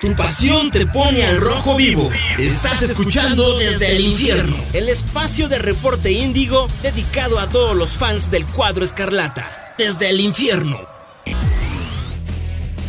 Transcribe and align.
Tu 0.00 0.14
pasión 0.14 0.70
te 0.70 0.86
pone 0.86 1.22
al 1.24 1.38
rojo 1.42 1.76
vivo. 1.76 2.10
Estás 2.38 2.80
escuchando 2.80 3.58
desde 3.58 3.96
el 3.96 4.00
infierno. 4.00 4.56
El 4.72 4.88
espacio 4.88 5.46
de 5.50 5.58
reporte 5.58 6.10
índigo 6.10 6.68
dedicado 6.82 7.38
a 7.38 7.50
todos 7.50 7.76
los 7.76 7.98
fans 7.98 8.30
del 8.30 8.46
cuadro 8.46 8.82
escarlata. 8.82 9.74
Desde 9.76 10.08
el 10.08 10.20
infierno. 10.20 10.78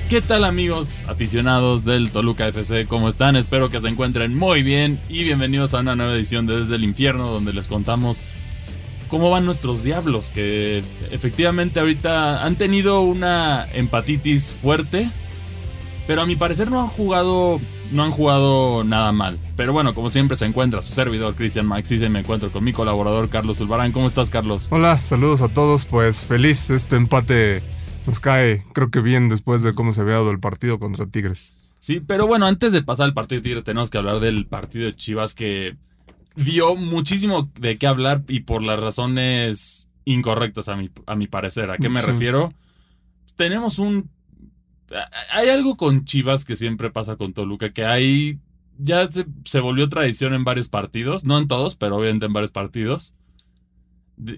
¿Qué 0.07 0.21
tal 0.21 0.45
amigos 0.45 1.03
aficionados 1.09 1.83
del 1.83 2.11
Toluca 2.11 2.47
FC? 2.47 2.85
¿Cómo 2.85 3.09
están? 3.09 3.35
Espero 3.35 3.67
que 3.67 3.81
se 3.81 3.89
encuentren 3.89 4.33
muy 4.33 4.63
bien 4.63 4.97
y 5.09 5.25
bienvenidos 5.25 5.73
a 5.73 5.79
una 5.79 5.97
nueva 5.97 6.13
edición 6.13 6.47
de 6.47 6.59
Desde 6.59 6.75
el 6.75 6.85
Infierno 6.85 7.29
donde 7.29 7.51
les 7.51 7.67
contamos 7.67 8.23
cómo 9.09 9.29
van 9.29 9.43
nuestros 9.43 9.83
diablos 9.83 10.29
que 10.29 10.81
efectivamente 11.11 11.81
ahorita 11.81 12.45
han 12.45 12.55
tenido 12.55 13.01
una 13.01 13.67
empatitis 13.73 14.55
fuerte 14.61 15.09
pero 16.11 16.23
a 16.23 16.25
mi 16.25 16.35
parecer 16.35 16.69
no 16.69 16.81
han 16.81 16.87
jugado 16.87 17.61
no 17.93 18.03
han 18.03 18.11
jugado 18.11 18.83
nada 18.83 19.13
mal. 19.13 19.39
Pero 19.55 19.71
bueno, 19.71 19.93
como 19.93 20.09
siempre 20.09 20.35
se 20.35 20.45
encuentra 20.45 20.81
su 20.81 20.91
servidor 20.91 21.35
Cristian 21.35 21.65
Maxis 21.65 22.01
y 22.01 22.09
me 22.09 22.19
encuentro 22.19 22.51
con 22.51 22.65
mi 22.65 22.73
colaborador 22.73 23.29
Carlos 23.29 23.59
Zulbarán. 23.59 23.93
¿Cómo 23.93 24.07
estás, 24.07 24.29
Carlos? 24.29 24.67
Hola, 24.71 24.97
saludos 24.97 25.41
a 25.41 25.47
todos. 25.47 25.85
Pues 25.85 26.19
feliz, 26.19 26.69
este 26.69 26.97
empate 26.97 27.63
nos 28.05 28.19
cae, 28.19 28.65
creo 28.73 28.91
que 28.91 28.99
bien 28.99 29.29
después 29.29 29.63
de 29.63 29.73
cómo 29.73 29.93
se 29.93 30.01
había 30.01 30.15
dado 30.15 30.31
el 30.31 30.41
partido 30.41 30.79
contra 30.79 31.07
Tigres. 31.07 31.55
Sí, 31.79 32.01
pero 32.01 32.27
bueno, 32.27 32.45
antes 32.45 32.73
de 32.73 32.83
pasar 32.83 33.05
al 33.05 33.13
partido 33.13 33.39
de 33.39 33.43
Tigres 33.43 33.63
tenemos 33.63 33.89
que 33.89 33.97
hablar 33.97 34.19
del 34.19 34.47
partido 34.47 34.87
de 34.87 34.95
Chivas 34.97 35.33
que 35.33 35.77
dio 36.35 36.75
muchísimo 36.75 37.49
de 37.57 37.77
qué 37.77 37.87
hablar 37.87 38.23
y 38.27 38.41
por 38.41 38.63
las 38.63 38.81
razones 38.81 39.87
incorrectas 40.03 40.67
a 40.67 40.75
mi, 40.75 40.89
a 41.05 41.15
mi 41.15 41.27
parecer. 41.27 41.71
¿A 41.71 41.77
qué 41.77 41.87
me 41.87 42.01
refiero? 42.01 42.53
Tenemos 43.37 43.79
un 43.79 44.09
hay 45.31 45.49
algo 45.49 45.77
con 45.77 46.05
Chivas 46.05 46.45
que 46.45 46.55
siempre 46.55 46.91
pasa 46.91 47.15
con 47.15 47.33
Toluca, 47.33 47.71
que 47.71 47.85
ahí 47.85 48.39
ya 48.77 49.07
se, 49.07 49.59
volvió 49.59 49.87
tradición 49.89 50.33
en 50.33 50.43
varios 50.43 50.69
partidos, 50.69 51.23
no 51.23 51.37
en 51.37 51.47
todos, 51.47 51.75
pero 51.75 51.97
obviamente 51.97 52.25
en 52.25 52.33
varios 52.33 52.51
partidos, 52.51 53.15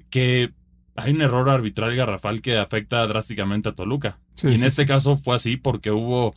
que 0.10 0.54
hay 0.95 1.14
un 1.14 1.22
error 1.22 1.50
arbitral 1.50 1.95
garrafal 1.95 2.42
que 2.42 2.58
afecta 2.58 3.06
drásticamente 3.08 3.70
a 3.70 3.76
Toluca. 3.76 4.20
y 4.44 4.48
en 4.48 4.64
este 4.64 4.86
caso 4.86 5.18
fue 5.18 5.36
así 5.36 5.58
porque 5.58 5.92
hubo 5.92 6.36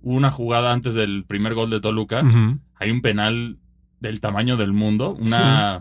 una 0.00 0.30
jugada 0.30 0.72
antes 0.72 0.94
del 0.94 1.24
primer 1.24 1.54
gol 1.54 1.70
de 1.70 1.80
Toluca, 1.80 2.22
hay 2.76 2.90
un 2.90 3.02
penal 3.02 3.58
del 4.00 4.20
tamaño 4.20 4.56
del 4.56 4.72
mundo, 4.72 5.16
una... 5.18 5.80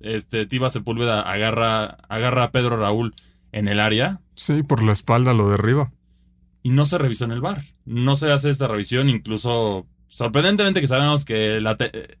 Este, 0.00 0.44
Tiva 0.44 0.68
Sepúlveda 0.68 1.22
agarra, 1.22 1.96
agarra 2.10 2.42
a 2.44 2.50
Pedro 2.50 2.76
Raúl 2.76 3.14
en 3.52 3.68
el 3.68 3.80
área. 3.80 4.20
Sí, 4.34 4.62
por 4.62 4.82
la 4.82 4.92
espalda 4.92 5.32
lo 5.32 5.48
derriba 5.48 5.92
y 6.64 6.70
no 6.70 6.86
se 6.86 6.98
revisó 6.98 7.26
en 7.26 7.32
el 7.32 7.42
bar. 7.42 7.62
No 7.84 8.16
se 8.16 8.32
hace 8.32 8.48
esta 8.48 8.66
revisión, 8.66 9.10
incluso 9.10 9.86
sorprendentemente 10.08 10.80
que 10.80 10.86
sabemos 10.86 11.26
que 11.26 11.60
la 11.60 11.76
eh, 11.78 12.16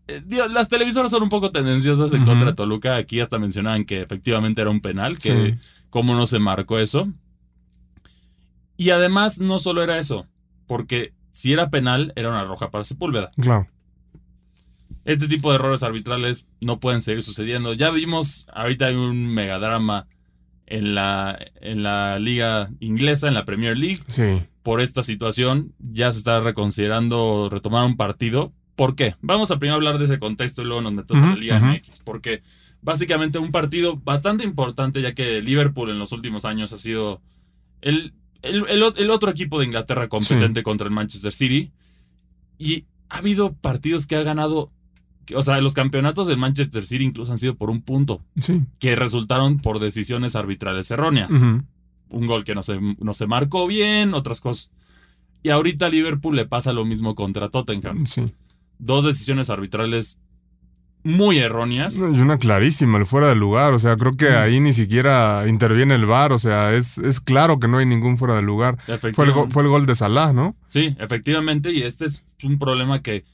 las 0.50 0.68
televisoras 0.68 1.10
son 1.10 1.22
un 1.22 1.30
poco 1.30 1.50
tendenciosas 1.50 2.12
en 2.12 2.26
contra 2.26 2.48
de 2.48 2.52
Toluca. 2.52 2.96
Aquí 2.96 3.20
hasta 3.20 3.38
mencionaban 3.38 3.86
que 3.86 4.02
efectivamente 4.02 4.60
era 4.60 4.70
un 4.70 4.80
penal, 4.80 5.16
que 5.16 5.56
cómo 5.88 6.14
no 6.14 6.26
se 6.26 6.38
marcó 6.38 6.78
eso. 6.78 7.10
Y 8.76 8.90
además 8.90 9.40
no 9.40 9.58
solo 9.58 9.82
era 9.82 9.98
eso, 9.98 10.26
porque 10.66 11.14
si 11.32 11.54
era 11.54 11.70
penal 11.70 12.12
era 12.14 12.28
una 12.28 12.44
roja 12.44 12.70
para 12.70 12.84
Sepúlveda. 12.84 13.30
Claro. 13.40 13.66
Este 15.06 15.26
tipo 15.26 15.50
de 15.50 15.56
errores 15.56 15.82
arbitrales 15.82 16.48
no 16.60 16.80
pueden 16.80 17.00
seguir 17.00 17.22
sucediendo. 17.22 17.72
Ya 17.72 17.88
vimos, 17.90 18.46
ahorita 18.52 18.86
hay 18.86 18.94
un 18.94 19.26
megadrama 19.26 20.06
en 20.66 20.94
la, 20.94 21.38
en 21.60 21.82
la 21.82 22.18
liga 22.18 22.70
inglesa, 22.80 23.28
en 23.28 23.34
la 23.34 23.44
Premier 23.44 23.78
League. 23.78 24.00
Sí. 24.08 24.42
Por 24.62 24.80
esta 24.80 25.02
situación 25.02 25.74
ya 25.78 26.10
se 26.10 26.18
está 26.18 26.40
reconsiderando 26.40 27.48
retomar 27.50 27.84
un 27.84 27.96
partido. 27.96 28.52
¿Por 28.76 28.96
qué? 28.96 29.14
Vamos 29.20 29.50
a 29.50 29.58
primero 29.58 29.76
hablar 29.76 29.98
de 29.98 30.06
ese 30.06 30.18
contexto 30.18 30.62
y 30.62 30.64
luego 30.64 30.82
nos 30.82 30.92
metemos 30.92 31.22
en 31.22 31.30
la 31.30 31.36
Liga 31.36 31.60
MX. 31.60 32.00
Porque 32.04 32.42
básicamente 32.80 33.38
un 33.38 33.52
partido 33.52 33.96
bastante 33.96 34.44
importante 34.44 35.00
ya 35.00 35.14
que 35.14 35.42
Liverpool 35.42 35.90
en 35.90 35.98
los 35.98 36.12
últimos 36.12 36.44
años 36.44 36.72
ha 36.72 36.76
sido 36.76 37.22
el, 37.82 38.14
el, 38.42 39.10
otro 39.10 39.30
equipo 39.30 39.58
de 39.58 39.66
Inglaterra 39.66 40.08
competente 40.08 40.62
contra 40.62 40.86
el 40.86 40.92
Manchester 40.92 41.32
City. 41.32 41.72
Y 42.58 42.86
ha 43.10 43.18
habido 43.18 43.54
partidos 43.54 44.06
que 44.06 44.16
ha 44.16 44.22
ganado 44.22 44.72
o 45.34 45.42
sea, 45.42 45.60
los 45.60 45.74
campeonatos 45.74 46.26
del 46.26 46.38
Manchester 46.38 46.84
City 46.86 47.04
incluso 47.04 47.32
han 47.32 47.38
sido 47.38 47.54
por 47.54 47.70
un 47.70 47.80
punto. 47.82 48.20
Sí. 48.40 48.62
Que 48.78 48.96
resultaron 48.96 49.58
por 49.58 49.78
decisiones 49.78 50.36
arbitrales 50.36 50.90
erróneas. 50.90 51.30
Un 51.30 52.26
gol 52.26 52.44
que 52.44 52.54
no 52.54 52.62
se, 52.62 52.78
no 52.98 53.14
se 53.14 53.26
marcó 53.26 53.66
bien, 53.66 54.14
otras 54.14 54.40
cosas. 54.40 54.70
Y 55.42 55.50
ahorita 55.50 55.86
a 55.86 55.88
Liverpool 55.90 56.36
le 56.36 56.46
pasa 56.46 56.72
lo 56.72 56.84
mismo 56.84 57.14
contra 57.14 57.48
Tottenham. 57.48 58.06
Sí. 58.06 58.24
Dos 58.78 59.04
decisiones 59.04 59.50
arbitrales 59.50 60.18
muy 61.02 61.38
erróneas. 61.38 61.98
Y 61.98 62.20
una 62.20 62.38
clarísima, 62.38 62.98
el 62.98 63.06
fuera 63.06 63.28
de 63.28 63.34
lugar. 63.34 63.74
O 63.74 63.78
sea, 63.78 63.96
creo 63.96 64.16
que 64.16 64.30
ahí 64.30 64.58
ni 64.58 64.72
siquiera 64.72 65.44
interviene 65.46 65.94
el 65.94 66.06
VAR. 66.06 66.32
O 66.32 66.38
sea, 66.38 66.72
es, 66.72 66.98
es 66.98 67.20
claro 67.20 67.60
que 67.60 67.68
no 67.68 67.78
hay 67.78 67.86
ningún 67.86 68.16
fuera 68.16 68.34
de 68.34 68.42
lugar. 68.42 68.78
Fue 69.12 69.26
el, 69.26 69.32
fue 69.50 69.62
el 69.62 69.68
gol 69.68 69.86
de 69.86 69.94
Salah, 69.94 70.32
¿no? 70.32 70.56
Sí, 70.68 70.96
efectivamente. 70.98 71.72
Y 71.72 71.82
este 71.82 72.06
es 72.06 72.24
un 72.42 72.58
problema 72.58 73.02
que 73.02 73.24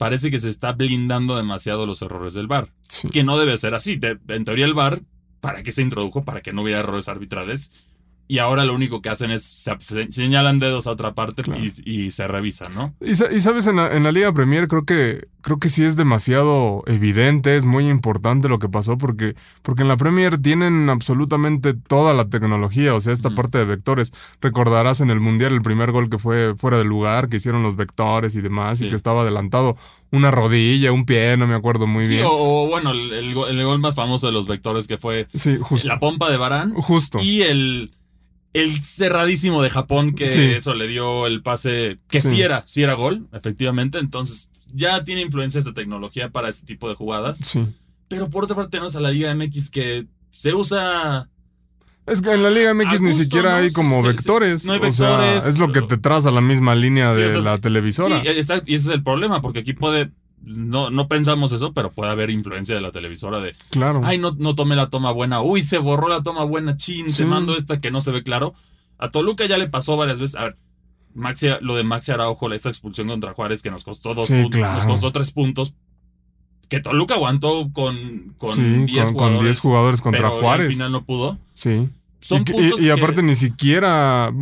parece 0.00 0.30
que 0.30 0.38
se 0.38 0.48
está 0.48 0.72
blindando 0.72 1.36
demasiado 1.36 1.84
los 1.84 2.00
errores 2.00 2.32
del 2.32 2.46
VAR. 2.46 2.72
Que 3.12 3.22
no 3.22 3.36
debe 3.36 3.58
ser 3.58 3.74
así. 3.74 4.00
en 4.28 4.44
teoría 4.46 4.64
el 4.64 4.72
VAR, 4.72 4.98
¿para 5.42 5.62
qué 5.62 5.72
se 5.72 5.82
introdujo? 5.82 6.24
Para 6.24 6.40
que 6.40 6.54
no 6.54 6.62
hubiera 6.62 6.80
errores 6.80 7.06
arbitrales 7.06 7.70
y 8.30 8.38
ahora 8.38 8.64
lo 8.64 8.74
único 8.74 9.02
que 9.02 9.08
hacen 9.08 9.32
es 9.32 9.68
señalan 10.10 10.60
dedos 10.60 10.86
a 10.86 10.92
otra 10.92 11.14
parte 11.14 11.42
y, 11.84 12.12
se 12.12 12.28
revisan, 12.28 12.72
¿no? 12.76 12.94
Y, 13.00 13.16
sabes, 13.16 13.66
en 13.66 13.74
la, 13.74 14.12
Liga 14.12 14.32
Premier 14.32 14.68
creo 14.68 14.84
que, 14.84 15.26
creo 15.40 15.58
que 15.58 15.68
sí 15.68 15.82
es 15.82 15.96
demasiado 15.96 16.84
evidente, 16.86 17.56
es 17.56 17.66
muy 17.66 17.88
importante 17.88 18.48
lo 18.48 18.60
que 18.60 18.68
pasó, 18.68 18.96
porque, 18.96 19.34
porque 19.62 19.82
en 19.82 19.88
la 19.88 19.96
Premier 19.96 20.40
tienen 20.40 20.90
absolutamente 20.90 21.74
toda 21.74 22.14
la 22.14 22.30
tecnología, 22.30 22.94
o 22.94 23.00
sea, 23.00 23.12
esta 23.12 23.30
parte 23.30 23.58
de 23.58 23.64
vectores. 23.64 24.12
Recordarás 24.40 25.00
en 25.00 25.10
el 25.10 25.18
Mundial 25.18 25.52
el 25.52 25.62
primer 25.62 25.90
gol 25.90 26.08
que 26.08 26.20
fue 26.20 26.54
fuera 26.56 26.78
del 26.78 26.86
lugar, 26.86 27.28
que 27.30 27.38
hicieron 27.38 27.64
los 27.64 27.74
vectores 27.74 28.36
y 28.36 28.40
demás, 28.42 28.80
y 28.80 28.88
que 28.88 28.94
estaba 28.94 29.22
adelantado 29.22 29.76
una 30.12 30.30
rodilla, 30.30 30.92
un 30.92 31.04
pie, 31.04 31.36
no 31.36 31.48
me 31.48 31.56
acuerdo 31.56 31.88
muy 31.88 32.06
bien. 32.06 32.24
O, 32.30 32.68
bueno, 32.68 32.92
el, 32.92 33.34
gol 33.34 33.80
más 33.80 33.96
famoso 33.96 34.28
de 34.28 34.32
los 34.32 34.46
vectores 34.46 34.86
que 34.86 34.98
fue 34.98 35.26
la 35.82 35.98
pompa 35.98 36.30
de 36.30 36.36
Barán. 36.36 36.74
Justo. 36.74 37.18
Y 37.20 37.42
el 37.42 37.90
el 38.52 38.84
cerradísimo 38.84 39.62
de 39.62 39.70
Japón 39.70 40.14
que 40.14 40.24
eso 40.56 40.74
le 40.74 40.88
dio 40.88 41.26
el 41.26 41.42
pase 41.42 41.98
que 42.08 42.20
sí. 42.20 42.42
era, 42.42 42.62
sí 42.66 42.82
era 42.82 42.94
gol, 42.94 43.28
efectivamente. 43.32 43.98
Entonces 43.98 44.50
ya 44.72 45.02
tiene 45.04 45.22
influencia 45.22 45.58
esta 45.58 45.72
tecnología 45.72 46.30
para 46.30 46.48
este 46.48 46.66
tipo 46.66 46.88
de 46.88 46.94
jugadas. 46.94 47.38
Sí. 47.38 47.66
Pero 48.08 48.28
por 48.28 48.44
otra 48.44 48.56
parte 48.56 48.72
tenemos 48.72 48.96
a 48.96 49.00
la 49.00 49.10
Liga 49.10 49.34
MX 49.34 49.70
que 49.70 50.06
se 50.30 50.54
usa... 50.54 51.28
Es 52.06 52.22
que 52.22 52.32
en 52.32 52.42
la 52.42 52.50
Liga 52.50 52.74
MX 52.74 53.00
ni 53.00 53.14
siquiera 53.14 53.58
hay 53.58 53.70
como 53.70 54.02
vectores. 54.02 54.64
no 54.64 54.72
hay 54.72 54.80
vectores. 54.80 55.46
es 55.46 55.58
lo 55.58 55.70
que 55.70 55.82
te 55.82 55.96
traza 55.96 56.32
la 56.32 56.40
misma 56.40 56.74
línea 56.74 57.12
de 57.14 57.40
la 57.40 57.58
televisora. 57.58 58.20
Sí, 58.20 58.28
exacto. 58.28 58.70
Y 58.70 58.74
ese 58.74 58.88
es 58.88 58.94
el 58.94 59.02
problema, 59.04 59.40
porque 59.40 59.60
aquí 59.60 59.74
puede 59.74 60.10
no, 60.42 60.90
no 60.90 61.08
pensamos 61.08 61.52
eso, 61.52 61.72
pero 61.72 61.90
puede 61.90 62.10
haber 62.10 62.30
influencia 62.30 62.74
de 62.74 62.80
la 62.80 62.90
televisora 62.90 63.40
de. 63.40 63.54
Claro. 63.70 64.00
Ay, 64.04 64.18
no, 64.18 64.34
no 64.38 64.54
tomé 64.54 64.76
la 64.76 64.88
toma 64.88 65.12
buena. 65.12 65.42
Uy, 65.42 65.60
se 65.60 65.78
borró 65.78 66.08
la 66.08 66.22
toma 66.22 66.44
buena. 66.44 66.76
Chin, 66.76 67.06
te 67.14 67.24
mando 67.24 67.56
esta 67.56 67.80
que 67.80 67.90
no 67.90 68.00
se 68.00 68.10
ve 68.10 68.22
claro. 68.22 68.54
A 68.98 69.10
Toluca 69.10 69.46
ya 69.46 69.58
le 69.58 69.68
pasó 69.68 69.96
varias 69.96 70.18
veces. 70.18 70.36
A 70.36 70.44
ver, 70.44 70.56
Maxi, 71.14 71.48
lo 71.60 71.76
de 71.76 71.84
Maxi 71.84 72.12
Araujo, 72.12 72.52
esta 72.52 72.68
expulsión 72.68 73.08
contra 73.08 73.34
Juárez 73.34 73.62
que 73.62 73.70
nos 73.70 73.84
costó 73.84 74.14
dos 74.14 74.28
puntos, 74.28 74.60
nos 74.60 74.86
costó 74.86 75.12
tres 75.12 75.30
puntos. 75.32 75.74
Que 76.68 76.80
Toluca 76.80 77.14
aguantó 77.14 77.68
con, 77.72 78.34
con 78.38 78.86
10 78.86 79.10
jugadores, 79.10 79.58
jugadores 79.58 80.00
contra 80.00 80.28
Juárez. 80.28 80.68
Al 80.68 80.72
final 80.72 80.92
no 80.92 81.04
pudo. 81.04 81.38
Sí. 81.52 81.88
y, 82.30 82.84
y, 82.84 82.90
aparte 82.90 83.22
ni 83.22 83.34
siquiera. 83.34 84.32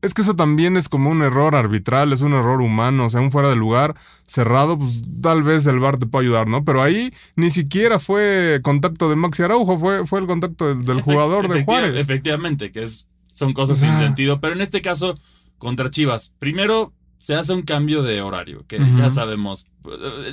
Es 0.00 0.14
que 0.14 0.22
eso 0.22 0.36
también 0.36 0.76
es 0.76 0.88
como 0.88 1.10
un 1.10 1.22
error 1.22 1.56
arbitral, 1.56 2.12
es 2.12 2.20
un 2.20 2.32
error 2.32 2.60
humano, 2.60 3.06
o 3.06 3.08
sea, 3.08 3.20
un 3.20 3.32
fuera 3.32 3.48
de 3.48 3.56
lugar 3.56 3.96
cerrado, 4.26 4.78
pues 4.78 5.02
tal 5.20 5.42
vez 5.42 5.66
el 5.66 5.80
VAR 5.80 5.98
te 5.98 6.06
puede 6.06 6.26
ayudar, 6.26 6.46
¿no? 6.46 6.64
Pero 6.64 6.82
ahí 6.82 7.12
ni 7.34 7.50
siquiera 7.50 7.98
fue 7.98 8.60
contacto 8.62 9.10
de 9.10 9.16
Maxi 9.16 9.42
Araujo, 9.42 9.78
fue, 9.78 10.06
fue 10.06 10.20
el 10.20 10.26
contacto 10.26 10.74
del, 10.74 11.00
jugador 11.00 11.48
de 11.48 11.64
Juárez. 11.64 11.94
Efectivamente, 11.96 12.70
que 12.70 12.84
es, 12.84 13.08
son 13.32 13.52
cosas 13.52 13.78
sin 13.80 13.96
sentido, 13.96 14.40
pero 14.40 14.52
en 14.52 14.60
este 14.60 14.82
caso, 14.82 15.18
contra 15.58 15.90
Chivas, 15.90 16.32
primero 16.38 16.92
se 17.18 17.34
hace 17.34 17.52
un 17.52 17.62
cambio 17.62 18.04
de 18.04 18.22
horario, 18.22 18.64
que 18.68 18.78
ya 18.96 19.10
sabemos. 19.10 19.66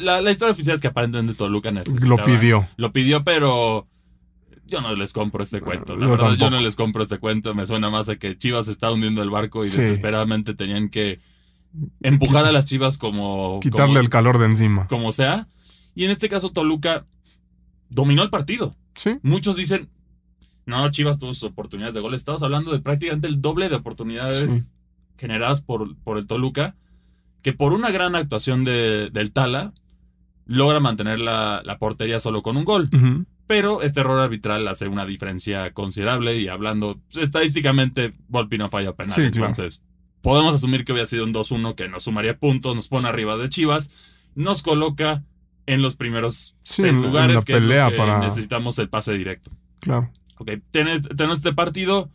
La, 0.02 0.22
historia 0.30 0.52
oficial 0.52 0.76
es 0.76 0.82
que 0.82 0.88
aparentemente 0.88 1.34
Toluca 1.34 1.72
Lo 1.72 2.18
pidió. 2.18 2.68
Lo 2.78 2.94
pidió, 2.94 3.24
pero 3.24 3.88
yo 4.68 4.82
no 4.82 4.96
les 4.96 5.14
compro 5.14 5.44
este 5.44 5.62
cuento. 5.62 5.96
La 5.96 6.08
verdad, 6.08 6.34
yo 6.34 6.50
no 6.50 6.60
les 6.60 6.76
compro 6.76 7.04
este 7.04 7.20
cuento. 7.20 7.54
Me 7.54 7.68
suena 7.68 7.90
más 7.90 8.10
a 8.10 8.16
que 8.16 8.38
Chivas 8.38 8.68
está 8.68 8.92
hundiendo 8.92 9.22
el 9.22 9.30
barco 9.30 9.64
y 9.64 9.68
desesperadamente 9.68 10.54
tenían 10.54 10.90
que 10.90 11.20
empujar 12.02 12.46
a 12.46 12.52
las 12.52 12.66
Chivas 12.66 12.98
como. 12.98 13.60
Quitarle 13.62 14.00
el 14.00 14.10
calor 14.10 14.40
de 14.40 14.46
encima. 14.46 14.88
Como 14.88 15.12
sea. 15.12 15.48
Y 15.94 16.06
en 16.06 16.12
este 16.12 16.30
caso, 16.30 16.52
Toluca 16.52 17.06
dominó 17.90 18.24
el 18.24 18.30
partido. 18.30 18.76
Sí. 18.96 19.20
Muchos 19.22 19.56
dicen. 19.56 19.90
No, 20.66 20.90
Chivas 20.90 21.20
tuvo 21.20 21.34
sus 21.34 21.52
oportunidades 21.52 21.94
de 21.94 22.02
gol. 22.02 22.16
Estamos 22.16 22.42
hablando 22.42 22.72
de 22.72 22.80
prácticamente 22.80 23.28
el 23.28 23.40
doble 23.40 23.70
de 23.70 23.76
oportunidades 23.76 24.74
generadas 25.18 25.62
por, 25.62 25.96
por 25.98 26.18
el 26.18 26.26
Toluca. 26.26 26.76
que 27.44 27.54
por 27.54 27.72
una 27.72 27.92
gran 27.92 28.16
actuación 28.16 28.64
de, 28.64 29.12
del 29.12 29.32
Tala 29.32 29.74
logra 30.48 30.80
mantener 30.80 31.20
la, 31.20 31.62
la, 31.64 31.78
portería 31.78 32.20
solo 32.20 32.42
con 32.42 32.58
un 32.58 32.66
gol. 32.66 32.90
Ujú. 32.92 33.26
Pero 33.48 33.82
este 33.84 34.00
error 34.00 34.20
arbitral 34.20 34.68
hace 34.68 34.88
una 34.88 35.06
diferencia 35.06 35.72
considerable 35.74 36.38
y 36.40 36.48
hablando 36.48 37.00
pues, 37.12 37.24
estadísticamente, 37.24 38.14
Volpi 38.28 38.58
no 38.58 38.70
falla 38.70 38.94
penal. 38.96 39.14
Sí, 39.14 39.22
claro. 39.32 39.48
Entonces, 39.48 39.84
podemos 40.22 40.56
asumir 40.56 40.84
que 40.84 40.92
hubiera 40.94 41.06
sido 41.06 41.24
un 41.26 41.34
2-1 41.34 41.76
que 41.76 41.88
nos 41.88 42.04
sumaría 42.04 42.38
puntos, 42.38 42.76
nos 42.76 42.88
pone 42.88 43.08
arriba 43.08 43.38
de 43.38 43.48
Chivas, 43.50 43.92
nos 44.34 44.64
coloca 44.64 45.24
en 45.68 45.82
los 45.82 45.96
primeros 45.96 46.56
Sí, 46.64 46.82
seis 46.84 46.96
lugares 46.96 47.36
la 47.38 47.42
que 47.44 47.54
es 47.54 47.62
lo 47.62 47.68
pelea 47.68 47.90
que 47.92 47.98
para- 47.98 48.20
necesitamos 48.20 48.80
el 48.80 48.90
pase 48.90 49.14
directo. 49.14 49.52
Claro. 49.80 50.12
Ok, 50.38 50.52
tenemos 50.72 51.38
este 51.38 51.54
partido. 51.54 52.10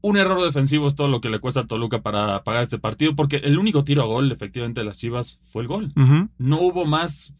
Un 0.00 0.16
error 0.16 0.40
defensivo 0.44 0.86
es 0.86 0.94
todo 0.94 1.08
lo 1.08 1.20
que 1.20 1.28
le 1.28 1.40
cuesta 1.40 1.60
a 1.60 1.66
Toluca 1.66 2.02
para 2.02 2.44
pagar 2.44 2.62
este 2.62 2.78
partido, 2.78 3.16
porque 3.16 3.36
el 3.38 3.58
único 3.58 3.82
tiro 3.84 4.02
a 4.02 4.06
gol, 4.06 4.30
efectivamente, 4.30 4.80
de 4.80 4.84
las 4.86 4.98
Chivas 4.98 5.40
fue 5.42 5.62
el 5.62 5.68
gol. 5.68 5.92
No 6.38 6.60
hubo 6.60 6.84
más. 6.84 7.34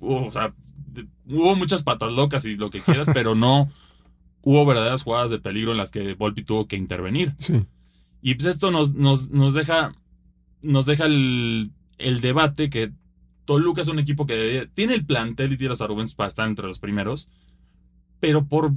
O 0.00 0.30
sea, 0.32 0.54
de- 0.92 1.06
hubo 1.26 1.54
muchas 1.56 1.82
patas 1.82 2.12
locas 2.12 2.44
y 2.46 2.54
lo 2.56 2.70
que 2.70 2.80
quieras, 2.80 3.08
pero 3.14 3.34
no 3.34 3.68
hubo 4.42 4.64
verdaderas 4.66 5.02
jugadas 5.02 5.30
de 5.30 5.38
peligro 5.38 5.72
en 5.72 5.78
las 5.78 5.90
que 5.90 6.14
Volpi 6.14 6.42
tuvo 6.42 6.66
que 6.66 6.76
intervenir. 6.76 7.34
Sí. 7.38 7.64
Y 8.22 8.34
pues 8.34 8.46
esto 8.46 8.70
nos, 8.70 8.94
nos, 8.94 9.30
nos 9.30 9.54
deja, 9.54 9.94
nos 10.62 10.86
deja 10.86 11.06
el, 11.06 11.70
el 11.98 12.20
debate 12.20 12.68
que 12.70 12.92
Toluca 13.44 13.82
es 13.82 13.88
un 13.88 13.98
equipo 13.98 14.26
que 14.26 14.68
tiene 14.74 14.94
el 14.94 15.04
plantel 15.04 15.52
y 15.52 15.56
tiene 15.56 15.70
los 15.70 15.80
argumentos 15.80 16.14
para 16.14 16.28
estar 16.28 16.46
entre 16.48 16.66
los 16.66 16.78
primeros, 16.78 17.28
pero 18.20 18.46
por 18.46 18.72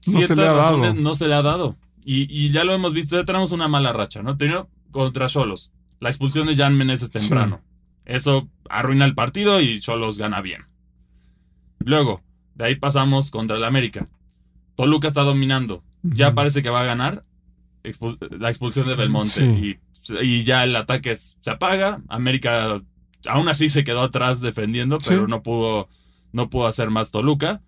ciertas 0.00 0.36
dado. 0.36 0.56
razones 0.56 0.94
no 0.96 1.14
se 1.14 1.28
le 1.28 1.34
ha 1.34 1.42
dado. 1.42 1.76
Y, 2.04 2.26
y 2.34 2.50
ya 2.50 2.64
lo 2.64 2.72
hemos 2.72 2.94
visto, 2.94 3.16
ya 3.16 3.24
tenemos 3.24 3.52
una 3.52 3.68
mala 3.68 3.92
racha, 3.92 4.22
¿no? 4.22 4.36
Tenido 4.36 4.68
contra 4.90 5.28
Cholos, 5.28 5.70
la 6.00 6.08
expulsión 6.08 6.46
de 6.46 6.56
Jan 6.56 6.76
Meneses 6.76 7.10
temprano. 7.10 7.60
Eso 8.10 8.48
arruina 8.68 9.04
el 9.04 9.14
partido 9.14 9.60
y 9.60 9.80
Cholos 9.80 10.18
gana 10.18 10.40
bien. 10.40 10.62
Luego, 11.78 12.22
de 12.54 12.64
ahí 12.66 12.74
pasamos 12.74 13.30
contra 13.30 13.56
el 13.56 13.64
América. 13.64 14.08
Toluca 14.76 15.08
está 15.08 15.22
dominando. 15.22 15.84
Ya 16.02 16.34
parece 16.34 16.62
que 16.62 16.70
va 16.70 16.80
a 16.80 16.84
ganar 16.84 17.24
la 18.38 18.48
expulsión 18.48 18.86
de 18.88 18.94
Belmonte. 18.94 19.30
Sí. 19.30 19.78
Y, 20.12 20.24
y 20.24 20.44
ya 20.44 20.64
el 20.64 20.74
ataque 20.76 21.14
se 21.16 21.50
apaga. 21.50 22.02
América 22.08 22.82
aún 23.26 23.48
así 23.48 23.68
se 23.68 23.84
quedó 23.84 24.02
atrás 24.02 24.40
defendiendo, 24.40 24.98
pero 25.06 25.24
Sí. 25.24 25.30
no 25.30 25.42
pudo, 25.42 25.88
no 26.32 26.50
pudo 26.50 26.66
hacer 26.66 26.90
más 26.90 27.10
Toluca. 27.10 27.62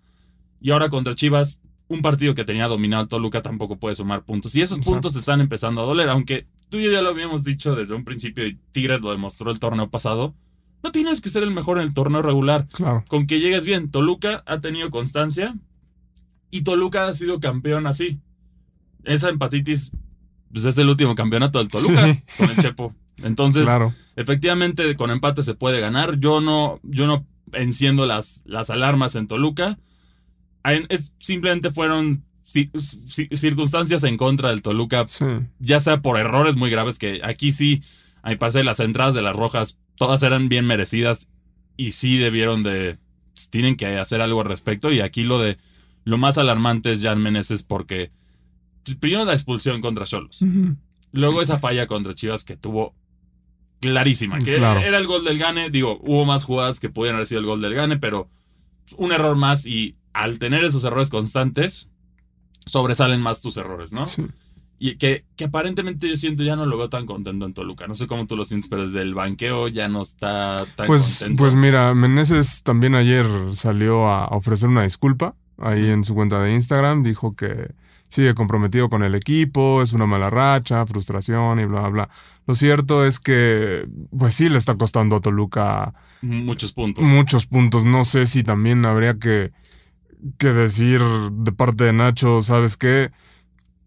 Y 0.59 0.71
ahora 0.71 0.89
contra 0.89 1.13
Chivas, 1.15 1.61
un 1.87 2.01
partido 2.01 2.33
que 2.33 2.45
tenía 2.45 2.67
dominado 2.67 3.07
Toluca 3.07 3.41
tampoco 3.41 3.77
puede 3.77 3.95
sumar 3.95 4.23
puntos. 4.25 4.55
Y 4.55 4.61
esos 4.61 4.77
Exacto. 4.79 4.91
puntos 4.93 5.15
están 5.15 5.41
empezando 5.41 5.81
a 5.81 5.85
doler, 5.85 6.09
aunque 6.09 6.47
tú 6.73 6.79
y 6.79 6.85
yo 6.85 6.91
ya 6.91 7.03
lo 7.03 7.09
habíamos 7.09 7.43
dicho 7.43 7.75
desde 7.75 7.93
un 7.93 8.03
principio 8.03 8.47
y 8.47 8.57
Tigres 8.71 9.01
lo 9.01 9.11
demostró 9.11 9.51
el 9.51 9.59
torneo 9.59 9.91
pasado. 9.91 10.33
No 10.81 10.91
tienes 10.91 11.21
que 11.21 11.29
ser 11.29 11.43
el 11.43 11.51
mejor 11.51 11.77
en 11.77 11.83
el 11.83 11.93
torneo 11.93 12.23
regular 12.23 12.67
Claro. 12.69 13.05
con 13.07 13.27
que 13.27 13.39
llegues 13.39 13.63
bien. 13.63 13.91
Toluca 13.91 14.41
ha 14.47 14.59
tenido 14.59 14.89
constancia 14.89 15.53
y 16.49 16.63
Toluca 16.63 17.05
ha 17.05 17.13
sido 17.13 17.39
campeón 17.39 17.85
así. 17.85 18.19
Esa 19.03 19.29
empatitis 19.29 19.91
pues, 20.51 20.65
es 20.65 20.75
el 20.79 20.89
último 20.89 21.13
campeonato 21.13 21.59
del 21.59 21.67
Toluca 21.67 22.07
Sí. 22.11 22.23
con 22.39 22.49
el 22.49 22.57
Chepo. 22.57 22.95
Entonces, 23.23 23.65
claro. 23.65 23.93
efectivamente, 24.15 24.95
con 24.95 25.11
empate 25.11 25.43
se 25.43 25.53
puede 25.53 25.79
ganar. 25.79 26.17
Yo 26.17 26.41
no, 26.41 26.79
yo 26.81 27.05
no 27.05 27.27
enciendo 27.51 28.07
las, 28.07 28.41
las 28.45 28.71
alarmas 28.71 29.15
en 29.15 29.27
Toluca. 29.27 29.77
En- 30.63 30.87
Es, 30.89 31.13
simplemente 31.19 31.69
fueron 31.69 32.25
circunstancias 33.35 34.03
en 34.03 34.17
contra 34.17 34.49
del 34.49 34.61
Toluca 34.61 35.05
Sí. 35.07 35.25
ya 35.59 35.79
sea 35.79 36.01
por 36.01 36.19
errores 36.19 36.55
muy 36.55 36.69
graves, 36.69 36.99
que 36.99 37.21
aquí 37.23 37.51
sí, 37.51 37.81
a 38.21 38.29
mi 38.29 38.35
parecer, 38.35 38.65
las 38.65 38.79
entradas 38.79 39.15
de 39.15 39.21
las 39.21 39.35
rojas, 39.35 39.77
todas 39.95 40.23
eran 40.23 40.49
bien 40.49 40.65
merecidas 40.65 41.29
y 41.77 41.91
sí 41.91 42.17
debieron 42.17 42.63
de, 42.63 42.97
pues, 43.33 43.49
tienen 43.49 43.75
que 43.75 43.97
hacer 43.97 44.21
algo 44.21 44.41
al 44.41 44.47
respecto. 44.47 44.91
Y 44.91 44.99
aquí 45.01 45.23
lo 45.23 45.39
de, 45.39 45.57
lo 46.05 46.17
más 46.17 46.37
alarmante 46.37 46.91
es 46.91 47.01
Jan 47.01 47.21
Meneses 47.21 47.63
porque, 47.63 48.11
primero 48.99 49.25
la 49.25 49.33
expulsión 49.33 49.81
contra 49.81 50.05
Cholos, 50.05 50.43
luego 51.11 51.41
esa 51.41 51.59
falla 51.59 51.87
contra 51.87 52.13
Chivas 52.13 52.43
que 52.43 52.57
tuvo 52.57 52.93
clarísima, 53.79 54.39
que 54.39 54.53
Claro. 54.53 54.79
era 54.79 54.97
el 54.97 55.07
gol 55.07 55.25
del 55.25 55.37
Gane, 55.37 55.69
digo, 55.69 55.99
hubo 56.03 56.25
más 56.25 56.45
jugadas 56.45 56.79
que 56.79 56.89
pudieran 56.89 57.15
haber 57.17 57.27
sido 57.27 57.41
el 57.41 57.45
gol 57.47 57.61
del 57.61 57.73
Gane, 57.73 57.97
pero 57.97 58.29
un 58.97 59.11
error 59.11 59.35
más 59.35 59.65
y 59.65 59.95
al 60.13 60.39
tener 60.39 60.63
esos 60.63 60.83
errores 60.85 61.09
constantes, 61.09 61.89
sobresalen 62.65 63.21
más 63.21 63.41
tus 63.41 63.57
errores, 63.57 63.93
¿no? 63.93 64.05
Sí. 64.05 64.25
Y 64.79 64.97
que, 64.97 65.23
que 65.37 65.45
aparentemente 65.45 66.09
yo 66.09 66.15
siento 66.17 66.43
ya 66.43 66.55
no 66.57 66.65
lo 66.65 66.77
veo 66.77 66.89
tan 66.89 67.05
contento 67.05 67.45
en 67.45 67.53
Toluca. 67.53 67.87
No 67.87 67.95
sé 67.95 68.05
cómo 68.07 68.27
tú 68.27 68.35
lo 68.35 68.43
sientes, 68.43 68.69
pero 68.69 68.83
desde 68.85 69.01
el 69.01 69.13
banqueo 69.13 69.69
ya 69.69 69.87
no 69.87 70.01
está 70.01 70.57
tan 70.75 70.87
Pues, 70.87 71.19
contento. 71.19 71.41
pues 71.41 71.55
mira, 71.55 71.93
Meneses 71.93 72.63
también 72.63 72.95
ayer 72.95 73.25
salió 73.53 74.07
a 74.09 74.25
ofrecer 74.27 74.67
una 74.69 74.83
disculpa 74.83 75.35
ahí 75.57 75.89
en 75.89 76.03
su 76.03 76.13
cuenta 76.15 76.41
de 76.41 76.53
Instagram. 76.53 77.01
Dijo 77.03 77.33
que 77.33 77.71
sigue 78.09 78.33
comprometido 78.35 78.89
con 78.89 79.03
el 79.03 79.15
equipo, 79.15 79.81
es 79.81 79.93
una 79.93 80.05
mala 80.05 80.29
racha, 80.29 80.85
frustración 80.85 81.59
y 81.61 81.65
bla, 81.65 81.81
bla, 81.81 81.89
bla. 81.89 82.09
Lo 82.45 82.53
cierto 82.53 83.05
es 83.05 83.19
que, 83.21 83.87
pues 84.17 84.33
sí, 84.35 84.49
le 84.49 84.57
está 84.57 84.75
costando 84.75 85.15
a 85.15 85.21
Toluca 85.21 85.93
Muchos 86.21 86.73
puntos. 86.73 87.05
muchos 87.05 87.45
puntos. 87.47 87.85
No 87.85 88.03
sé 88.03 88.25
si 88.25 88.43
también 88.43 88.85
habría 88.85 89.17
que, 89.17 89.51
que 90.37 90.47
decir 90.49 91.01
de 91.01 91.51
parte 91.51 91.83
de 91.83 91.93
Nacho, 91.93 92.41
¿sabes 92.41 92.77
qué? 92.77 93.11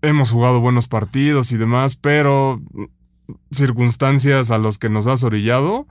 Hemos 0.02 0.30
jugado 0.30 0.60
buenos 0.60 0.88
partidos 0.88 1.52
y 1.52 1.56
demás, 1.56 1.96
pero 1.96 2.60
circunstancias 3.50 4.50
a 4.50 4.58
los 4.58 4.78
que 4.78 4.88
nos 4.88 5.06
has 5.06 5.24
orillado, 5.24 5.86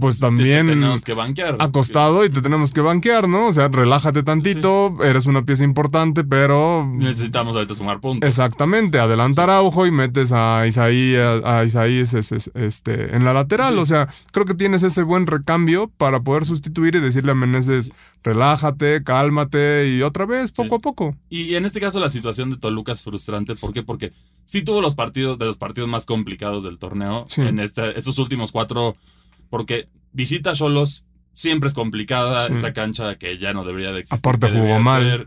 pues 0.00 0.16
Te- 0.16 0.20
te 0.20 0.26
también 0.26 0.66
tenemos 0.66 1.04
que 1.04 1.14
banquear. 1.14 1.56
ha 1.58 1.70
costado 1.70 2.24
y 2.24 2.30
te 2.30 2.40
tenemos 2.42 2.72
que 2.72 2.80
banquear, 2.80 3.28
¿no? 3.28 3.46
O 3.48 3.52
sea, 3.52 3.68
relájate 3.68 4.22
tantito, 4.22 4.96
eres 5.04 5.26
una 5.26 5.44
pieza 5.44 5.64
importante, 5.64 6.24
pero... 6.24 6.86
Necesitamos 6.92 7.54
ahorita 7.56 7.74
sumar 7.74 8.00
puntos. 8.00 8.28
Exactamente, 8.28 8.98
adelantar 8.98 9.50
a 9.50 9.62
ojo 9.62 9.86
y 9.86 9.90
metes 9.90 10.32
a 10.32 10.66
Isaías, 10.66 11.42
a 11.44 11.62
es- 11.64 12.14
es- 12.14 12.50
este, 12.54 13.14
en 13.14 13.24
la 13.24 13.32
lateral. 13.32 13.74
Sí. 13.74 13.80
O 13.80 13.86
sea, 13.86 14.08
creo 14.32 14.46
que 14.46 14.54
tienes 14.54 14.82
ese 14.82 15.02
buen 15.02 15.26
recambio 15.26 15.90
para 15.96 16.20
poder 16.20 16.44
sustituir 16.46 16.94
y 16.94 17.00
decirle 17.00 17.32
a 17.32 17.34
Meneses, 17.34 17.90
relájate, 18.22 19.02
cálmate 19.04 19.88
y 19.94 20.02
otra 20.02 20.26
vez, 20.26 20.52
poco 20.52 20.68
Sí. 20.70 20.74
a 20.76 20.78
poco. 20.78 21.16
Y 21.28 21.54
en 21.54 21.64
este 21.66 21.80
caso 21.80 22.00
la 22.00 22.08
situación 22.08 22.50
de 22.50 22.56
Toluca 22.56 22.92
es 22.92 23.02
frustrante. 23.02 23.54
¿Por 23.56 23.72
qué? 23.72 23.82
Porque 23.82 24.12
sí 24.44 24.62
tuvo 24.62 24.80
los 24.80 24.94
partidos 24.94 25.38
de 25.38 25.46
los 25.46 25.58
partidos 25.58 25.88
más 25.90 26.06
complicados 26.06 26.64
del 26.64 26.78
torneo 26.78 27.24
Sí. 27.28 27.42
en 27.42 27.58
este, 27.58 27.98
estos 27.98 28.18
últimos 28.18 28.52
cuatro. 28.52 28.96
Porque 29.52 29.90
visita 30.12 30.54
Solos 30.54 31.04
siempre 31.34 31.66
es 31.68 31.74
complicada. 31.74 32.46
Sí. 32.46 32.54
Esa 32.54 32.72
cancha 32.72 33.16
que 33.16 33.36
ya 33.36 33.52
no 33.52 33.64
debería 33.64 33.92
de 33.92 34.00
existir. 34.00 34.18
Aparte 34.18 34.48
jugó 34.48 34.80
mal. 34.80 35.26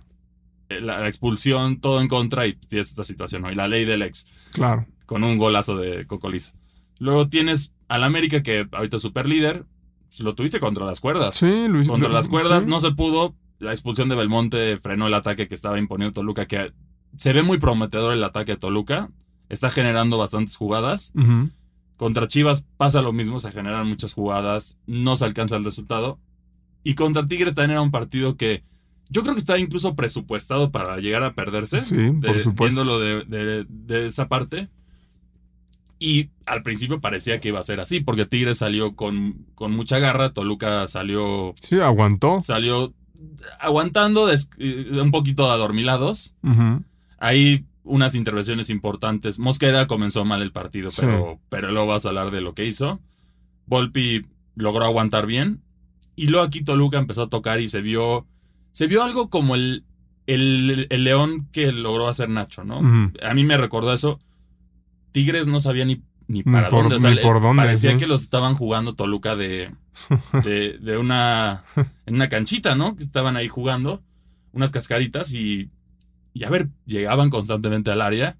eh, 0.69 0.81
La, 0.81 0.99
la 0.99 1.07
expulsión, 1.07 1.79
todo 1.79 2.01
en 2.01 2.07
contra 2.07 2.47
y 2.47 2.53
tienes 2.55 2.89
esta 2.89 3.03
situación. 3.03 3.43
¿no? 3.43 3.51
Y 3.51 3.55
la 3.55 3.67
ley 3.67 3.85
del 3.85 4.01
ex. 4.01 4.25
Claro. 4.51 4.87
con 5.05 5.23
un 5.23 5.37
golazo 5.37 5.77
de 5.77 6.07
Cocolizo. 6.07 6.53
Luego 6.97 7.29
tienes 7.29 7.73
al 7.87 8.03
América, 8.03 8.41
que 8.41 8.67
ahorita 8.71 8.95
es 8.97 9.01
super 9.03 9.27
líder. 9.27 9.65
Lo 10.19 10.33
tuviste 10.33 10.59
contra 10.59 10.85
las 10.87 10.99
cuerdas. 11.01 11.37
Sí, 11.37 11.67
Luis. 11.67 11.87
Contra 11.87 12.09
las 12.09 12.27
cuerdas 12.27 12.63
sí. 12.63 12.69
no 12.69 12.79
se 12.79 12.91
pudo. 12.91 13.35
La 13.59 13.73
expulsión 13.73 14.09
de 14.09 14.15
Belmonte 14.15 14.79
frenó 14.81 15.05
el 15.05 15.13
ataque 15.13 15.47
que 15.47 15.53
estaba 15.53 15.77
imponiendo 15.77 16.13
Toluca, 16.13 16.47
que 16.47 16.73
se 17.15 17.31
ve 17.31 17.43
muy 17.43 17.59
prometedor 17.59 18.13
el 18.13 18.23
ataque 18.23 18.53
de 18.53 18.57
Toluca. 18.57 19.11
Está 19.49 19.69
generando 19.69 20.17
bastantes 20.17 20.55
jugadas. 20.57 21.11
Ujú. 21.15 21.51
Contra 21.97 22.27
Chivas 22.27 22.65
pasa 22.77 23.01
lo 23.01 23.13
mismo, 23.13 23.39
se 23.39 23.51
generan 23.51 23.87
muchas 23.87 24.13
jugadas, 24.13 24.77
no 24.85 25.15
se 25.15 25.25
alcanza 25.25 25.55
el 25.55 25.63
resultado. 25.63 26.19
Y 26.83 26.95
contra 26.95 27.25
Tigres 27.25 27.55
también 27.55 27.71
era 27.71 27.81
un 27.81 27.91
partido 27.91 28.35
que 28.37 28.63
yo 29.09 29.21
creo 29.21 29.33
que 29.33 29.39
estaba 29.39 29.59
incluso 29.59 29.95
presupuestado 29.95 30.71
para 30.71 30.97
llegar 30.97 31.23
a 31.23 31.33
perderse. 31.35 31.81
Sí, 31.81 31.95
de- 31.95 32.11
por 32.27 32.39
supuesto. 32.39 32.81
Viéndolo 32.83 32.99
de, 32.99 33.23
de- 33.25 33.65
de 33.69 34.05
esa 34.07 34.27
parte. 34.27 34.69
Y 35.97 36.29
al 36.45 36.61
principio 36.61 36.99
parecía 36.99 37.39
que 37.39 37.47
iba 37.47 37.59
a 37.59 37.63
ser 37.63 37.79
así, 37.79 38.01
porque 38.01 38.25
Tigres 38.25 38.57
salió 38.57 38.95
con, 38.95 39.45
con 39.55 39.71
mucha 39.73 39.97
garra, 39.97 40.33
Toluca 40.33 40.87
salió, 40.87 41.53
Sí, 41.61 41.79
aguantó. 41.79 42.41
salió 42.41 42.93
aguantando, 43.59 44.29
eh, 44.31 44.37
un 45.01 45.11
poquito 45.11 45.49
adormilados. 45.49 46.35
Hay 47.17 47.65
unas 47.85 48.15
intervenciones 48.15 48.69
importantes. 48.69 49.39
Mosquera 49.39 49.87
comenzó 49.87 50.25
mal 50.25 50.41
el 50.41 50.51
partido, 50.51 50.91
Sí. 50.91 51.01
pero, 51.01 51.39
pero 51.49 51.71
luego 51.71 51.87
vas 51.87 52.05
a 52.05 52.09
hablar 52.09 52.31
de 52.31 52.41
lo 52.41 52.53
que 52.53 52.65
hizo. 52.65 52.99
Volpi 53.65 54.25
logró 54.55 54.85
aguantar 54.85 55.25
bien. 55.25 55.61
Y 56.15 56.27
luego 56.27 56.45
aquí 56.45 56.63
Toluca 56.63 56.97
empezó 56.97 57.23
a 57.23 57.29
tocar 57.29 57.59
y 57.61 57.69
se 57.69 57.81
vio. 57.81 58.25
Se 58.71 58.87
vio 58.87 59.03
algo 59.03 59.29
como 59.29 59.55
el, 59.55 59.85
el, 60.27 60.87
el 60.89 61.03
león 61.03 61.47
que 61.51 61.71
logró 61.71 62.07
hacer 62.07 62.29
Nacho, 62.29 62.63
¿no? 62.63 62.79
A 63.21 63.33
mí 63.33 63.43
me 63.43 63.57
recordó 63.57 63.93
eso. 63.93 64.19
Tigres 65.11 65.47
no 65.47 65.59
sabía 65.59 65.85
ni, 65.85 66.01
ni 66.27 66.43
para 66.43 66.69
por- 66.69 66.81
dónde. 66.83 66.95
o 66.95 66.99
sea, 66.99 67.11
ni 67.11 67.17
por 67.21 67.41
dónde, 67.41 67.63
Parecía 67.63 67.91
sí. 67.93 67.97
que 67.97 68.07
los 68.07 68.21
estaban 68.23 68.55
jugando 68.55 68.95
Toluca 68.95 69.35
de, 69.35 69.71
de, 70.43 70.77
de 70.79 70.97
una, 70.97 71.63
en 72.05 72.15
una 72.15 72.29
canchita, 72.29 72.75
¿no? 72.75 72.95
Que 72.95 73.03
estaban 73.03 73.37
ahí 73.37 73.47
jugando 73.47 74.03
unas 74.51 74.71
cascaritas 74.71 75.33
y, 75.33 75.69
y 76.35 76.43
a 76.43 76.49
ver, 76.51 76.67
llegaban 76.85 77.31
constantemente 77.31 77.89
al 77.89 78.01
área. 78.01 78.37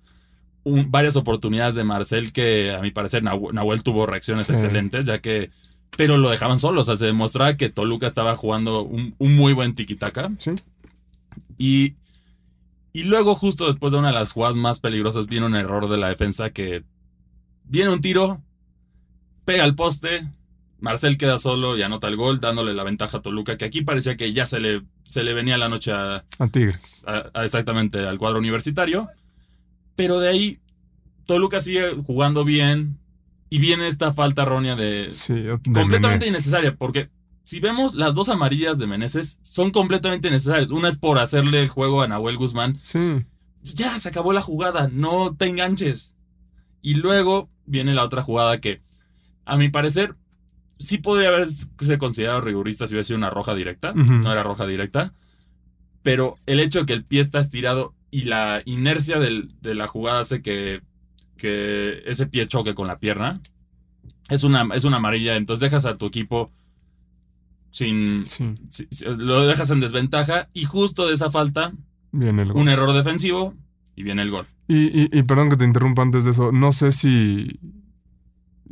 un- 0.67 0.89
varias 0.89 1.15
oportunidades 1.15 1.75
de 1.75 1.83
Marcel 1.83 2.31
que 2.33 2.73
a 2.73 2.81
mi 2.81 2.89
parecer 2.89 3.21
Nahu- 3.23 3.53
Nahuel 3.53 3.83
tuvo 3.83 4.07
reacciones 4.07 4.45
Sí. 4.47 4.53
excelentes, 4.53 5.05
ya 5.05 5.19
que... 5.21 5.51
Pero 5.95 6.17
lo 6.17 6.31
dejaban 6.31 6.57
solo, 6.57 6.81
o 6.81 6.83
sea, 6.83 6.97
se 6.97 7.05
demostraba 7.05 7.55
que 7.55 7.69
Toluca 7.69 8.07
estaba 8.07 8.35
jugando 8.35 8.81
un, 8.81 9.13
un 9.19 9.35
muy 9.35 9.53
buen 9.53 9.75
tiquitaca. 9.75 10.31
Sí. 10.39 10.51
Y, 11.59 11.93
y 12.93 13.03
luego, 13.03 13.35
justo 13.35 13.67
después 13.67 13.93
de 13.93 13.99
una 13.99 14.07
de 14.07 14.15
las 14.15 14.31
jugadas 14.31 14.57
más 14.57 14.79
peligrosas, 14.79 15.27
viene 15.27 15.45
un 15.45 15.55
error 15.55 15.87
de 15.87 15.97
la 15.97 16.09
defensa 16.09 16.49
que 16.49 16.83
viene 17.65 17.91
un 17.91 18.01
tiro, 18.01 18.41
pega 19.45 19.63
al 19.63 19.75
poste, 19.75 20.27
Marcel 20.79 21.17
queda 21.19 21.37
solo 21.37 21.77
y 21.77 21.83
anota 21.83 22.07
el 22.07 22.15
gol, 22.17 22.39
dándole 22.39 22.73
la 22.73 22.83
ventaja 22.83 23.17
a 23.19 23.21
Toluca, 23.21 23.55
que 23.55 23.65
aquí 23.65 23.81
parecía 23.83 24.17
que 24.17 24.33
ya 24.33 24.47
se 24.47 24.59
le, 24.59 24.81
se 25.07 25.23
le 25.23 25.33
venía 25.33 25.57
la 25.57 25.69
noche 25.69 25.91
a, 25.91 26.23
A 26.39 26.47
Tigres. 26.47 27.03
a- 27.07 27.29
a 27.33 27.43
exactamente 27.45 27.99
al 28.07 28.17
cuadro 28.19 28.39
universitario. 28.39 29.09
Pero 29.95 30.19
de 30.19 30.29
ahí, 30.29 30.59
Toluca 31.25 31.59
sigue 31.59 31.95
jugando 32.05 32.43
bien 32.43 32.97
y 33.49 33.59
viene 33.59 33.87
esta 33.87 34.13
falta 34.13 34.41
errónea 34.43 34.75
de, 34.75 35.09
Sí, 35.11 35.33
de 35.33 35.51
completamente 35.51 36.07
Meneses. 36.25 36.29
innecesaria, 36.29 36.75
porque 36.75 37.09
si 37.43 37.59
vemos 37.59 37.93
las 37.95 38.13
dos 38.13 38.29
amarillas 38.29 38.77
de 38.79 38.87
Meneses, 38.87 39.39
son 39.43 39.71
completamente 39.71 40.27
innecesarias. 40.27 40.71
Una 40.71 40.89
es 40.89 40.97
por 40.97 41.19
hacerle 41.19 41.61
el 41.61 41.69
juego 41.69 42.01
a 42.01 42.07
Nahuel 42.07 42.37
Guzmán. 42.37 42.79
Sí, 42.83 43.23
Ya, 43.63 43.97
se 43.99 44.09
acabó 44.09 44.33
la 44.33 44.41
jugada, 44.41 44.89
no 44.91 45.35
te 45.35 45.47
enganches. 45.47 46.13
Y 46.83 46.95
luego 46.95 47.49
viene 47.65 47.93
la 47.95 48.03
otra 48.03 48.21
jugada 48.21 48.59
que, 48.61 48.81
a 49.45 49.57
mi 49.57 49.69
parecer, 49.69 50.15
sí 50.79 50.97
podría 50.97 51.29
haberse 51.29 51.97
considerado 51.97 52.41
rigurista 52.41 52.87
si 52.87 52.93
hubiera 52.93 53.03
sido 53.05 53.17
una 53.17 53.29
roja 53.29 53.55
directa. 53.55 53.93
No 53.93 54.31
era 54.31 54.43
roja 54.43 54.65
directa. 54.65 55.13
Pero 56.03 56.37
el 56.45 56.59
hecho 56.59 56.79
de 56.81 56.85
que 56.85 56.93
el 56.93 57.03
pie 57.05 57.21
está 57.21 57.39
estirado 57.39 57.95
y 58.11 58.25
la 58.25 58.61
inercia 58.65 59.19
del- 59.19 59.49
de 59.61 59.73
la 59.75 59.87
jugada 59.87 60.19
hace 60.19 60.41
que, 60.41 60.81
que 61.37 62.03
ese 62.05 62.27
pie 62.27 62.47
choque 62.47 62.75
con 62.75 62.87
la 62.87 62.99
pierna, 62.99 63.41
es 64.29 64.43
una, 64.43 64.67
es 64.73 64.83
una 64.83 64.97
amarilla. 64.97 65.35
Entonces 65.35 65.61
dejas 65.61 65.85
a 65.85 65.95
tu 65.95 66.05
equipo 66.05 66.51
sin, 67.71 68.23
sí. 68.25 68.53
si- 68.69 68.87
si- 68.89 69.05
Lo 69.05 69.45
dejas 69.47 69.69
en 69.71 69.79
desventaja 69.79 70.49
y 70.53 70.65
justo 70.65 71.07
de 71.07 71.13
esa 71.13 71.29
falta, 71.31 71.73
Viene 72.11 72.43
el 72.43 72.53
gol. 72.53 72.61
un 72.61 72.69
error 72.69 72.93
defensivo 72.93 73.53
y 73.95 74.03
viene 74.03 74.21
el 74.21 74.31
gol. 74.31 74.45
Y, 74.67 74.85
y- 75.03 75.09
y 75.11 75.23
perdón 75.23 75.49
que 75.49 75.57
te 75.57 75.65
interrumpa 75.65 76.01
antes 76.01 76.25
de 76.25 76.31
eso. 76.31 76.51
No 76.51 76.71
sé 76.71 76.91
si, 76.91 77.59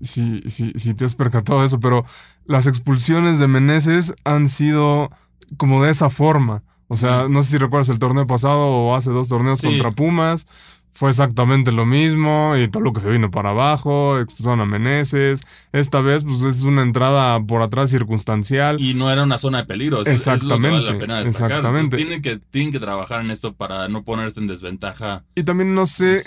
si, 0.02 0.42
si, 0.48 0.72
si 0.76 0.94
te 0.94 1.06
has 1.06 1.16
percatado 1.16 1.60
de 1.62 1.68
eso, 1.68 1.80
pero 1.80 2.06
las 2.46 2.68
expulsiones 2.68 3.40
de 3.40 3.48
Meneses 3.48 4.14
han 4.24 4.50
sido 4.50 5.10
como 5.58 5.84
de 5.84 5.92
esa 5.92 6.10
forma. 6.10 6.64
O 6.88 6.96
sea, 6.96 7.28
no 7.30 7.42
sé 7.44 7.52
si 7.52 7.58
recuerdas 7.58 7.90
el 7.90 8.00
torneo 8.00 8.28
pasado 8.28 8.68
o 8.68 8.96
hace 8.96 9.10
dos 9.12 9.30
torneos 9.30 9.60
Sí. 9.60 9.68
contra 9.68 9.92
Pumas. 9.92 10.48
Fue 10.96 11.10
exactamente 11.10 11.72
lo 11.72 11.88
mismo 11.88 12.56
y 12.56 12.68
todo 12.68 12.84
lo 12.84 12.94
que 12.94 13.02
se 13.02 13.10
vino 13.10 13.32
para 13.32 13.50
abajo, 13.50 14.20
expulsaron 14.20 14.62
a 14.62 14.66
Meneses. 14.66 15.42
Esta 15.72 16.02
vez, 16.02 16.24
pues 16.24 16.42
es 16.44 16.62
una 16.62 16.84
entrada 16.84 17.42
por 17.44 17.64
atrás 17.64 17.90
circunstancial. 17.90 18.80
Y 18.80 18.94
no 18.94 19.12
era 19.12 19.24
una 19.24 19.38
zona 19.40 19.60
de 19.60 19.66
peligro. 19.66 20.02
es- 20.02 20.08
es 20.28 20.44
lo 20.44 20.60
que 20.60 20.70
vale 20.70 20.82
la 20.84 20.92
Exactamente, 20.92 21.00
pena 21.00 21.20
destacar. 21.24 21.52
exactamente. 21.52 21.98
Tienen, 21.98 22.22
que, 22.22 22.38
tienen 22.38 22.72
que 22.72 22.80
trabajar 22.80 23.22
en 23.26 23.32
esto 23.32 23.54
para 23.54 23.88
no 23.90 24.04
ponerse 24.04 24.40
en 24.40 24.46
desventaja 24.48 25.24
Y 25.36 25.44
también 25.44 25.74
no 25.74 25.86
sé. 25.88 26.22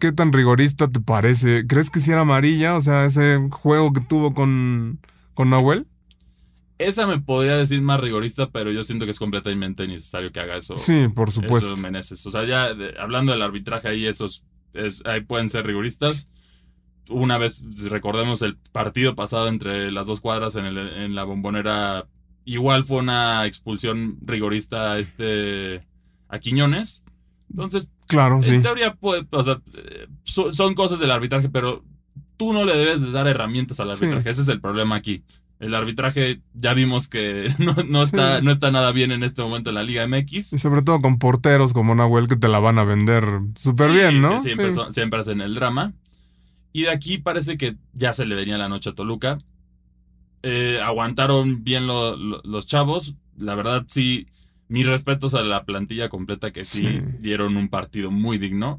¿Qué 0.00 0.12
tan 0.12 0.32
rigorista 0.32 0.88
te 0.88 1.00
parece? 1.00 1.66
¿Crees 1.66 1.90
que 1.90 1.98
si 2.00 2.12
era 2.12 2.20
amarilla? 2.20 2.76
O 2.76 2.80
sea, 2.80 3.04
ese 3.04 3.40
juego 3.50 3.92
que 3.92 4.00
tuvo 4.00 4.34
con, 4.34 5.00
con 5.34 5.50
Nahuel. 5.50 5.86
Esa 6.78 7.06
me 7.06 7.20
podría 7.20 7.56
decir 7.56 7.80
más 7.82 8.00
rigorista, 8.00 8.50
pero 8.50 8.70
yo 8.72 8.82
siento 8.82 9.04
que 9.04 9.12
es 9.12 9.18
completamente 9.18 9.84
innecesario 9.84 10.32
que 10.32 10.40
haga 10.40 10.56
eso. 10.56 10.76
Sí, 10.76 11.06
por 11.14 11.30
supuesto. 11.30 11.74
Eso 11.74 11.82
Meneses. 11.82 12.24
O 12.26 12.30
sea, 12.30 12.44
ya 12.44 12.74
de- 12.74 12.94
hablando 12.98 13.32
del 13.32 13.42
arbitraje 13.42 13.88
ahí, 13.88 14.06
esos 14.06 14.44
es, 14.72 15.02
ahí 15.06 15.20
pueden 15.20 15.48
ser 15.48 15.66
rigoristas. 15.66 16.28
Una 17.08 17.36
vez, 17.38 17.62
recordemos 17.90 18.42
el 18.42 18.56
partido 18.72 19.14
pasado 19.14 19.48
entre 19.48 19.90
las 19.92 20.06
dos 20.06 20.20
cuadras 20.20 20.56
en, 20.56 20.66
el- 20.66 20.78
en 20.78 21.14
la 21.14 21.24
bombonera, 21.24 22.08
igual 22.44 22.84
fue 22.84 22.98
una 22.98 23.46
expulsión 23.46 24.18
rigorista 24.22 24.92
a 24.92 24.98
este 24.98 25.86
a 26.28 26.38
Quiñones. 26.38 27.04
Entonces, 27.50 27.90
Claro, 28.08 28.42
sí. 28.42 28.54
en 28.54 28.62
teoría, 28.62 28.94
puede- 28.94 29.26
o 29.30 29.42
sea, 29.42 29.60
eh, 29.74 30.06
so- 30.24 30.54
son 30.54 30.74
cosas 30.74 30.98
del 31.00 31.10
arbitraje, 31.10 31.48
pero 31.48 31.84
tú 32.38 32.52
no 32.52 32.64
le 32.64 32.76
debes 32.76 33.02
de 33.02 33.10
dar 33.12 33.26
herramientas 33.28 33.78
al 33.80 33.94
Sí. 33.94 34.04
arbitraje. 34.04 34.30
Ese 34.30 34.40
es 34.42 34.48
el 34.48 34.60
problema 34.60 34.96
aquí. 34.96 35.22
El 35.62 35.74
arbitraje 35.74 36.40
ya 36.54 36.74
vimos 36.74 37.08
que 37.08 37.48
no, 37.58 37.74
no 37.88 38.00
Sí. 38.04 38.10
está, 38.16 38.40
no 38.42 38.50
está 38.50 38.70
nada 38.70 38.90
bien 38.92 39.12
en 39.12 39.22
este 39.22 39.42
momento 39.42 39.70
en 39.70 39.76
la 39.76 39.82
Liga 39.84 40.02
Y 40.04 40.08
MX. 40.08 40.60
sobre 40.60 40.82
todo 40.82 41.00
con 41.00 41.18
porteros 41.18 41.72
como 41.72 41.94
Nahuel 41.94 42.26
que 42.28 42.36
te 42.36 42.48
la 42.48 42.58
van 42.58 42.78
a 42.78 42.84
vender 42.84 43.24
súper 43.56 43.90
Sí, 43.90 43.96
bien, 43.96 44.20
¿no? 44.20 44.40
Siempre, 44.42 44.66
Sí. 44.72 44.76
son- 44.76 44.92
siempre 44.92 45.20
hacen 45.20 45.40
el 45.40 45.54
drama. 45.54 45.92
Y 46.72 46.82
de 46.82 46.90
aquí 46.90 47.18
parece 47.18 47.56
que 47.56 47.76
ya 47.92 48.12
se 48.12 48.26
le 48.26 48.34
venía 48.34 48.58
la 48.58 48.68
noche 48.68 48.90
a 48.90 48.94
Toluca. 48.94 49.38
Eh, 50.42 50.80
aguantaron 50.82 51.62
bien 51.62 51.86
lo- 51.86 52.16
lo- 52.16 52.40
los 52.44 52.66
chavos. 52.66 53.14
La 53.38 53.54
verdad, 53.54 53.84
sí, 53.86 54.26
mis 54.68 54.86
respetos 54.86 55.34
a 55.34 55.42
la 55.42 55.64
plantilla 55.64 56.08
completa 56.08 56.50
que 56.50 56.64
sí, 56.64 56.82
Sí. 56.88 57.00
dieron 57.20 57.56
un 57.56 57.68
partido 57.68 58.10
muy 58.10 58.38
digno. 58.38 58.78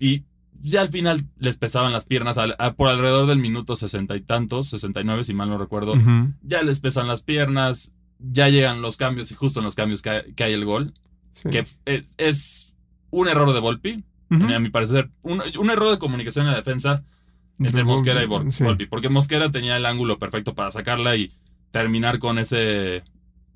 Y 0.00 0.24
ya 0.62 0.80
al 0.80 0.88
final 0.88 1.24
les 1.38 1.56
pesaban 1.58 1.92
las 1.92 2.04
piernas 2.04 2.38
a- 2.38 2.72
por 2.74 2.88
alrededor 2.88 3.26
del 3.26 3.38
minuto 3.38 3.76
sesenta 3.76 4.16
y 4.16 4.20
tantos, 4.20 4.68
69 4.68 5.24
si 5.24 5.34
mal 5.34 5.48
no 5.48 5.58
recuerdo. 5.58 5.94
Ya 6.42 6.62
les 6.62 6.80
pesan 6.80 7.06
las 7.08 7.22
piernas, 7.22 7.92
ya 8.18 8.48
llegan 8.48 8.82
los 8.82 8.96
cambios 8.96 9.30
y 9.30 9.34
justo 9.34 9.60
en 9.60 9.64
los 9.64 9.74
cambios 9.74 10.02
que 10.02 10.10
hay, 10.10 10.32
que 10.34 10.44
hay 10.44 10.52
el 10.52 10.64
gol. 10.64 10.94
Sí. 11.32 11.50
Que 11.50 11.64
es, 11.84 12.14
es 12.16 12.74
un 13.10 13.28
error 13.28 13.52
de 13.52 13.60
Volpi, 13.60 14.04
a 14.30 14.58
mi 14.58 14.70
parecer, 14.70 15.10
un, 15.22 15.42
un 15.58 15.70
error 15.70 15.90
de 15.90 15.98
comunicación 15.98 16.46
en 16.46 16.52
la 16.52 16.56
defensa 16.58 17.04
entre 17.58 17.76
De 17.78 17.84
Mosquera 17.84 18.22
y 18.22 18.26
Volpi, 18.26 18.48
Vol- 18.48 18.50
sí. 18.52 18.64
Volpi, 18.64 18.86
porque 18.86 19.08
Mosquera 19.08 19.50
tenía 19.50 19.76
el 19.76 19.86
ángulo 19.86 20.18
perfecto 20.18 20.54
para 20.54 20.70
sacarla 20.70 21.14
y 21.16 21.32
terminar 21.70 22.18
con 22.18 22.38
ese, 22.38 23.04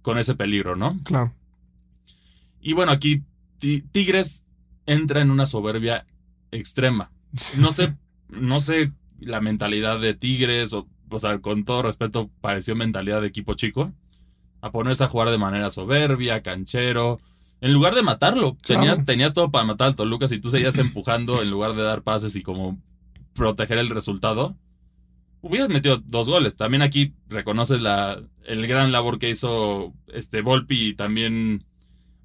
con 0.02 0.16
ese 0.19 0.35
peligro, 0.35 0.76
¿no? 0.76 0.97
Claro. 1.04 1.35
Y 2.61 2.73
bueno, 2.75 2.92
aquí 2.92 3.23
Ti- 3.59 3.83
Tigres 3.92 4.47
entra 4.87 5.21
en 5.23 5.30
una 5.30 5.47
soberbia 5.47 6.07
extrema. 6.52 7.11
No 7.59 7.71
sé, 7.71 7.97
no 8.28 8.59
sé 8.59 8.92
la 9.19 9.40
mentalidad 9.40 10.00
de 10.00 10.14
Tigres, 10.14 10.73
o, 10.73 10.88
o 11.11 11.19
sea, 11.19 11.38
con 11.40 11.64
todo 11.64 11.83
respeto, 11.83 12.30
pareció 12.40 12.75
mentalidad 12.75 13.21
de 13.21 13.28
equipo 13.28 13.54
chico. 13.54 13.92
A 14.62 14.73
ponerse 14.73 15.04
a 15.04 15.09
jugar 15.09 15.30
de 15.30 15.38
manera 15.38 15.71
soberbia, 15.71 16.42
canchero. 16.42 17.19
En 17.62 17.73
lugar 17.73 17.95
de 17.95 18.02
matarlo, 18.02 18.57
Claro. 18.62 18.80
tenías, 18.83 19.04
tenías 19.07 19.33
todo 19.35 19.50
para 19.50 19.64
matar 19.64 19.88
al 19.88 19.95
Toluca 19.97 20.28
si 20.28 20.38
tú 20.38 20.50
seguías 20.50 20.76
empujando 20.78 21.40
en 21.42 21.50
lugar 21.50 21.75
de 21.75 21.83
dar 21.83 22.02
pases 22.02 22.37
y 22.37 22.42
como 22.42 22.78
proteger 23.35 23.78
el 23.78 23.88
resultado. 23.88 24.57
Hubieras 25.42 25.71
metido 25.71 25.99
dos 26.04 26.28
goles. 26.28 26.57
También 26.57 26.83
aquí 26.83 27.14
reconoces 27.28 27.80
la, 27.80 28.21
el 28.45 28.66
gran 28.66 28.92
labor 28.92 29.19
que 29.19 29.30
hizo 29.30 29.95
este 30.09 30.42
Volpi 30.42 30.88
y 30.88 30.95
también 30.95 31.64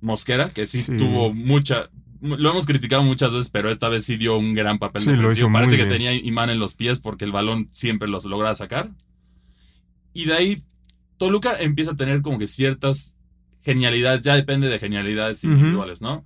Mosquera, 0.02 0.50
que 0.50 0.66
sí, 0.66 0.80
Sí. 0.80 0.98
tuvo 0.98 1.34
mucha. 1.34 1.90
Lo 2.22 2.50
hemos 2.50 2.66
criticado 2.66 3.04
muchas 3.04 3.34
veces, 3.34 3.50
pero 3.50 3.70
esta 3.70 3.90
vez 3.90 4.06
sí 4.06 4.16
dio 4.18 4.38
un 4.38 4.54
gran 4.54 4.80
papel 4.80 5.02
Sí, 5.02 5.16
lo 5.16 5.32
hizo 5.32 5.50
muy 5.50 5.60
Parece 5.60 5.78
que 5.78 5.84
bien. 5.84 5.90
tenía 5.94 6.14
imán 6.14 6.50
en 6.50 6.60
los 6.60 6.74
pies 6.76 7.00
porque 7.00 7.26
el 7.26 7.32
balón 7.32 7.68
siempre 7.72 8.08
los 8.08 8.26
lograba 8.26 8.56
sacar. 8.56 8.90
Y 10.14 10.26
de 10.26 10.34
ahí, 10.34 10.64
Toluca 11.18 11.60
empieza 11.60 11.92
a 11.92 11.96
tener 11.96 12.22
como 12.22 12.40
que 12.40 12.48
ciertas 12.48 13.16
genialidades, 13.62 14.22
ya 14.22 14.36
depende 14.36 14.70
de 14.70 14.80
genialidades 14.80 15.44
individuales, 15.44 16.02
¿no? 16.02 16.26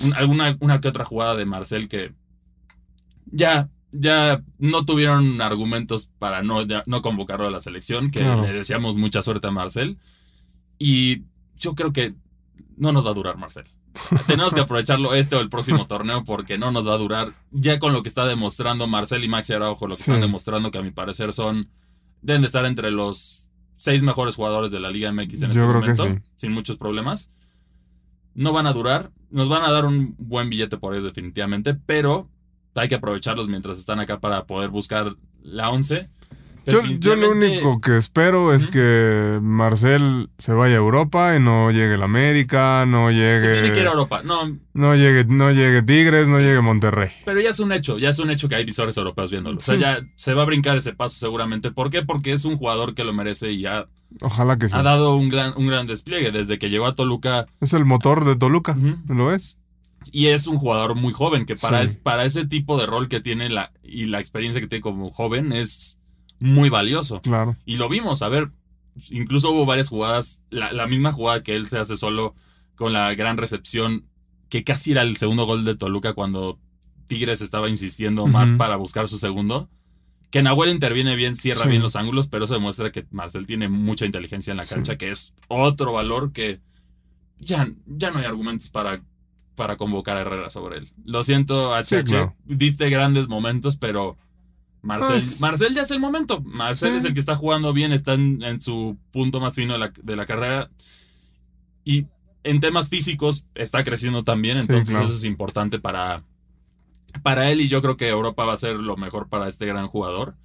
Un- 0.00 0.14
alguna 0.14 0.56
una 0.60 0.80
que 0.80 0.88
otra 0.88 1.04
jugada 1.04 1.34
de 1.36 1.44
Marcel 1.46 1.88
que 1.88 2.12
ya, 3.26 3.68
ya 3.92 4.42
no 4.58 4.84
tuvieron 4.84 5.40
argumentos 5.40 6.10
para 6.18 6.42
no, 6.42 6.62
ya- 6.66 6.82
no 6.86 7.02
convocarlo 7.02 7.46
a 7.46 7.50
la 7.50 7.60
selección, 7.60 8.10
que 8.10 8.20
Claro. 8.20 8.42
le 8.42 8.52
deseamos 8.52 8.96
mucha 8.96 9.22
suerte 9.22 9.46
a 9.48 9.50
Marcel. 9.50 9.98
Y 10.78 11.22
yo 11.58 11.74
creo 11.74 11.92
que 11.92 12.14
no 12.76 12.92
nos 12.92 13.04
va 13.06 13.10
a 13.10 13.14
durar 13.14 13.36
Marcel. 13.36 13.64
Tenemos 14.26 14.54
que 14.54 14.60
aprovecharlo 14.60 15.14
este 15.14 15.36
o 15.36 15.40
el 15.40 15.48
próximo 15.48 15.86
torneo 15.86 16.24
porque 16.24 16.58
no 16.58 16.70
nos 16.70 16.88
va 16.88 16.94
a 16.94 16.98
durar. 16.98 17.28
Ya 17.50 17.78
con 17.78 17.92
lo 17.92 18.02
que 18.02 18.08
está 18.08 18.26
demostrando 18.26 18.86
Marcel 18.86 19.24
y 19.24 19.28
Maxi 19.28 19.52
Araujo, 19.52 19.86
lo 19.86 19.96
que 19.96 20.02
Sí. 20.02 20.10
están 20.10 20.20
demostrando 20.20 20.70
que 20.70 20.78
a 20.78 20.82
mi 20.82 20.90
parecer 20.90 21.32
son, 21.32 21.70
deben 22.22 22.42
de 22.42 22.46
estar 22.46 22.64
entre 22.64 22.90
los 22.90 23.48
seis 23.76 24.02
mejores 24.02 24.36
jugadores 24.36 24.70
de 24.70 24.80
la 24.80 24.90
Liga 24.90 25.10
MX 25.12 25.42
en 25.42 25.50
Yo 25.50 25.62
este 25.62 25.66
momento, 25.66 26.04
sí. 26.04 26.14
sin 26.36 26.52
muchos 26.52 26.76
problemas. 26.76 27.30
No 28.34 28.52
van 28.52 28.66
a 28.66 28.72
durar, 28.72 29.12
nos 29.30 29.48
van 29.48 29.62
a 29.64 29.70
dar 29.70 29.84
un 29.86 30.14
buen 30.18 30.50
billete 30.50 30.76
por 30.76 30.92
ellos 30.94 31.04
definitivamente, 31.04 31.74
pero 31.74 32.28
hay 32.74 32.88
que 32.88 32.94
aprovecharlos 32.96 33.48
mientras 33.48 33.78
están 33.78 34.00
acá 34.00 34.20
para 34.20 34.44
poder 34.46 34.68
buscar 34.70 35.16
la 35.42 35.70
11. 35.70 36.10
Yo, 36.66 36.82
yo 36.98 37.14
lo 37.16 37.30
único 37.30 37.80
que 37.80 37.96
espero 37.96 38.52
es 38.52 38.66
que 38.66 39.38
Marcel 39.42 40.28
se 40.36 40.52
vaya 40.52 40.74
a 40.74 40.78
Europa 40.78 41.36
y 41.36 41.40
no 41.40 41.70
llegue 41.70 41.94
el 41.94 42.02
América, 42.02 42.84
no 42.86 43.08
Se 43.08 43.14
tiene 43.40 43.40
que 43.40 43.46
ir 43.46 43.70
a 43.70 43.74
llegue, 43.74 43.82
Europa. 43.86 44.22
No, 44.24 44.56
no 44.74 44.94
llegue, 44.96 45.24
no 45.26 45.50
llegue 45.52 45.82
Tigres, 45.82 46.28
no 46.28 46.38
llegue 46.40 46.60
Monterrey. 46.60 47.10
Pero 47.24 47.40
ya 47.40 47.50
es 47.50 47.60
un 47.60 47.72
hecho, 47.72 47.98
ya 47.98 48.10
es 48.10 48.18
un 48.18 48.30
hecho 48.30 48.48
que 48.48 48.56
hay 48.56 48.64
visores 48.64 48.96
europeos 48.96 49.30
viéndolo. 49.30 49.58
O 49.58 49.60
sea, 49.60 49.76
ya 49.76 50.00
se 50.16 50.34
va 50.34 50.42
a 50.42 50.46
brincar 50.46 50.76
ese 50.76 50.92
paso 50.92 51.16
seguramente. 51.18 51.70
¿Por 51.70 51.90
qué? 51.90 52.02
Porque 52.02 52.32
es 52.32 52.44
un 52.44 52.56
jugador 52.56 52.94
que 52.94 53.04
lo 53.04 53.12
merece 53.12 53.52
y 53.52 53.66
ha, 53.66 53.86
Ojalá 54.22 54.56
que 54.58 54.68
sí. 54.68 54.74
ha 54.76 54.82
dado 54.82 55.16
un 55.16 55.28
gran, 55.28 55.54
un 55.56 55.66
gran 55.66 55.86
despliegue. 55.86 56.30
Desde 56.32 56.58
que 56.58 56.68
llegó 56.70 56.86
a 56.86 56.94
Toluca, 56.94 57.46
Es 57.60 57.72
el 57.74 57.84
motor 57.84 58.24
de 58.24 58.36
Toluca. 58.36 58.76
¿lo 59.08 59.32
es? 59.32 59.58
Y 60.12 60.26
es 60.28 60.46
un 60.46 60.58
jugador 60.58 60.94
muy 60.94 61.12
joven, 61.12 61.46
que 61.46 61.56
para, 61.56 61.82
Sí. 61.82 61.90
es- 61.90 61.96
para 61.98 62.24
ese 62.24 62.46
tipo 62.46 62.78
de 62.78 62.86
rol 62.86 63.08
que 63.08 63.20
tiene 63.20 63.48
la, 63.48 63.72
y 63.82 64.06
la 64.06 64.20
experiencia 64.20 64.60
que 64.60 64.68
tiene 64.68 64.80
como 64.82 65.10
joven 65.10 65.52
es 65.52 65.98
muy 66.40 66.68
valioso. 66.68 67.20
Claro. 67.20 67.56
Y 67.64 67.76
lo 67.76 67.88
vimos, 67.88 68.22
a 68.22 68.28
ver, 68.28 68.50
incluso 69.10 69.50
hubo 69.50 69.66
varias 69.66 69.88
jugadas, 69.88 70.42
la, 70.50 70.72
la 70.72 70.86
misma 70.86 71.12
jugada 71.12 71.42
que 71.42 71.54
él 71.56 71.68
se 71.68 71.78
hace 71.78 71.96
solo 71.96 72.34
con 72.74 72.92
la 72.92 73.14
gran 73.14 73.36
recepción, 73.36 74.04
que 74.48 74.64
casi 74.64 74.92
era 74.92 75.02
el 75.02 75.16
segundo 75.16 75.44
gol 75.46 75.64
de 75.64 75.74
Toluca 75.76 76.12
cuando 76.12 76.58
Tigres 77.06 77.40
estaba 77.40 77.68
insistiendo 77.68 78.26
más 78.26 78.52
para 78.52 78.76
buscar 78.76 79.08
su 79.08 79.18
segundo. 79.18 79.68
Que 80.30 80.42
Nahuel 80.42 80.70
interviene 80.70 81.14
bien, 81.16 81.36
cierra 81.36 81.62
Sí. 81.62 81.68
bien 81.68 81.82
los 81.82 81.94
ángulos, 81.96 82.26
pero 82.28 82.44
eso 82.44 82.54
demuestra 82.54 82.90
que 82.92 83.06
Marcel 83.12 83.46
tiene 83.46 83.68
mucha 83.68 84.04
inteligencia 84.06 84.50
en 84.50 84.56
la 84.58 84.64
Sí. 84.64 84.74
cancha, 84.74 84.96
que 84.96 85.10
es 85.10 85.34
otro 85.48 85.92
valor 85.92 86.32
que 86.32 86.60
ya, 87.38 87.70
ya 87.86 88.10
no 88.10 88.18
hay 88.18 88.24
argumentos 88.24 88.68
para, 88.70 89.02
para 89.54 89.76
convocar 89.76 90.16
a 90.16 90.22
Herrera 90.22 90.50
sobre 90.50 90.78
él. 90.78 90.90
Lo 91.04 91.22
siento, 91.24 91.74
HH, 91.74 92.04
claro. 92.04 92.34
diste 92.44 92.90
grandes 92.90 93.28
momentos, 93.28 93.76
pero 93.76 94.18
Marcel, 94.82 95.08
Pues- 95.12 95.40
Marcel 95.40 95.74
ya 95.74 95.82
es 95.82 95.90
el 95.90 95.98
momento. 96.00 96.40
Marcel 96.42 96.92
Sí. 96.92 96.96
es 96.98 97.04
el 97.04 97.12
que 97.14 97.20
está 97.20 97.34
jugando 97.36 97.72
bien, 97.72 97.92
está 97.92 98.14
en, 98.14 98.42
en 98.42 98.60
su 98.60 98.96
punto 99.10 99.40
más 99.40 99.54
fino 99.54 99.72
de 99.72 99.78
la, 99.80 99.92
de 100.02 100.16
la 100.16 100.26
carrera. 100.26 100.70
Y 101.84 102.06
en 102.44 102.60
temas 102.60 102.88
físicos 102.88 103.46
está 103.54 103.82
creciendo 103.82 104.22
también, 104.24 104.58
Sí, 104.58 104.66
entonces 104.68 104.90
claro. 104.90 105.06
eso 105.08 105.16
es 105.16 105.24
importante 105.24 105.78
para, 105.80 106.22
para 107.22 107.50
él 107.50 107.60
y 107.60 107.68
yo 107.68 107.82
creo 107.82 107.96
que 107.96 108.08
Europa 108.08 108.44
va 108.44 108.52
a 108.52 108.56
ser 108.58 108.76
lo 108.76 108.96
mejor 108.96 109.28
para 109.28 109.48
este 109.48 109.66
gran 109.66 109.88
jugador. 109.88 110.36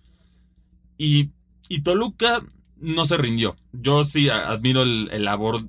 Y, 0.98 1.30
y 1.70 1.82
Toluca 1.82 2.44
no 2.78 3.06
se 3.06 3.18
rindió. 3.18 3.56
Yo 3.74 4.04
sí 4.04 4.30
admiro 4.30 4.82
el, 4.82 5.10
el 5.12 5.26
labor 5.26 5.68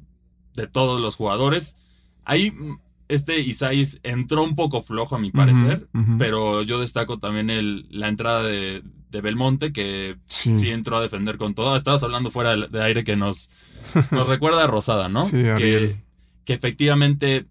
de 0.54 0.66
todos 0.66 1.00
los 1.00 1.16
jugadores. 1.16 1.76
Ahí 2.24 2.50
mm, 2.50 2.78
este 3.14 3.40
Isais 3.40 4.00
entró 4.02 4.42
un 4.42 4.54
poco 4.54 4.82
flojo 4.82 5.16
a 5.16 5.18
mi 5.18 5.30
parecer, 5.30 5.88
pero 6.18 6.62
yo 6.62 6.80
destaco 6.80 7.18
también 7.18 7.50
el, 7.50 7.86
la 7.90 8.08
entrada 8.08 8.42
de, 8.42 8.82
de 9.10 9.20
Belmonte 9.20 9.72
que 9.72 10.16
Sí. 10.24 10.58
sí 10.58 10.70
entró 10.70 10.96
a 10.96 11.02
defender 11.02 11.36
con 11.38 11.54
todo. 11.54 11.76
Estabas 11.76 12.02
hablando 12.02 12.30
fuera 12.30 12.56
de, 12.56 12.68
de 12.68 12.82
aire 12.82 13.04
que 13.04 13.16
nos, 13.16 13.50
nos 14.10 14.28
recuerda 14.28 14.64
a 14.64 14.66
Rosada, 14.66 15.08
¿no? 15.08 15.24
Sí, 15.24 15.36
que, 15.58 15.96
que 16.44 16.52
efectivamente 16.54 17.46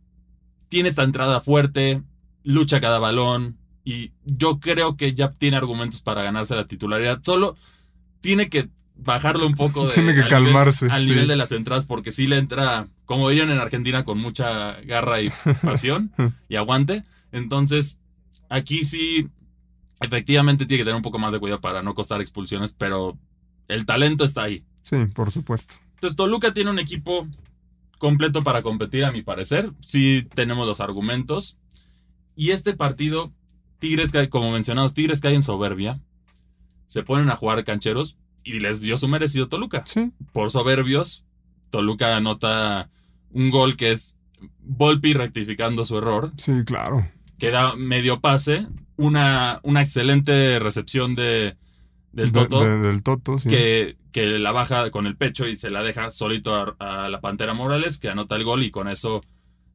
tiene 0.70 0.90
esta 0.90 1.04
entrada 1.04 1.40
fuerte, 1.42 2.02
lucha 2.44 2.80
cada 2.80 3.00
balón 3.00 3.58
y 3.84 4.12
yo 4.26 4.60
creo 4.60 4.96
que 4.98 5.14
ya 5.14 5.30
tiene 5.30 5.58
argumentos 5.58 6.02
para 6.02 6.24
ganarse 6.24 6.56
la 6.56 6.68
titularidad. 6.68 7.20
Solo 7.24 7.56
tiene 8.22 8.50
que 8.50 8.70
bajarlo 9.04 9.46
un 9.46 9.54
poco. 9.54 9.88
De, 9.88 9.94
Tiene 9.94 10.14
que 10.14 10.22
al 10.22 10.28
calmarse, 10.30 10.86
Nivel, 10.86 10.96
al 10.96 11.04
sí. 11.04 11.10
nivel 11.12 11.28
de 11.28 11.36
las 11.36 11.52
entradas 11.52 11.86
porque 11.86 12.12
sí 12.12 12.28
le 12.28 12.38
entra, 12.38 12.88
como 13.06 13.30
dirían 13.30 13.50
en 13.50 13.58
Argentina, 13.60 14.04
con 14.06 14.18
mucha 14.18 14.80
garra 14.82 15.22
y 15.22 15.30
pasión 15.64 16.12
y 16.50 16.56
aguante. 16.56 17.04
Entonces, 17.32 17.98
aquí 18.50 18.84
sí, 18.86 19.28
efectivamente 20.00 20.66
tiene 20.66 20.82
que 20.82 20.86
tener 20.86 20.96
un 20.96 21.02
poco 21.02 21.20
más 21.20 21.32
de 21.32 21.40
cuidado 21.40 21.62
para 21.62 21.82
no 21.84 21.94
costar 21.94 22.22
expulsiones, 22.22 22.74
pero 22.74 23.18
el 23.68 23.86
talento 23.86 24.24
está 24.24 24.44
ahí. 24.44 24.64
Sí, 24.82 24.98
por 25.14 25.32
supuesto. 25.32 25.76
Entonces, 25.96 26.16
Toluca 26.18 26.54
tiene 26.54 26.72
un 26.72 26.80
equipo 26.80 27.28
completo 28.00 28.44
para 28.44 28.62
competir, 28.64 29.06
a 29.06 29.12
mi 29.12 29.22
parecer. 29.22 29.72
Sí 29.80 30.28
tenemos 30.34 30.66
los 30.68 30.80
argumentos. 30.80 31.58
Y 32.36 32.50
este 32.52 32.74
partido, 32.76 33.32
Tigres, 33.80 34.12
cae- 34.12 34.30
como 34.30 34.52
mencionamos, 34.52 34.94
Tigres 34.96 35.22
caen 35.22 35.36
en 35.36 35.42
soberbia. 35.44 36.02
Se 36.88 37.04
ponen 37.04 37.30
a 37.30 37.36
jugar 37.36 37.64
cancheros 37.64 38.18
y 38.44 38.60
les 38.60 38.82
dio 38.82 38.98
su 38.98 39.08
merecido 39.08 39.48
Toluca. 39.48 39.84
Sí. 39.86 40.12
Por 40.34 40.52
soberbios, 40.52 41.24
Toluca 41.70 42.16
anota 42.18 42.90
un 43.32 43.50
gol 43.52 43.76
que 43.76 43.92
es 43.92 44.16
Volpi 44.60 45.14
rectificando 45.14 45.86
su 45.86 45.98
error, 45.98 46.32
Sí, 46.38 46.52
claro. 46.66 47.08
que 47.38 47.52
da 47.52 47.76
medio 47.76 48.20
pase, 48.22 48.68
una, 48.98 49.60
una 49.64 49.82
excelente 49.82 50.60
recepción 50.60 51.16
de, 51.16 51.56
del 52.12 52.32
De- 52.32 52.40
Toto 52.42 52.62
de- 52.64 52.78
del 52.80 53.04
Toto, 53.04 53.38
sí. 53.38 53.50
que, 53.50 53.98
que 54.12 54.26
la 54.40 54.52
baja 54.52 54.90
con 54.92 55.06
el 55.06 55.16
pecho 55.16 55.48
y 55.48 55.56
se 55.56 55.70
la 55.70 55.84
deja 55.84 56.12
solito 56.12 56.56
a, 56.80 57.04
a 57.06 57.10
la 57.10 57.22
Pantera 57.22 57.54
Morales, 57.54 57.98
que 58.00 58.10
anota 58.10 58.36
el 58.36 58.44
gol 58.44 58.64
y 58.64 58.72
con 58.72 58.88
eso 58.88 59.24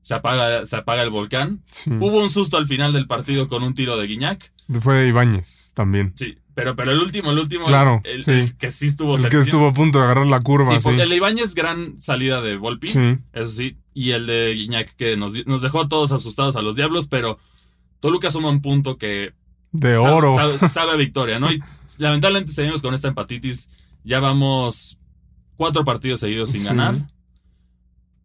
se 0.02 0.14
apaga, 0.14 0.66
se 0.66 0.76
apaga 0.76 1.02
el 1.02 1.10
volcán. 1.10 1.62
Sí. 1.70 1.90
Hubo 1.90 2.22
un 2.22 2.30
susto 2.30 2.56
al 2.58 2.66
final 2.66 2.92
del 2.92 3.06
partido 3.06 3.48
con 3.48 3.62
un 3.62 3.74
tiro 3.74 3.96
de 3.96 4.06
Guiñac. 4.06 4.52
Fue 4.80 4.96
de 4.96 5.08
Ibáñez 5.08 5.72
también. 5.74 6.12
Sí, 6.16 6.36
pero, 6.56 6.74
pero 6.74 6.90
el 6.90 6.98
último, 7.00 7.30
el 7.30 7.38
último, 7.38 7.66
Claro, 7.66 8.00
el, 8.04 8.24
sí. 8.24 8.30
el 8.32 8.56
que 8.56 8.70
sí 8.70 8.86
estuvo 8.86 9.14
El 9.16 9.28
que 9.28 9.38
estuvo 9.38 9.66
a 9.68 9.72
punto 9.74 9.98
de 9.98 10.04
agarrar 10.06 10.26
la 10.26 10.40
curva, 10.40 10.70
Sí, 10.72 10.76
sí. 10.78 10.84
porque 10.84 11.02
el 11.02 11.10
de 11.10 11.16
Ibáñez, 11.16 11.54
gran 11.54 12.00
salida 12.00 12.40
de 12.40 12.56
Volpi, 12.56 12.88
Sí. 12.88 13.18
eso 13.34 13.50
sí, 13.50 13.76
y 13.92 14.10
el 14.12 14.26
de 14.26 14.54
Guiñac 14.54 14.96
que 14.96 15.16
nos, 15.18 15.46
nos 15.46 15.60
dejó 15.62 15.82
a 15.82 15.88
todos 15.88 16.12
asustados 16.12 16.56
a 16.56 16.62
los 16.62 16.74
diablos, 16.74 17.06
pero 17.08 17.38
Toluca 18.00 18.30
suma 18.30 18.48
un 18.48 18.62
punto 18.62 18.96
que 18.98 19.34
De 19.72 19.94
sabe- 19.96 20.08
oro. 20.14 20.34
Sabe, 20.34 20.58
sabe 20.70 20.92
a 20.92 20.96
victoria, 20.96 21.38
¿no? 21.38 21.52
Y 21.52 21.62
lamentablemente 21.98 22.52
seguimos 22.52 22.80
con 22.82 22.94
esta 22.94 23.08
empatitis. 23.08 23.68
Ya 24.04 24.18
vamos 24.20 24.98
cuatro 25.56 25.84
partidos 25.84 26.20
seguidos 26.20 26.50
sin 26.50 26.64
ganar. 26.64 26.96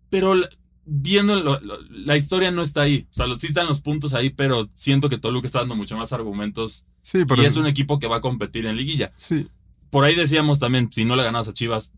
Pero 0.10 0.36
la- 0.36 0.50
viendo 0.94 1.36
lo- 1.38 1.60
lo- 1.62 1.80
la 1.90 2.18
historia 2.18 2.52
no 2.52 2.62
está 2.62 2.82
ahí. 2.82 3.08
O 3.10 3.14
sea, 3.14 3.26
sí 3.36 3.48
están 3.48 3.66
los 3.68 3.80
puntos 3.80 4.14
ahí, 4.14 4.30
pero 4.30 4.68
siento 4.74 5.08
que 5.08 5.18
Toluca 5.18 5.48
está 5.48 5.60
dando 5.60 5.76
mucho 5.76 5.96
más 5.96 6.12
argumentos. 6.12 6.86
Sí, 7.02 7.20
pero. 7.26 7.42
y 7.42 7.46
es 7.46 7.56
un 7.56 7.66
equipo 7.66 7.98
que 7.98 8.08
va 8.08 8.18
a 8.18 8.22
competir 8.22 8.66
en 8.66 8.76
liguilla. 8.76 9.14
Sí, 9.16 9.48
Por 9.90 10.04
ahí 10.04 10.16
decíamos 10.16 10.60
también, 10.60 10.90
si 10.92 11.06
no 11.06 11.16
le 11.16 11.24
ganabas 11.24 11.48
a 11.48 11.54
Chivas, 11.54 11.92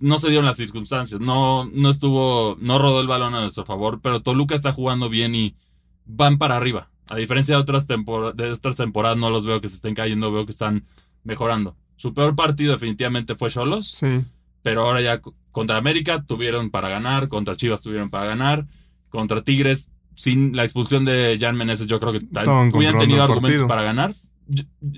no 0.00 0.18
se 0.18 0.28
dieron 0.28 0.44
las 0.46 0.56
circunstancias. 0.58 1.20
No, 1.20 1.64
no 1.72 1.88
estuvo, 1.90 2.56
no 2.60 2.78
rodó 2.78 3.00
el 3.00 3.06
balón 3.06 3.34
a 3.34 3.40
nuestro 3.40 3.64
favor, 3.64 4.00
pero 4.02 4.20
Toluca 4.20 4.54
está 4.54 4.70
jugando 4.72 5.08
bien 5.08 5.34
y 5.34 5.54
van 6.04 6.36
para 6.38 6.56
arriba. 6.56 6.90
A 7.08 7.16
diferencia 7.16 7.54
de 7.56 7.60
otras, 7.62 7.88
tempor- 7.88 8.34
de 8.34 8.50
otras 8.52 8.76
temporadas, 8.76 9.16
no 9.18 9.30
los 9.30 9.44
veo 9.46 9.60
que 9.60 9.68
se 9.68 9.76
estén 9.76 9.94
cayendo, 9.94 10.30
veo 10.30 10.44
que 10.44 10.52
están 10.52 10.84
mejorando. 11.24 11.74
Su 11.96 12.14
peor 12.14 12.36
partido 12.36 12.72
definitivamente 12.72 13.34
fue 13.34 13.50
Cholos, 13.50 13.88
sí. 13.88 14.24
Pero 14.62 14.82
ahora 14.86 15.00
ya 15.00 15.20
co- 15.20 15.34
contra 15.50 15.76
América 15.76 16.24
tuvieron 16.26 16.70
para 16.70 16.88
ganar, 16.88 17.28
contra 17.28 17.56
Chivas 17.56 17.82
tuvieron 17.82 18.10
para 18.10 18.26
ganar, 18.26 18.66
contra 19.08 19.42
Tigres, 19.42 19.90
sin 20.14 20.54
la 20.56 20.64
expulsión 20.64 21.04
de 21.04 21.38
Jan 21.40 21.56
Meneses, 21.56 21.86
yo 21.86 21.98
creo 22.00 22.12
que 22.12 22.18
hubieran 22.76 22.98
tenido 22.98 23.22
argumentos 23.22 23.40
partido. 23.62 23.68
para 23.68 23.82
ganar. 23.82 24.12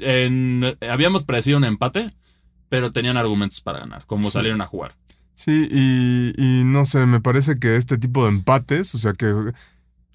En- 0.00 0.76
habíamos 0.90 1.24
predecido 1.24 1.58
un 1.58 1.64
empate, 1.64 2.12
pero 2.68 2.90
tenían 2.92 3.16
argumentos 3.16 3.60
para 3.60 3.80
ganar, 3.80 4.04
como 4.06 4.26
Sí. 4.26 4.32
salieron 4.32 4.60
a 4.60 4.66
jugar. 4.66 4.94
Sí, 5.34 5.68
y, 5.70 6.32
y 6.36 6.64
no 6.64 6.84
sé, 6.84 7.06
me 7.06 7.20
parece 7.20 7.58
que 7.58 7.76
este 7.76 7.98
tipo 7.98 8.22
de 8.24 8.30
empates, 8.30 8.94
o 8.94 8.98
sea, 8.98 9.12
que, 9.12 9.26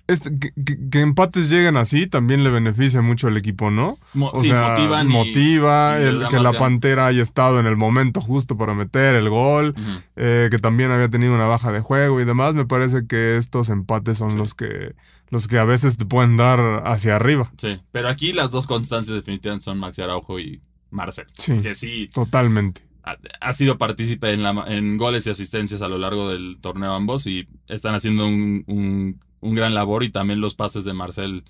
este, 0.08 0.32
que, 0.40 0.52
que- 0.64 0.90
que 0.90 1.00
empates 1.02 1.50
lleguen 1.50 1.76
así 1.78 2.08
también 2.08 2.44
le 2.44 2.50
beneficia 2.50 3.02
mucho 3.02 3.28
al 3.28 3.38
equipo, 3.38 3.70
¿no? 3.72 3.98
Mo- 4.14 4.32
O 4.34 4.40
sí, 4.42 4.48
sea, 4.48 4.70
motivan 4.70 5.08
motiva 5.08 5.98
y 6.00 6.04
el, 6.04 6.28
que 6.30 6.40
la. 6.40 6.54
Pantera 6.54 7.08
haya 7.08 7.22
estado 7.22 7.60
en 7.60 7.66
el 7.68 7.78
momento 7.78 8.22
justo 8.22 8.58
para 8.58 8.74
meter 8.74 9.16
el 9.16 9.30
gol, 9.30 9.76
eh, 10.16 10.48
que 10.50 10.60
también 10.60 10.92
había 10.92 11.10
tenido 11.10 11.36
una 11.36 11.46
baja 11.46 11.72
de 11.72 11.82
juego 11.82 12.20
y 12.22 12.26
demás. 12.26 12.56
Me 12.56 12.66
parece 12.66 13.06
que 13.08 13.38
estos 13.38 13.70
empates 13.70 14.18
son 14.18 14.32
Sí. 14.32 14.38
los 14.38 14.54
que 14.54 14.96
los 15.30 15.48
que 15.50 15.58
a 15.60 15.66
veces 15.66 15.98
te 15.98 16.06
pueden 16.06 16.38
dar 16.38 16.84
hacia 16.86 17.16
arriba. 17.18 17.52
Sí, 17.58 17.80
pero 17.92 18.08
aquí 18.08 18.32
las 18.32 18.50
dos 18.52 18.66
constancias 18.66 19.14
definitivamente 19.16 19.66
son 19.66 19.78
Maxi 19.78 20.02
Araujo 20.02 20.40
y 20.40 20.62
Marcel, 20.90 21.26
Sí, 21.34 21.60
que 21.62 21.76
sí 21.76 22.10
totalmente. 22.14 22.82
ha, 23.04 23.18
ha 23.42 23.52
sido 23.54 23.78
partícipe 23.78 24.32
en, 24.32 24.42
la- 24.42 24.64
en 24.68 24.96
goles 24.98 25.28
y 25.28 25.30
asistencias 25.30 25.82
a 25.82 25.90
lo 25.90 25.98
largo 25.98 26.30
del 26.30 26.58
torneo 26.62 26.94
ambos 26.94 27.28
y 27.28 27.46
están 27.68 27.94
haciendo 27.94 28.26
un, 28.26 28.64
un- 28.68 29.20
un 29.42 29.56
gran 29.56 29.74
labor 29.74 30.04
y 30.04 30.10
también 30.10 30.42
los 30.42 30.56
pases 30.56 30.84
de 30.84 30.94
Marcel. 30.94 31.44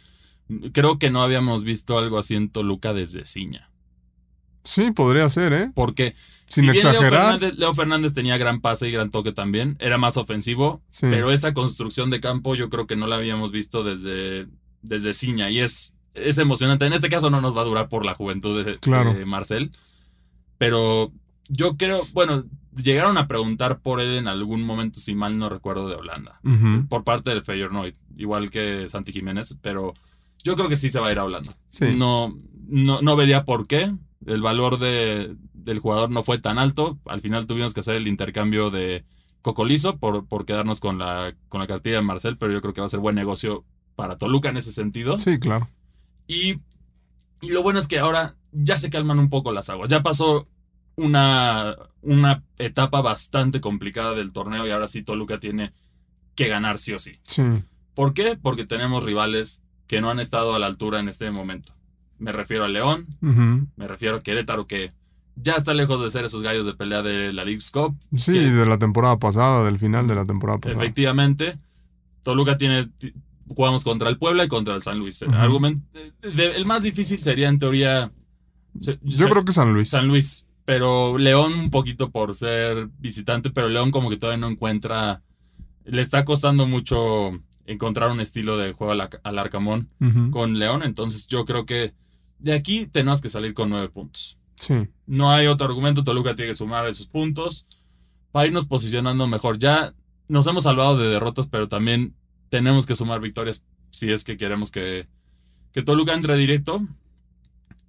Creo 0.73 0.97
que 0.99 1.09
no 1.09 1.21
habíamos 1.21 1.63
visto 1.63 1.97
algo 1.97 2.17
así 2.17 2.35
en 2.35 2.49
Toluca 2.49 2.93
desde 2.93 3.25
Ciña. 3.25 3.69
Sí, 4.63 4.91
podría 4.91 5.29
ser, 5.29 5.53
¿eh? 5.53 5.71
Porque 5.73 6.13
Sin 6.47 6.65
si 6.65 6.71
bien 6.71 6.83
Leo 6.83 6.91
exagerar. 6.91 7.21
Fernández, 7.39 7.53
Leo 7.57 7.73
Fernández 7.73 8.13
tenía 8.13 8.37
gran 8.37 8.59
pase 8.61 8.89
y 8.89 8.91
gran 8.91 9.09
toque 9.11 9.31
también, 9.31 9.77
era 9.79 9.97
más 9.97 10.17
ofensivo, 10.17 10.81
Sí. 10.89 11.07
pero 11.09 11.31
esa 11.31 11.53
construcción 11.53 12.09
de 12.09 12.19
campo 12.19 12.55
yo 12.55 12.69
creo 12.69 12.85
que 12.87 12.95
no 12.97 13.07
la 13.07 13.15
habíamos 13.15 13.51
visto 13.51 13.83
desde, 13.83 14.47
desde 14.81 15.13
Ciña 15.13 15.49
y 15.49 15.59
es, 15.59 15.93
es 16.13 16.37
emocionante. 16.37 16.85
En 16.85 16.93
este 16.93 17.07
caso 17.09 17.29
no 17.29 17.39
nos 17.39 17.55
va 17.55 17.61
a 17.61 17.65
durar 17.65 17.87
por 17.87 18.05
la 18.05 18.13
juventud 18.13 18.63
de, 18.65 18.77
Claro. 18.79 19.13
de 19.13 19.25
Marcel, 19.25 19.71
pero 20.57 21.11
yo 21.49 21.77
creo, 21.77 22.05
bueno, 22.13 22.43
llegaron 22.83 23.17
a 23.17 23.27
preguntar 23.27 23.79
por 23.79 23.99
él 23.99 24.17
en 24.17 24.27
algún 24.27 24.63
momento, 24.63 24.99
si 24.99 25.15
mal 25.15 25.37
no 25.37 25.49
recuerdo, 25.49 25.87
de 25.89 25.95
Holanda, 25.95 26.39
por 26.89 27.03
parte 27.03 27.31
del 27.31 27.43
Feyenoord, 27.43 27.93
igual 28.17 28.49
que 28.49 28.87
Santi 28.89 29.11
Jiménez, 29.11 29.57
pero 29.61 29.93
yo 30.43 30.55
creo 30.55 30.69
que 30.69 30.75
sí 30.75 30.89
se 30.89 30.99
va 30.99 31.07
a 31.07 31.11
ir 31.11 31.19
a 31.19 31.25
Holanda. 31.25 31.53
Sí. 31.69 31.95
No, 31.95 32.35
no, 32.67 33.01
no 33.01 33.15
vería 33.15 33.43
por 33.43 33.67
qué. 33.67 33.93
El 34.25 34.41
valor 34.41 34.79
de, 34.79 35.35
del 35.53 35.79
jugador 35.79 36.09
no 36.09 36.23
fue 36.23 36.39
tan 36.39 36.57
alto. 36.57 36.97
Al 37.05 37.21
final 37.21 37.45
tuvimos 37.47 37.73
que 37.73 37.81
hacer 37.81 37.95
el 37.95 38.07
intercambio 38.07 38.69
de 38.69 39.05
Cocolizo 39.41 39.97
por, 39.97 40.25
por 40.25 40.45
quedarnos 40.45 40.79
con 40.79 40.97
la, 40.97 41.35
con 41.49 41.59
la 41.59 41.67
cartilla 41.67 41.97
de 41.97 42.01
Marcel, 42.01 42.37
pero 42.37 42.51
yo 42.53 42.61
creo 42.61 42.73
que 42.73 42.81
va 42.81 42.87
a 42.87 42.89
ser 42.89 42.99
buen 42.99 43.15
negocio 43.15 43.65
para 43.95 44.17
Toluca 44.17 44.49
en 44.49 44.57
ese 44.57 44.71
sentido. 44.71 45.19
Sí, 45.19 45.39
claro. 45.39 45.69
Y, 46.27 46.55
y 47.41 47.49
lo 47.49 47.63
bueno 47.63 47.79
es 47.79 47.87
que 47.87 47.99
ahora 47.99 48.35
ya 48.51 48.75
se 48.77 48.89
calman 48.89 49.19
un 49.19 49.29
poco 49.29 49.51
las 49.51 49.69
aguas. 49.69 49.89
Ya 49.89 50.03
pasó 50.03 50.47
una, 50.97 51.75
una 52.01 52.43
etapa 52.57 53.01
bastante 53.01 53.61
complicada 53.61 54.13
del 54.13 54.31
torneo 54.31 54.65
y 54.67 54.71
ahora 54.71 54.87
sí 54.87 55.03
Toluca 55.03 55.39
tiene 55.39 55.71
que 56.35 56.47
ganar 56.47 56.79
sí 56.79 56.93
o 56.93 56.99
sí. 56.99 57.19
Sí. 57.23 57.43
¿Por 57.93 58.13
qué? 58.13 58.37
Porque 58.41 58.65
tenemos 58.65 59.03
rivales 59.05 59.61
que 59.87 60.01
no 60.01 60.09
han 60.09 60.19
estado 60.19 60.53
a 60.55 60.59
la 60.59 60.65
altura 60.65 60.99
en 60.99 61.07
este 61.07 61.31
momento. 61.31 61.73
Me 62.19 62.31
refiero 62.31 62.65
a 62.65 62.67
León, 62.67 63.05
me 63.21 63.87
refiero 63.87 64.17
a 64.17 64.21
Querétaro, 64.23 64.65
que 64.65 64.91
ya 65.35 65.53
está 65.53 65.75
lejos 65.75 66.01
de 66.01 66.09
ser 66.09 66.25
esos 66.25 66.41
gallos 66.41 66.65
de 66.65 66.73
pelea 66.73 67.03
de 67.03 67.31
la 67.31 67.45
League's 67.45 67.69
Cup. 67.69 67.95
Sí, 68.15 68.33
que 68.33 68.39
de 68.39 68.65
la 68.65 68.79
temporada 68.79 69.17
pasada, 69.19 69.63
del 69.65 69.77
final 69.77 70.07
de 70.07 70.15
la 70.15 70.25
temporada 70.25 70.57
pasada. 70.59 70.81
efectivamente, 70.81 71.59
Toluca 72.23 72.57
tiene. 72.57 72.87
ti- 72.87 73.13
Jugamos 73.49 73.83
contra 73.85 74.09
el 74.09 74.17
Puebla 74.17 74.43
y 74.43 74.47
contra 74.49 74.75
el 74.75 74.81
San 74.81 74.99
Luis. 74.99 75.21
El 76.21 76.65
más 76.65 76.83
difícil 76.83 77.23
sería, 77.23 77.47
en 77.47 77.59
teoría. 77.59 78.11
se- 78.81 78.99
Yo 79.03 79.25
se- 79.25 79.31
creo 79.31 79.45
que 79.45 79.51
San 79.53 79.71
Luis. 79.73 79.89
San 79.89 80.07
Luis. 80.07 80.46
Pero 80.67 81.17
León 81.17 81.53
un 81.53 81.69
poquito 81.69 82.11
por 82.11 82.35
ser 82.35 82.89
visitante, 82.99 83.51
pero 83.51 83.69
León 83.69 83.89
como 83.89 84.09
que 84.09 84.17
todavía 84.17 84.41
no 84.41 84.49
encuentra. 84.49 85.21
Le 85.85 86.01
está 86.01 86.25
costando 86.25 86.67
mucho 86.67 87.39
encontrar 87.65 88.11
un 88.11 88.19
estilo 88.19 88.57
de 88.57 88.73
juego 88.73 88.91
al, 88.91 89.09
al 89.23 89.39
Arcamón 89.39 89.89
con 90.29 90.59
León. 90.59 90.83
Entonces 90.83 91.25
yo 91.27 91.45
creo 91.45 91.65
que 91.65 91.93
de 92.39 92.51
aquí 92.51 92.85
tenemos 92.85 93.21
que 93.21 93.29
salir 93.29 93.53
con 93.53 93.69
nueve 93.69 93.87
puntos. 93.87 94.39
Sí. 94.55 94.89
No 95.05 95.31
hay 95.31 95.47
otro 95.47 95.67
argumento. 95.67 96.03
Toluca 96.03 96.35
tiene 96.35 96.51
que 96.51 96.57
sumar 96.57 96.85
esos 96.85 97.07
puntos 97.07 97.65
para 98.33 98.47
irnos 98.47 98.65
posicionando 98.65 99.25
mejor. 99.25 99.59
Ya 99.59 99.93
nos 100.27 100.47
hemos 100.47 100.65
salvado 100.65 100.97
de 100.97 101.07
derrotas, 101.07 101.47
pero 101.47 101.69
también 101.69 102.13
tenemos 102.49 102.85
que 102.85 102.97
sumar 102.97 103.21
victorias 103.21 103.63
si 103.89 104.11
es 104.11 104.25
que 104.25 104.35
queremos 104.35 104.69
que, 104.71 105.07
que 105.71 105.81
Toluca 105.81 106.13
entre 106.13 106.35
directo. 106.35 106.85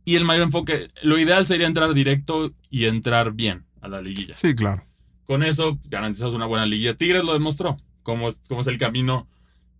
Y 0.08 0.16
el 0.16 0.24
mayor 0.24 0.44
enfoque, 0.44 0.88
lo 1.02 1.18
ideal 1.18 1.46
sería 1.46 1.66
entrar 1.66 1.92
directo 1.92 2.52
y 2.70 2.86
entrar 2.86 3.32
bien 3.32 3.64
a 3.82 3.88
la 3.88 4.00
liguilla. 4.00 4.34
Sí, 4.34 4.54
claro. 4.54 4.82
Con 5.26 5.42
eso 5.42 5.78
garantizas 5.88 6.32
una 6.32 6.46
buena 6.46 6.64
liguilla. 6.64 6.94
Tigres 6.94 7.24
lo 7.24 7.34
demostró, 7.34 7.76
cómo 8.02 8.28
es, 8.28 8.40
cómo 8.48 8.62
es 8.62 8.66
el 8.68 8.78
camino 8.78 9.28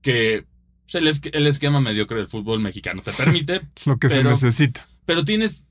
que 0.03 0.45
pues, 0.91 0.95
el, 0.97 1.33
el 1.35 1.47
esquema 1.47 1.81
mediocre 1.81 2.19
del 2.19 2.29
fútbol 2.29 2.61
mexicano 2.61 3.01
te 3.03 3.13
permite, 3.13 3.61
Lo 3.87 3.97
que 3.97 4.09
se 4.11 4.23
necesita. 4.23 4.87
pero 5.07 5.25
tienes, 5.25 5.65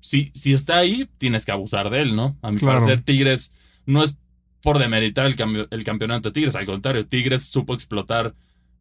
si, 0.00 0.30
si 0.34 0.52
está 0.52 0.76
ahí, 0.76 1.08
tienes 1.18 1.44
que 1.44 1.50
abusar 1.52 1.90
de 1.90 2.02
él, 2.02 2.14
¿no? 2.14 2.36
A 2.42 2.52
mi 2.52 2.58
Claro. 2.58 2.78
parecer, 2.78 3.00
Tigres 3.04 3.52
no 3.86 4.04
es 4.04 4.16
por 4.62 4.78
demeritar 4.78 5.26
el, 5.26 5.34
cambio, 5.36 5.66
el 5.70 5.82
campeonato 5.84 6.28
de 6.28 6.32
Tigres, 6.32 6.54
al 6.56 6.66
contrario, 6.66 7.06
Tigres 7.06 7.44
supo 7.44 7.74
explotar 7.74 8.34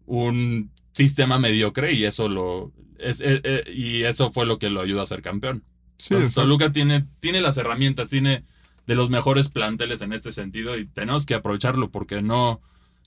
un 0.05 0.69
sistema 0.95 1.37
mediocre 1.37 1.93
y 1.93 2.05
eso 2.05 2.29
lo 2.29 2.71
es- 2.97 3.19
eh, 3.21 3.41
eh, 3.43 3.63
y 3.71 4.03
eso 4.03 4.31
fue 4.31 4.45
lo 4.45 4.57
que 4.57 4.69
lo 4.69 4.81
ayudó 4.81 5.01
a 5.01 5.05
ser 5.05 5.21
campeón. 5.21 5.63
Sí, 5.97 6.13
Entonces, 6.13 6.31
exacto. 6.31 6.41
Toluca 6.47 6.71
tiene, 6.71 7.05
tiene 7.19 7.41
las 7.41 7.57
herramientas, 7.57 8.09
tiene 8.09 8.43
de 8.87 8.95
los 8.95 9.09
mejores 9.09 9.49
planteles 9.49 10.01
en 10.01 10.13
este 10.13 10.31
sentido 10.31 10.77
y 10.77 10.85
tenemos 10.85 11.25
que 11.25 11.35
aprovecharlo 11.35 11.91
porque 11.91 12.21
no, 12.21 12.61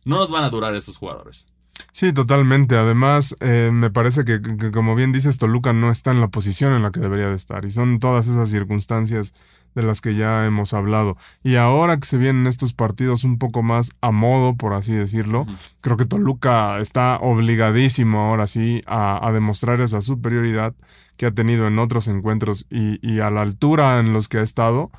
no 0.04 0.18
nos 0.18 0.30
van 0.30 0.44
a 0.44 0.50
durar 0.50 0.74
esos 0.74 0.96
jugadores. 0.98 1.48
Sí, 1.92 2.12
totalmente. 2.12 2.76
Además, 2.76 3.34
eh, 3.40 3.70
me 3.72 3.90
parece 3.90 4.24
que, 4.24 4.40
que, 4.40 4.70
como 4.70 4.94
bien 4.94 5.10
dices, 5.10 5.38
Toluca 5.38 5.72
no 5.72 5.90
está 5.90 6.12
en 6.12 6.20
la 6.20 6.28
posición 6.28 6.72
en 6.72 6.82
la 6.82 6.92
que 6.92 7.00
debería 7.00 7.28
de 7.28 7.34
estar. 7.34 7.64
Y 7.64 7.70
son 7.70 7.98
todas 7.98 8.28
esas 8.28 8.50
circunstancias 8.50 9.34
de 9.74 9.82
las 9.82 10.00
que 10.00 10.14
ya 10.14 10.46
hemos 10.46 10.74
hablado. 10.74 11.16
Y 11.42 11.56
ahora 11.56 11.98
que 11.98 12.06
se 12.06 12.18
vienen 12.18 12.46
estos 12.46 12.72
partidos 12.72 13.24
un 13.24 13.38
poco 13.38 13.62
más 13.62 13.90
a 14.00 14.12
modo, 14.12 14.56
por 14.56 14.74
así 14.74 14.92
decirlo, 14.92 15.46
creo 15.80 15.96
que 15.96 16.04
Toluca 16.04 16.78
está 16.78 17.16
obligadísimo 17.16 18.20
ahora 18.20 18.46
sí 18.46 18.82
a, 18.86 19.26
a 19.26 19.32
demostrar 19.32 19.80
esa 19.80 20.00
superioridad 20.00 20.74
que 21.16 21.26
ha 21.26 21.32
tenido 21.32 21.66
en 21.66 21.78
otros 21.78 22.06
encuentros 22.08 22.66
y, 22.70 22.98
y 23.06 23.20
a 23.20 23.30
la 23.30 23.42
altura 23.42 23.98
en 23.98 24.12
los 24.12 24.28
que 24.28 24.38
ha 24.38 24.42
estado. 24.42 24.90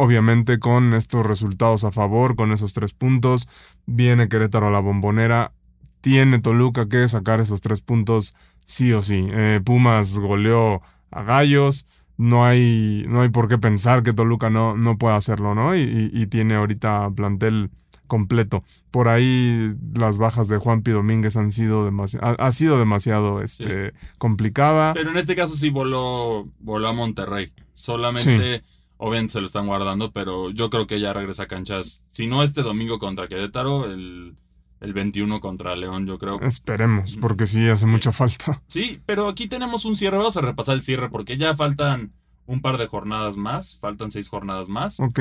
Obviamente 0.00 0.60
con 0.60 0.94
estos 0.94 1.26
resultados 1.26 1.82
a 1.82 1.90
favor, 1.90 2.36
con 2.36 2.52
esos 2.52 2.72
tres 2.72 2.92
puntos, 2.92 3.48
viene 3.84 4.28
Querétaro 4.28 4.68
a 4.68 4.70
la 4.70 4.78
bombonera, 4.78 5.52
tiene 6.00 6.38
Toluca 6.38 6.88
que 6.88 7.08
sacar 7.08 7.40
esos 7.40 7.60
tres 7.60 7.80
puntos 7.80 8.34
sí 8.64 8.92
o 8.92 9.02
sí. 9.02 9.26
Eh, 9.30 9.60
Pumas 9.64 10.18
goleó 10.18 10.82
a 11.10 11.22
Gallos, 11.22 11.86
no 12.16 12.44
hay, 12.44 13.04
no 13.08 13.22
hay 13.22 13.28
por 13.28 13.48
qué 13.48 13.58
pensar 13.58 14.02
que 14.02 14.12
Toluca 14.12 14.50
no, 14.50 14.76
no 14.76 14.98
pueda 14.98 15.16
hacerlo, 15.16 15.54
¿no? 15.54 15.74
Y, 15.76 15.80
y- 15.80 16.10
y 16.12 16.26
tiene 16.26 16.54
ahorita 16.54 17.10
plantel 17.14 17.70
completo. 18.06 18.64
Por 18.90 19.06
ahí 19.08 19.70
las 19.94 20.18
bajas 20.18 20.48
de 20.48 20.56
Juanpi 20.58 20.90
Domínguez 20.90 21.36
han 21.36 21.50
sido 21.52 21.84
demasiado, 21.84 22.36
ha, 22.38 22.52
sido 22.52 22.78
demasiado 22.78 23.42
este, 23.42 23.92
complicada. 24.16 24.94
Pero 24.94 25.10
en 25.10 25.18
este 25.18 25.36
caso 25.36 25.54
sí 25.54 25.70
voló, 25.70 26.48
voló 26.58 26.88
a 26.88 26.92
Monterrey. 26.92 27.52
Solamente, 27.74 28.62
obviamente 28.96 29.34
se 29.34 29.40
lo 29.40 29.46
están 29.46 29.66
guardando, 29.66 30.10
pero 30.10 30.50
yo 30.50 30.70
creo 30.70 30.86
que 30.86 31.00
ya 31.00 31.12
regresa 31.12 31.44
a 31.44 31.46
canchas. 31.48 32.04
Si 32.08 32.26
no 32.26 32.42
este 32.42 32.62
domingo 32.62 32.98
contra 32.98 33.28
Querétaro, 33.28 33.84
el, 33.84 34.36
el 34.80 34.92
21 34.92 35.40
contra 35.40 35.74
León, 35.76 36.06
yo 36.06 36.18
creo. 36.18 36.40
Esperemos, 36.40 37.16
porque 37.20 37.46
sí 37.46 37.66
hace 37.68 37.86
Sí. 37.86 37.92
mucha 37.92 38.12
falta. 38.12 38.62
Sí, 38.68 39.00
pero 39.06 39.28
aquí 39.28 39.48
tenemos 39.48 39.84
un 39.84 39.96
cierre. 39.96 40.16
Vamos 40.18 40.36
a 40.36 40.40
repasar 40.40 40.74
el 40.76 40.82
cierre 40.82 41.08
porque 41.10 41.36
ya 41.36 41.54
faltan 41.54 42.12
un 42.46 42.60
par 42.60 42.78
de 42.78 42.86
jornadas 42.86 43.36
más. 43.36 43.76
Faltan 43.78 44.10
seis 44.10 44.28
jornadas 44.28 44.68
más. 44.68 45.00
Ok. 45.00 45.20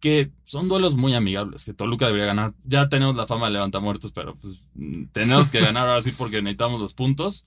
Que 0.00 0.32
son 0.44 0.68
duelos 0.68 0.96
muy 0.96 1.14
amigables. 1.14 1.64
Que 1.64 1.72
Toluca 1.74 2.06
debería 2.06 2.26
ganar. 2.26 2.54
Ya 2.64 2.88
tenemos 2.88 3.14
la 3.14 3.26
fama 3.28 3.46
de 3.46 3.52
levantamuertos, 3.52 4.10
pero 4.12 4.34
pues 4.34 4.64
tenemos 5.12 5.48
que 5.50 5.60
ganar 5.60 5.86
ahora 5.86 6.00
sí 6.00 6.10
porque 6.10 6.42
necesitamos 6.42 6.80
los 6.80 6.92
puntos. 6.94 7.46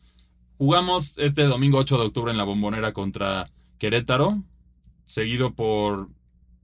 Jugamos 0.58 1.18
este 1.18 1.44
domingo 1.44 1.80
8 1.80 1.98
de 1.98 2.06
octubre 2.06 2.32
en 2.32 2.38
la 2.38 2.46
bombonera 2.46 2.94
contra 2.94 3.48
Querétaro. 3.78 4.42
Seguido 5.04 5.54
por 5.54 6.08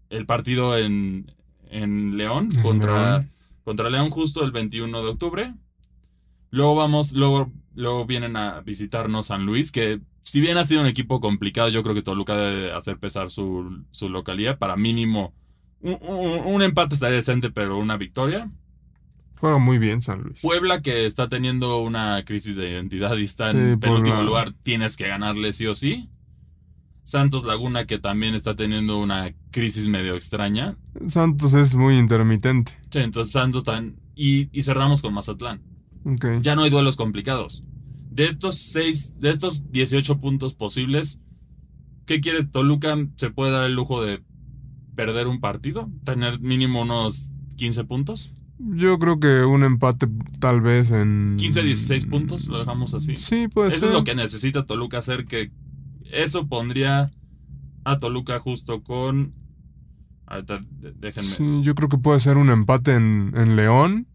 el 0.10 0.26
partido 0.26 0.78
en, 0.78 1.34
en 1.70 2.16
León 2.18 2.50
contra, 2.64 3.18
León. 3.20 3.32
Contra 3.64 3.90
León 3.90 4.10
justo 4.10 4.44
el 4.44 4.52
21 4.52 5.02
de 5.04 5.10
octubre. 5.10 5.54
Luego 6.50 6.76
vamos, 6.76 7.14
luego, 7.14 7.52
luego 7.76 8.06
vienen 8.06 8.36
a 8.36 8.62
visitarnos 8.62 9.28
San 9.28 9.46
Luis, 9.46 9.72
que 9.72 10.02
si 10.22 10.42
bien 10.42 10.58
ha 10.58 10.64
sido 10.64 10.82
un 10.82 10.88
equipo 10.88 11.22
complicado, 11.22 11.70
yo 11.70 11.82
creo 11.84 11.96
que 11.96 12.02
Toluca 12.02 12.36
debe 12.36 12.72
hacer 12.74 12.98
pesar 13.00 13.30
su, 13.32 13.84
su 13.92 14.10
localidad 14.10 14.58
para 14.60 14.76
mínimo 14.76 15.34
un, 15.80 15.98
un- 16.02 16.46
un 16.54 16.62
empate 16.62 16.94
estaría 16.96 17.16
decente, 17.16 17.50
pero 17.50 17.78
una 17.78 17.98
victoria. 17.98 18.52
Juega 19.40 19.58
muy 19.58 19.80
bien 19.80 20.02
San 20.04 20.22
Luis. 20.22 20.42
Puebla 20.42 20.82
que 20.84 21.06
está 21.08 21.28
teniendo 21.28 21.82
una 21.82 22.24
crisis 22.26 22.56
de 22.56 22.70
identidad 22.70 23.18
y 23.18 23.24
está 23.24 23.52
Sí, 23.52 23.58
en 23.58 23.80
penúltimo 23.80 24.18
la- 24.18 24.22
lugar, 24.24 24.52
tienes 24.64 24.96
que 24.98 25.08
ganarle 25.08 25.54
sí 25.54 25.66
o 25.66 25.74
sí. 25.74 26.10
Santos 27.12 27.44
Laguna 27.44 27.86
que 27.86 28.00
también 28.00 28.36
está 28.36 28.56
teniendo 28.56 28.98
una 28.98 29.34
crisis 29.52 29.88
medio 29.90 30.16
extraña. 30.16 30.78
Santos 31.08 31.54
es 31.54 31.76
muy 31.76 31.98
intermitente. 31.98 32.72
Sí, 32.90 33.00
entonces 33.00 33.34
Santos 33.34 33.66
también. 33.66 34.00
Y, 34.16 34.48
y 34.58 34.64
cerramos 34.64 35.02
con 35.02 35.14
Mazatlán. 35.14 35.62
Ok. 36.06 36.26
Ya 36.42 36.56
no 36.56 36.64
hay 36.64 36.70
duelos 36.70 36.96
complicados. 36.96 37.64
De 38.10 38.26
estos 38.28 38.56
seis, 38.58 39.14
de 39.20 39.30
estos 39.30 39.72
18 39.72 40.20
puntos 40.20 40.54
posibles, 40.56 41.22
¿qué 42.06 42.22
quieres? 42.22 42.50
Toluca 42.50 42.98
se 43.18 43.30
puede 43.30 43.52
dar 43.52 43.66
el 43.66 43.74
lujo 43.76 44.02
de 44.04 44.24
perder 44.96 45.28
un 45.28 45.40
partido, 45.42 45.90
tener 46.06 46.40
mínimo 46.40 46.82
unos 46.82 47.30
15 47.58 47.84
puntos, 47.86 48.34
Yo 48.58 49.00
creo 49.00 49.20
que 49.20 49.44
un 49.44 49.64
empate 49.64 50.08
tal 50.40 50.62
vez 50.62 50.92
en... 50.92 51.36
15, 51.38 51.64
16 51.64 52.06
puntos, 52.06 52.48
lo 52.48 52.60
dejamos 52.60 52.94
así. 52.94 53.18
Sí, 53.18 53.48
puede 53.48 53.70
Eso 53.70 53.80
ser. 53.80 53.90
es 53.90 53.96
lo 53.96 54.04
que 54.04 54.16
necesita 54.16 54.66
Toluca 54.66 55.00
hacer, 55.00 55.26
que 55.26 55.52
eso 56.12 56.48
pondría 56.48 57.12
a 57.84 57.98
Toluca 57.98 58.40
justo 58.40 58.82
con... 58.84 59.34
Ahorita 60.28 60.62
déjenme. 61.00 61.30
Sí, 61.30 61.62
yo 61.62 61.76
creo 61.76 61.90
que 61.90 61.98
puede 61.98 62.20
ser 62.20 62.38
un 62.38 62.50
empate 62.50 62.96
en, 62.96 63.34
en 63.36 63.56
León. 63.56 64.08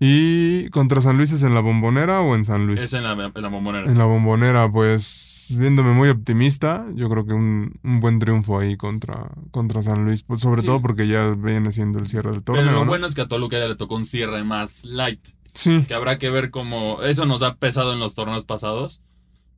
¿Y 0.00 0.68
contra 0.70 1.00
San 1.00 1.16
Luis 1.16 1.30
es 1.30 1.44
en 1.44 1.54
la 1.54 1.60
bombonera 1.60 2.20
o 2.20 2.34
en 2.34 2.44
San 2.44 2.66
Luis? 2.66 2.80
Es 2.82 2.92
en 2.94 3.04
la, 3.04 3.12
en 3.32 3.42
la 3.42 3.48
bombonera. 3.48 3.88
En 3.90 3.96
la 3.96 4.04
bombonera, 4.04 4.70
pues 4.70 5.54
viéndome 5.58 5.92
muy 5.92 6.08
optimista, 6.08 6.84
yo 6.94 7.08
creo 7.08 7.24
que 7.24 7.32
un, 7.34 7.78
un 7.84 8.00
buen 8.00 8.18
triunfo 8.18 8.58
ahí 8.58 8.76
contra, 8.76 9.30
contra 9.52 9.82
San 9.82 10.04
Luis, 10.04 10.22
pues 10.24 10.40
sobre 10.40 10.62
Sí. 10.62 10.66
todo 10.66 10.82
porque 10.82 11.06
ya 11.06 11.34
viene 11.34 11.70
siendo 11.70 12.00
el 12.00 12.08
cierre 12.08 12.32
del 12.32 12.42
torneo. 12.42 12.64
Pero 12.64 12.74
lo 12.74 12.80
¿no? 12.84 12.86
bueno 12.90 13.06
es 13.06 13.14
que 13.14 13.20
a 13.22 13.28
Toluca 13.28 13.56
ya 13.58 13.68
le 13.68 13.76
tocó 13.76 13.94
un 13.94 14.04
cierre 14.04 14.42
más 14.42 14.84
light. 14.84 15.24
Sí, 15.54 15.84
que 15.86 15.94
habrá 15.94 16.18
que 16.18 16.28
ver 16.28 16.50
cómo 16.50 17.02
eso 17.02 17.24
nos 17.26 17.44
ha 17.44 17.54
pesado 17.54 17.92
en 17.92 18.00
los 18.00 18.16
torneos 18.16 18.44
pasados, 18.44 19.04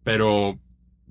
pero 0.05 0.59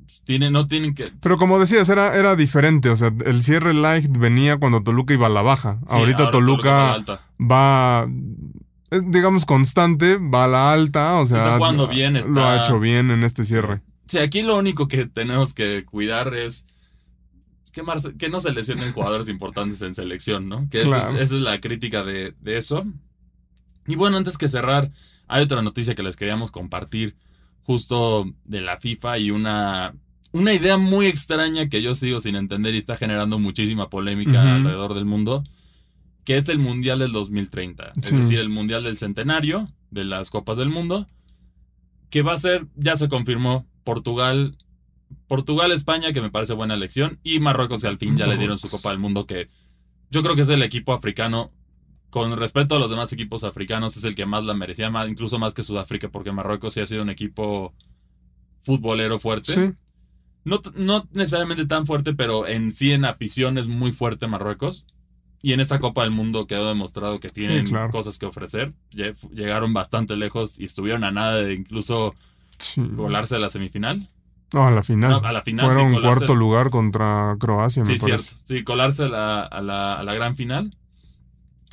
pues, 0.05 0.21
tiene, 0.23 0.49
no 0.51 0.67
tienen 0.67 0.93
que 0.95 1.11
pero 1.21 1.37
como 1.37 1.59
decías, 1.59 1.89
era, 1.89 2.15
era 2.15 2.35
diferente, 2.35 2.89
o 2.89 2.95
sea, 2.95 3.11
el 3.25 3.41
cierre 3.43 3.73
light 3.73 4.07
venía 4.17 4.57
cuando 4.57 4.81
Toluca 4.83 5.13
iba 5.13 5.27
a 5.27 5.29
la 5.29 5.41
baja. 5.41 5.79
sí, 5.81 5.95
Ahorita 5.95 6.19
ahora 6.19 6.31
Toluca, 6.31 6.69
va 6.69 6.83
a 6.83 6.87
la 6.87 6.93
alta. 6.93 7.19
va, 7.39 8.07
es, 8.91 9.01
digamos, 9.11 9.45
constante, 9.45 10.17
va 10.17 10.43
a 10.45 10.47
la 10.47 10.71
alta, 10.73 11.15
o 11.15 11.25
sea, 11.25 11.37
Está 11.39 11.57
jugando 11.57 11.87
bien, 11.87 12.13
lo 12.13 12.19
está- 12.19 12.53
ha 12.53 12.63
hecho 12.63 12.79
bien 12.79 13.11
en 13.11 13.23
este 13.23 13.43
cierre. 13.45 13.81
Sí, 14.07 14.19
aquí 14.19 14.41
lo 14.43 14.57
único 14.57 14.87
que 14.87 15.07
tenemos 15.07 15.53
que 15.55 15.83
cuidar 15.85 16.33
es 16.35 16.67
que, 17.73 17.83
Marce- 17.83 18.15
que 18.17 18.29
no 18.29 18.39
se 18.39 18.51
lesionen 18.51 18.93
jugadores 18.93 19.27
importantes 19.29 19.81
en 19.81 19.93
selección, 19.95 20.47
¿no? 20.47 20.67
Que 20.69 20.77
esa, 20.77 20.99
es, 20.99 21.05
esa 21.15 21.35
es 21.35 21.41
la 21.41 21.59
crítica 21.59 22.03
de, 22.03 22.33
de 22.39 22.57
eso. 22.57 22.85
Y 23.87 23.95
bueno, 23.95 24.17
antes 24.17 24.37
que 24.37 24.47
cerrar, 24.47 24.91
hay 25.27 25.43
otra 25.43 25.61
noticia 25.61 25.95
que 25.95 26.03
les 26.03 26.15
queríamos 26.15 26.51
compartir 26.51 27.15
justo 27.65 28.31
de 28.43 28.61
la 28.61 28.77
FIFA 28.77 29.17
y 29.17 29.31
una, 29.31 29.95
una 30.31 30.53
idea 30.53 30.77
muy 30.77 31.07
extraña 31.07 31.67
que 31.67 31.81
yo 31.81 31.95
sigo 31.95 32.19
sin 32.19 32.35
entender 32.35 32.75
y 32.75 32.77
está 32.77 32.95
generando 32.95 33.39
muchísima 33.39 33.89
polémica 33.89 34.55
alrededor 34.55 34.93
del 34.93 35.05
mundo, 35.05 35.43
que 36.23 36.37
es 36.37 36.47
el 36.49 36.59
Mundial 36.59 36.99
del 36.99 37.11
2030. 37.11 37.93
Es 38.01 38.15
decir, 38.15 38.39
el 38.39 38.49
Mundial 38.49 38.83
del 38.83 38.97
Centenario 38.97 39.67
de 39.89 40.05
las 40.05 40.29
Copas 40.29 40.57
del 40.57 40.69
Mundo, 40.69 41.07
que 42.09 42.21
va 42.21 42.33
a 42.33 42.37
ser, 42.37 42.67
ya 42.75 42.95
se 42.95 43.09
confirmó, 43.09 43.67
Portugal, 43.83 44.57
Portugal, 45.27 45.71
España, 45.71 46.13
que 46.13 46.21
me 46.21 46.29
parece 46.29 46.53
buena 46.53 46.75
elección, 46.75 47.19
y 47.23 47.39
Marruecos, 47.39 47.81
que 47.81 47.87
al 47.87 47.97
fin 47.97 48.15
ya 48.15 48.27
le 48.27 48.37
dieron 48.37 48.57
su 48.57 48.69
Copa 48.69 48.91
del 48.91 48.99
Mundo, 48.99 49.25
que 49.25 49.47
yo 50.11 50.21
creo 50.21 50.35
que 50.35 50.43
es 50.43 50.49
el 50.49 50.61
equipo 50.61 50.93
africano, 50.93 51.51
con 52.09 52.37
respeto 52.37 52.75
a 52.75 52.79
los 52.79 52.89
demás 52.89 53.11
equipos 53.13 53.43
africanos, 53.43 53.97
es 53.97 54.03
el 54.05 54.15
que 54.15 54.25
más 54.25 54.43
la 54.43 54.53
merecía, 54.53 54.89
más, 54.89 55.07
incluso 55.09 55.37
más 55.39 55.53
que 55.53 55.63
Sudáfrica, 55.63 56.09
porque 56.09 56.31
Marruecos 56.31 56.73
sí 56.73 56.79
ha 56.81 56.85
sido 56.85 57.01
un 57.01 57.09
equipo 57.09 57.73
futbolero 58.61 59.19
fuerte. 59.19 59.53
Sí. 59.53 59.73
No, 60.43 60.61
no 60.75 61.07
necesariamente 61.11 61.65
tan 61.65 61.85
fuerte, 61.85 62.13
pero 62.13 62.47
en 62.47 62.71
sí 62.71 62.91
en 62.91 63.05
afición 63.05 63.57
es 63.57 63.67
muy 63.67 63.91
fuerte 63.91 64.27
Marruecos. 64.27 64.85
Y 65.41 65.53
en 65.53 65.59
esta 65.59 65.79
Copa 65.79 66.01
del 66.03 66.11
Mundo 66.11 66.47
quedó 66.47 66.67
demostrado 66.69 67.19
que 67.19 67.29
tienen 67.29 67.65
Sí, 67.67 67.71
claro. 67.71 67.91
cosas 67.91 68.17
que 68.17 68.25
ofrecer. 68.25 68.73
Lle- 68.91 69.15
Llegaron 69.31 69.73
bastante 69.73 70.15
lejos 70.15 70.59
y 70.59 70.65
estuvieron 70.65 71.03
a 71.03 71.11
nada 71.11 71.35
de 71.35 71.53
incluso 71.53 72.15
Sí. 72.57 72.81
colarse 72.95 73.35
a 73.35 73.39
la 73.39 73.49
semifinal. 73.49 74.09
No, 74.53 74.65
a 74.65 74.71
la 74.71 74.81
final. 74.81 75.09
No, 75.11 75.17
a 75.17 75.31
la 75.31 75.41
final, 75.41 75.65
Fueron 75.67 75.89
sí, 75.89 75.95
colarse. 75.95 76.17
cuarto 76.19 76.35
lugar 76.35 76.69
contra 76.69 77.35
Croacia, 77.39 77.83
me 77.83 77.87
Sí, 77.97 77.99
parece. 78.01 78.23
cierto. 78.35 78.43
Sí, 78.47 78.63
colarse 78.63 79.03
a 79.03 79.07
la, 79.09 79.41
a 79.43 79.61
la- 79.61 79.93
a 79.99 80.03
la 80.03 80.13
gran 80.13 80.35
final. 80.35 80.75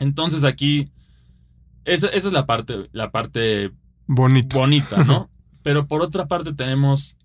Entonces 0.03 0.45
aquí, 0.45 0.91
esa, 1.85 2.09
esa 2.09 2.29
es 2.29 2.33
la 2.35 2.45
parte, 2.47 2.89
la 2.93 3.11
parte 3.13 3.71
Bonito. 4.07 4.59
bonita, 4.59 5.05
¿no? 5.05 5.31
Pero 5.63 5.87
por 5.87 6.03
otra 6.03 6.27
parte 6.27 6.53
tenemos 6.53 7.17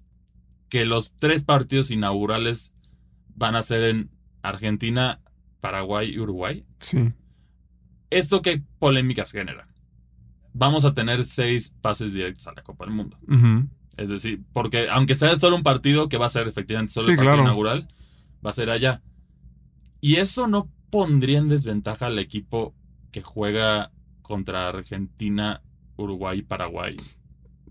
que 0.69 0.85
los 0.85 1.13
tres 1.13 1.43
partidos 1.43 1.89
inaugurales 1.91 2.73
van 3.35 3.55
a 3.55 3.61
ser 3.61 3.83
en 3.83 4.11
Argentina, 4.43 5.21
Paraguay 5.59 6.11
y 6.11 6.19
Uruguay. 6.19 6.65
Sí. 6.79 7.11
¿Esto 8.09 8.41
qué 8.41 8.61
polémicas 8.79 9.31
genera? 9.31 9.67
Vamos 10.53 10.85
a 10.85 10.93
tener 10.93 11.23
seis 11.25 11.73
pases 11.81 12.13
directos 12.13 12.47
a 12.47 12.53
la 12.53 12.63
Copa 12.63 12.85
del 12.85 12.93
Mundo. 12.93 13.17
Es 13.97 14.09
decir, 14.09 14.43
porque 14.53 14.87
aunque 14.89 15.15
sea 15.15 15.35
solo 15.35 15.55
un 15.55 15.63
partido, 15.63 16.09
que 16.09 16.17
va 16.17 16.27
a 16.27 16.29
ser 16.29 16.47
efectivamente 16.47 16.93
solo 16.93 17.05
Sí, 17.05 17.11
el 17.11 17.17
partido 17.17 17.33
claro. 17.35 17.47
inaugural, 17.47 17.87
va 18.45 18.51
a 18.51 18.53
ser 18.53 18.69
allá. 18.69 19.01
Y 19.99 20.15
eso 20.17 20.47
no 20.47 20.69
pondría 20.89 21.39
en 21.39 21.49
desventaja 21.49 22.07
al 22.07 22.19
equipo 22.19 22.73
que 23.11 23.21
juega 23.21 23.91
contra 24.21 24.69
Argentina, 24.69 25.61
Uruguay 25.95 26.39
y 26.39 26.43
Paraguay. 26.43 26.97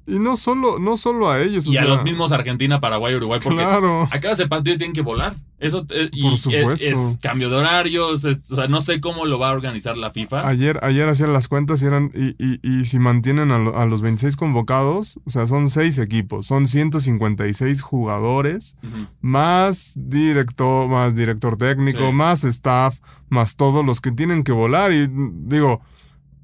Y 0.08 0.18
no 0.20 0.36
solo, 0.36 0.78
no 0.78 0.96
solo 0.96 1.28
a 1.28 1.42
ellos. 1.42 1.66
o 1.66 1.72
Y 1.72 1.76
a 1.78 1.84
los 1.84 2.04
mismos 2.04 2.30
Argentina, 2.32 2.78
Paraguay, 2.78 3.14
Uruguay, 3.16 3.40
porque 3.42 3.58
Claro. 3.58 4.08
acá 4.12 4.30
ese 4.30 4.46
partido 4.46 4.76
tienen 4.78 4.94
que 4.94 5.00
volar. 5.02 5.34
Eso 5.58 5.84
eh, 5.90 6.10
y 6.12 6.22
Por 6.22 6.34
es- 6.34 6.40
supuesto. 6.42 6.86
Es, 6.86 7.16
cambio 7.22 7.48
de 7.50 7.56
horarios, 7.56 8.24
es- 8.24 8.50
o 8.52 8.56
sea, 8.56 8.68
no 8.68 8.80
sé 8.80 9.00
cómo 9.00 9.24
lo 9.24 9.38
va 9.38 9.48
a 9.50 9.52
organizar 9.52 9.96
la 9.96 10.10
FIFA. 10.10 10.46
Ayer, 10.46 10.78
ayer 10.82 11.08
hacían 11.08 11.32
las 11.32 11.48
cuentas 11.48 11.82
y 11.82 11.86
eran. 11.86 12.12
Y, 12.14 12.36
y- 12.38 12.60
y 12.62 12.84
si 12.84 12.98
mantienen 12.98 13.50
a, 13.50 13.58
lo- 13.58 13.76
a 13.76 13.86
los 13.86 14.00
26 14.02 14.36
convocados, 14.36 15.18
o 15.24 15.30
sea, 15.30 15.46
son 15.46 15.70
seis 15.70 15.98
equipos, 15.98 16.46
son 16.46 16.66
156 16.66 17.82
jugadores, 17.82 18.76
Ujú. 18.82 19.06
más 19.22 19.94
director, 19.96 20.88
más 20.88 21.14
director 21.16 21.56
técnico, 21.56 22.06
Sí. 22.08 22.12
más 22.12 22.44
staff, 22.44 22.98
más 23.28 23.56
todos 23.56 23.84
los 23.84 24.00
que 24.00 24.12
tienen 24.12 24.44
que 24.44 24.52
volar. 24.52 24.92
Y 24.92 25.08
digo, 25.10 25.80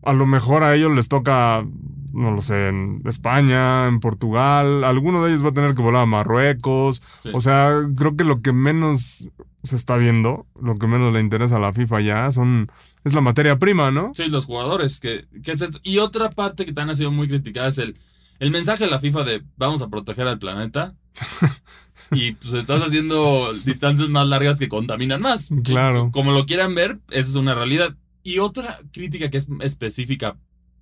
a 0.02 0.12
lo 0.12 0.26
mejor 0.26 0.62
a 0.62 0.74
ellos 0.74 0.92
les 0.92 1.08
toca, 1.08 1.64
no 2.12 2.30
lo 2.30 2.40
sé, 2.40 2.68
en 2.68 3.02
España, 3.04 3.86
en 3.86 4.00
Portugal, 4.00 4.84
alguno 4.84 5.22
de 5.22 5.30
ellos 5.30 5.44
va 5.44 5.50
a 5.50 5.54
tener 5.54 5.74
que 5.74 5.82
volar 5.82 6.02
a 6.02 6.06
Marruecos. 6.06 7.02
Sí. 7.22 7.30
O 7.32 7.40
sea, 7.40 7.72
creo 7.96 8.16
que 8.16 8.24
lo 8.24 8.42
que 8.42 8.52
menos 8.52 9.30
se 9.62 9.76
está 9.76 9.96
viendo, 9.96 10.46
lo 10.60 10.76
que 10.78 10.86
menos 10.86 11.12
le 11.12 11.20
interesa 11.20 11.56
a 11.56 11.60
la 11.60 11.72
FIFA 11.72 12.00
ya, 12.00 12.32
son 12.32 12.70
es 13.04 13.14
la 13.14 13.20
materia 13.20 13.58
prima, 13.58 13.90
¿no? 13.90 14.12
Sí, 14.14 14.26
los 14.26 14.46
jugadores, 14.46 15.00
que, 15.00 15.26
que 15.42 15.52
es 15.52 15.62
esto. 15.62 15.78
Y 15.82 15.98
otra 15.98 16.30
parte 16.30 16.64
que 16.64 16.72
también 16.72 16.92
ha 16.92 16.96
sido 16.96 17.10
muy 17.10 17.28
criticada 17.28 17.68
es 17.68 17.78
el, 17.78 17.96
el 18.38 18.50
mensaje 18.50 18.84
de 18.84 18.90
la 18.90 18.98
FIFA 18.98 19.24
de 19.24 19.42
vamos 19.56 19.82
a 19.82 19.88
proteger 19.88 20.26
al 20.28 20.38
planeta. 20.38 20.94
y 22.12 22.32
pues 22.32 22.54
estás 22.54 22.82
haciendo 22.82 23.52
distancias 23.64 24.08
más 24.08 24.26
largas 24.26 24.58
que 24.58 24.68
contaminan 24.68 25.20
más. 25.20 25.50
Claro. 25.64 26.10
Como 26.12 26.32
lo 26.32 26.46
quieran 26.46 26.74
ver, 26.74 27.00
esa 27.10 27.30
es 27.30 27.34
una 27.34 27.54
realidad. 27.54 27.96
Y 28.22 28.38
otra 28.38 28.78
crítica 28.92 29.30
que 29.30 29.38
es 29.38 29.48
específica, 29.60 30.36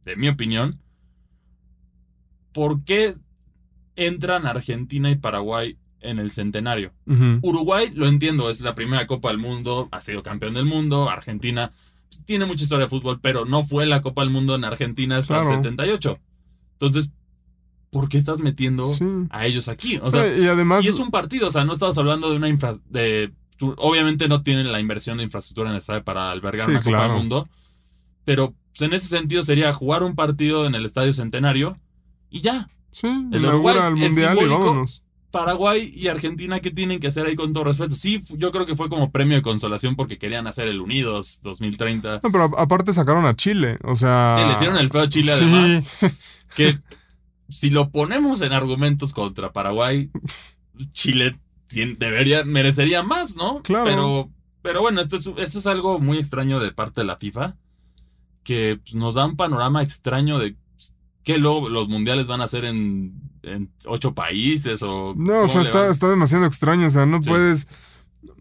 de 0.05 0.17
mi 0.17 0.29
opinión, 0.29 0.79
¿por 2.53 2.85
qué 2.85 3.15
entran 3.97 4.47
Argentina 4.47 5.11
y 5.11 5.17
Paraguay 5.17 5.79
en 6.01 6.19
el 6.19 6.31
centenario? 6.31 6.93
Uruguay, 7.43 7.91
lo 7.95 8.07
entiendo, 8.09 8.49
es 8.51 8.61
la 8.61 8.75
primera 8.75 9.07
Copa 9.07 9.29
del 9.29 9.39
Mundo, 9.39 9.89
ha 9.93 10.01
sido 10.01 10.23
campeón 10.23 10.55
del 10.55 10.65
mundo. 10.65 11.09
Argentina 11.11 11.73
pues, 12.09 12.23
tiene 12.25 12.47
mucha 12.47 12.63
historia 12.65 12.87
de 12.87 12.91
fútbol, 12.91 13.21
pero 13.21 13.45
no 13.45 13.63
fue 13.65 13.87
la 13.87 14.01
Copa 14.03 14.23
del 14.23 14.31
Mundo 14.31 14.55
en 14.55 14.65
Argentina 14.65 15.19
hasta 15.19 15.35
Claro. 15.35 15.51
el 15.51 15.57
78. 15.57 16.19
Entonces, 16.73 17.11
¿por 17.91 18.09
qué 18.09 18.17
estás 18.17 18.41
metiendo 18.41 18.87
Sí. 18.87 19.05
a 19.31 19.47
ellos 19.47 19.69
aquí? 19.69 19.99
O 20.03 20.11
sea, 20.11 20.27
y 20.37 20.47
además, 20.47 20.85
y 20.85 20.89
es 20.89 20.95
un 20.97 21.11
partido, 21.11 21.49
o 21.49 21.51
sea, 21.51 21.65
no 21.65 21.73
estamos 21.75 21.97
hablando 21.99 22.31
de 22.31 22.37
una 22.37 22.49
infra... 22.49 22.75
De, 22.89 23.33
obviamente 23.63 24.29
no 24.29 24.43
tienen 24.43 24.71
la 24.73 24.81
inversión 24.81 25.19
de 25.19 25.25
infraestructura 25.25 25.77
estadio 25.77 26.05
para 26.05 26.31
albergar 26.31 26.67
Sí, 26.67 26.71
una 26.73 26.81
Copa 26.81 26.91
claro. 26.91 27.13
del 27.13 27.19
Mundo, 27.19 27.49
pero 28.25 28.55
pues, 28.73 28.83
en 28.83 28.95
ese 28.95 29.09
sentido 29.09 29.43
sería 29.43 29.73
jugar 29.73 30.03
un 30.03 30.15
partido 30.15 30.67
en 30.67 30.75
el 30.75 30.85
Estadio 30.85 31.13
Centenario 31.13 31.79
y 32.31 32.41
ya. 32.41 32.69
sí, 32.91 33.09
el 33.33 33.45
Uruguay 33.45 33.77
el 33.79 34.03
es 34.03 34.11
mundial 34.13 34.39
y 34.43 34.47
vámonos. 34.49 35.03
Paraguay 35.31 35.93
y 35.95 36.09
Argentina, 36.09 36.59
¿qué 36.59 36.73
tienen 36.73 36.99
que 36.99 37.07
hacer 37.07 37.25
ahí 37.27 37.37
con 37.37 37.53
todo 37.53 37.63
respeto? 37.65 37.95
Sí, 37.95 38.21
yo 38.37 38.51
creo 38.51 38.67
que 38.67 38.75
fue 38.75 38.89
como 38.89 39.13
premio 39.13 39.37
de 39.37 39.43
consolación 39.43 39.95
porque 39.95 40.19
querían 40.19 40.49
hacer 40.49 40.67
el 40.67 40.81
Unidos 40.81 41.39
2030. 41.45 42.19
No, 42.23 42.33
pero 42.33 42.51
aparte 42.59 42.93
sacaron 42.93 43.25
a 43.27 43.35
Chile, 43.35 43.79
o 43.85 43.95
sea. 43.95 44.35
Sí, 44.37 44.45
le 44.45 44.53
hicieron 44.55 44.77
el 44.77 44.91
feo 44.91 45.03
a 45.03 45.09
Chile 45.09 45.33
Sí, 45.33 45.45
además. 45.45 45.85
Que 46.57 46.77
si 47.49 47.71
lo 47.71 47.91
ponemos 47.91 48.41
en 48.41 48.53
argumentos 48.53 49.13
contra 49.13 49.53
Paraguay, 49.53 50.11
Chile 50.93 51.39
debería, 51.71 52.45
merecería 52.45 53.03
más, 53.03 53.37
¿no? 53.37 53.63
Claro. 53.63 53.85
Pero, 53.85 54.31
pero 54.63 54.81
bueno, 54.83 55.01
esto 55.01 55.17
es, 55.17 55.27
esto 55.37 55.59
es 55.59 55.67
algo 55.67 55.99
muy 56.01 56.19
extraño 56.19 56.61
de 56.61 56.73
parte 56.73 57.01
de 57.03 57.07
la 57.07 57.17
FIFA, 57.17 57.57
que 58.43 58.81
pues, 58.83 58.95
nos 58.95 59.15
da 59.15 59.27
un 59.27 59.37
panorama 59.37 59.83
extraño 59.83 60.39
de 60.39 60.57
qué 61.23 61.39
luego 61.39 61.69
los 61.69 61.89
mundiales 61.89 62.27
van 62.27 62.41
a 62.41 62.45
hacer 62.45 62.65
en, 62.65 63.13
en 63.43 63.71
ocho 63.87 64.15
países 64.15 64.83
o... 64.83 65.15
No, 65.17 65.43
o 65.43 65.49
sea, 65.49 65.61
está, 65.61 65.89
está 65.89 66.09
demasiado 66.09 66.47
extraño. 66.47 66.87
O 66.87 66.91
sea, 66.91 67.07
no 67.07 67.23
Sí. 67.23 67.29
puedes. 67.29 67.69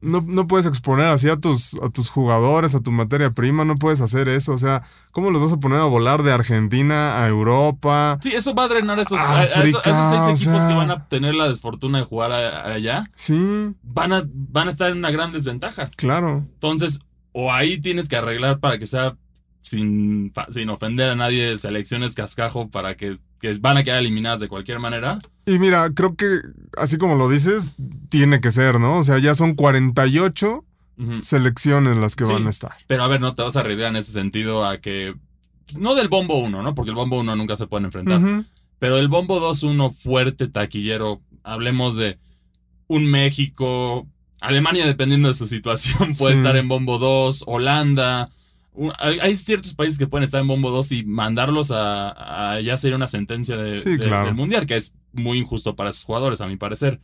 No, 0.01 0.21
no 0.25 0.45
puedes 0.47 0.65
exponer 0.65 1.07
así 1.07 1.29
a 1.29 1.37
tus, 1.37 1.75
a 1.75 1.89
tus 1.89 2.09
jugadores, 2.09 2.75
a 2.75 2.81
tu 2.81 2.91
materia 2.91 3.31
prima, 3.31 3.63
no 3.65 3.75
puedes 3.75 4.01
hacer 4.01 4.27
eso. 4.27 4.53
O 4.53 4.57
sea, 4.57 4.83
¿cómo 5.11 5.31
los 5.31 5.41
vas 5.41 5.51
a 5.53 5.57
poner 5.59 5.79
a 5.79 5.85
volar 5.85 6.23
de 6.23 6.31
Argentina 6.33 7.21
a 7.23 7.27
Europa? 7.27 8.17
Sí, 8.21 8.31
eso 8.33 8.53
va 8.53 8.63
a 8.65 8.67
drenar 8.67 8.99
a 8.99 9.01
esos, 9.03 9.17
a- 9.19 9.39
a 9.39 9.43
esos- 9.43 9.57
a 9.57 9.63
esos 9.63 9.75
África, 9.85 10.09
seis 10.09 10.21
o 10.21 10.29
equipos 10.31 10.61
sea. 10.61 10.67
que 10.69 10.75
van 10.75 10.91
a 10.91 11.07
tener 11.07 11.35
la 11.35 11.47
desfortuna 11.49 11.99
de 11.99 12.03
jugar 12.05 12.31
allá. 12.31 13.09
Sí, 13.15 13.73
Van 13.83 14.11
a, 14.13 14.21
van 14.33 14.67
a 14.67 14.71
estar 14.71 14.91
en 14.91 14.97
una 14.97 15.11
gran 15.11 15.31
desventaja. 15.31 15.89
claro. 15.97 16.45
Entonces, 16.53 16.99
o 17.31 17.51
ahí 17.53 17.79
tienes 17.79 18.09
que 18.09 18.17
arreglar 18.17 18.59
para 18.59 18.79
que 18.79 18.87
sea 18.87 19.15
sin, 19.61 20.33
sin 20.49 20.69
ofender 20.69 21.09
a 21.09 21.15
nadie 21.15 21.57
selecciones 21.57 22.15
cascajo 22.15 22.69
para 22.69 22.95
que, 22.95 23.13
que 23.39 23.53
van 23.59 23.77
a 23.77 23.83
quedar 23.83 23.99
eliminadas 23.99 24.39
de 24.39 24.47
cualquier 24.47 24.79
manera. 24.79 25.19
Y 25.45 25.59
mira, 25.59 25.89
creo 25.93 26.15
que 26.15 26.27
así 26.77 26.97
como 26.97 27.15
lo 27.15 27.29
dices, 27.29 27.73
tiene 28.09 28.41
que 28.41 28.51
ser, 28.51 28.79
¿no? 28.79 28.97
O 28.97 29.03
sea, 29.03 29.17
ya 29.19 29.33
son 29.35 29.55
48 29.55 30.65
Ujú. 30.97 31.21
selecciones 31.21 31.97
las 31.97 32.15
que 32.15 32.25
Sí. 32.25 32.33
van 32.33 32.47
a 32.47 32.49
estar. 32.49 32.73
Pero 32.87 33.03
a 33.03 33.07
ver, 33.07 33.21
no 33.21 33.33
te 33.33 33.41
vas 33.43 33.55
a 33.55 33.61
arriesgar 33.61 33.89
en 33.89 33.95
ese 33.95 34.11
sentido 34.11 34.65
a 34.65 34.79
que... 34.79 35.15
No 35.77 35.95
del 35.95 36.07
bombo 36.09 36.35
1, 36.39 36.63
¿no? 36.63 36.75
Porque 36.75 36.89
el 36.89 36.95
bombo 36.95 37.19
1 37.19 37.35
nunca 37.35 37.55
se 37.55 37.67
pueden 37.67 37.85
enfrentar. 37.85 38.21
Pero 38.79 38.97
el 38.97 39.07
bombo 39.07 39.39
2-1 39.39 39.91
fuerte, 39.91 40.47
taquillero, 40.47 41.21
hablemos 41.43 41.95
de 41.95 42.17
un 42.87 43.05
México, 43.05 44.07
Alemania 44.41 44.85
dependiendo 44.85 45.27
de 45.27 45.33
su 45.35 45.45
situación 45.47 46.13
puede 46.17 46.33
Sí. 46.33 46.39
estar 46.39 46.55
en 46.55 46.67
bombo 46.67 46.97
2, 46.97 47.43
Holanda. 47.45 48.29
Hay 48.99 49.35
ciertos 49.35 49.73
países 49.73 49.97
que 49.97 50.07
pueden 50.07 50.23
estar 50.23 50.39
en 50.41 50.47
bombo 50.47 50.71
2 50.71 50.91
y 50.93 51.03
mandarlos 51.05 51.71
a, 51.71 52.53
a- 52.53 52.61
ya 52.61 52.77
sería 52.77 52.95
una 52.95 53.07
sentencia 53.07 53.57
de, 53.57 53.77
Sí, 53.77 53.91
de- 53.91 53.99
claro. 53.99 54.27
del 54.27 54.35
mundial, 54.35 54.65
que 54.65 54.75
es 54.75 54.93
muy 55.11 55.37
injusto 55.39 55.75
para 55.75 55.91
sus 55.91 56.03
jugadores, 56.05 56.39
a 56.41 56.47
mi 56.47 56.55
parecer. 56.57 56.99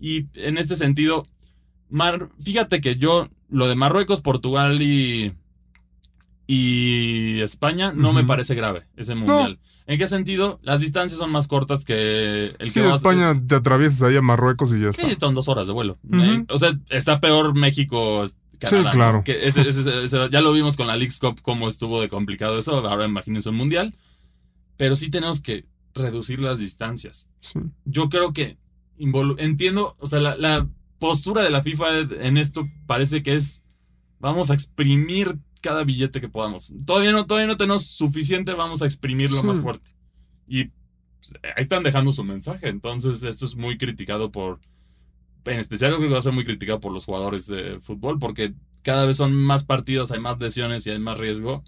Y 0.00 0.26
en 0.34 0.56
este 0.58 0.76
sentido, 0.76 1.26
Mar- 1.88 2.28
fíjate 2.40 2.80
que 2.80 2.96
yo, 2.96 3.28
lo 3.48 3.66
de 3.68 3.74
Marruecos, 3.74 4.20
Portugal 4.20 4.80
y, 4.82 5.34
y 6.46 7.40
España, 7.42 7.92
no 7.94 8.12
me 8.12 8.24
parece 8.24 8.54
grave 8.54 8.86
ese 8.96 9.14
mundial. 9.14 9.58
¿En 9.86 9.98
qué 9.98 10.06
sentido? 10.06 10.60
Las 10.62 10.80
distancias 10.80 11.18
son 11.18 11.32
más 11.32 11.48
cortas 11.48 11.84
que 11.84 12.54
el 12.58 12.68
Sí, 12.70 12.74
que 12.80 12.86
vas- 12.86 12.96
España 12.96 13.34
te 13.46 13.56
atraviesas 13.56 14.02
ahí 14.02 14.16
a 14.16 14.22
Marruecos 14.22 14.72
y 14.72 14.80
ya 14.80 14.90
está. 14.90 15.02
Sí, 15.02 15.14
son 15.18 15.34
dos 15.34 15.48
horas 15.48 15.66
de 15.66 15.72
vuelo. 15.72 15.98
Eh, 16.12 16.44
O 16.48 16.58
sea, 16.58 16.72
está 16.90 17.20
peor 17.20 17.56
México. 17.56 18.24
Canadá, 18.60 18.78
Sí, 18.78 18.84
¿no? 18.84 18.90
claro. 18.92 19.24
Que 19.24 19.46
ese- 19.48 19.62
ese- 19.68 20.04
ese- 20.04 20.28
ya 20.30 20.40
lo 20.40 20.52
vimos 20.52 20.76
con 20.76 20.86
la 20.86 20.94
Leagues 20.96 21.18
Cup, 21.18 21.40
cómo 21.42 21.68
estuvo 21.68 22.00
de 22.00 22.08
complicado 22.08 22.58
eso. 22.58 22.76
Ahora 22.88 23.06
imagínense 23.06 23.48
un 23.50 23.56
mundial. 23.56 23.94
Pero 24.76 24.94
sí 24.96 25.10
tenemos 25.10 25.40
que 25.40 25.66
reducir 25.94 26.40
las 26.40 26.58
distancias. 26.58 27.28
Sí. 27.40 27.58
Yo 27.84 28.08
creo 28.08 28.32
que 28.32 28.56
entiendo, 29.38 29.96
o 29.98 30.06
sea, 30.06 30.20
la, 30.20 30.36
la 30.36 30.68
postura 30.98 31.42
de 31.42 31.50
la 31.50 31.62
FIFA 31.62 31.98
en 32.20 32.36
esto 32.36 32.68
parece 32.86 33.22
que 33.22 33.34
es 33.34 33.62
vamos 34.18 34.50
a 34.50 34.54
exprimir 34.54 35.38
cada 35.62 35.84
billete 35.84 36.20
que 36.20 36.28
podamos. 36.28 36.72
Todavía 36.86 37.12
no, 37.12 37.26
todavía 37.26 37.46
no 37.46 37.56
tenemos 37.56 37.86
suficiente, 37.86 38.52
vamos 38.54 38.82
a 38.82 38.86
exprimirlo 38.86 39.40
Sí. 39.40 39.46
más 39.46 39.60
fuerte. 39.60 39.90
Y 40.46 40.64
pues, 40.64 41.34
ahí 41.42 41.62
están 41.62 41.82
dejando 41.82 42.12
su 42.12 42.24
mensaje. 42.24 42.68
Entonces, 42.68 43.22
esto 43.22 43.44
es 43.46 43.54
muy 43.56 43.76
criticado 43.78 44.30
por. 44.32 44.60
En 45.44 45.58
especial, 45.58 45.92
creo 45.92 46.08
que 46.08 46.12
va 46.12 46.18
a 46.18 46.22
ser 46.22 46.32
muy 46.32 46.44
criticado 46.44 46.80
por 46.80 46.92
los 46.92 47.04
jugadores 47.04 47.46
de 47.46 47.78
fútbol, 47.80 48.18
porque 48.18 48.54
cada 48.82 49.06
vez 49.06 49.16
son 49.16 49.34
más 49.34 49.64
partidos, 49.64 50.10
hay 50.12 50.20
más 50.20 50.38
lesiones 50.38 50.86
y 50.86 50.90
hay 50.90 50.98
más 50.98 51.18
riesgo. 51.18 51.64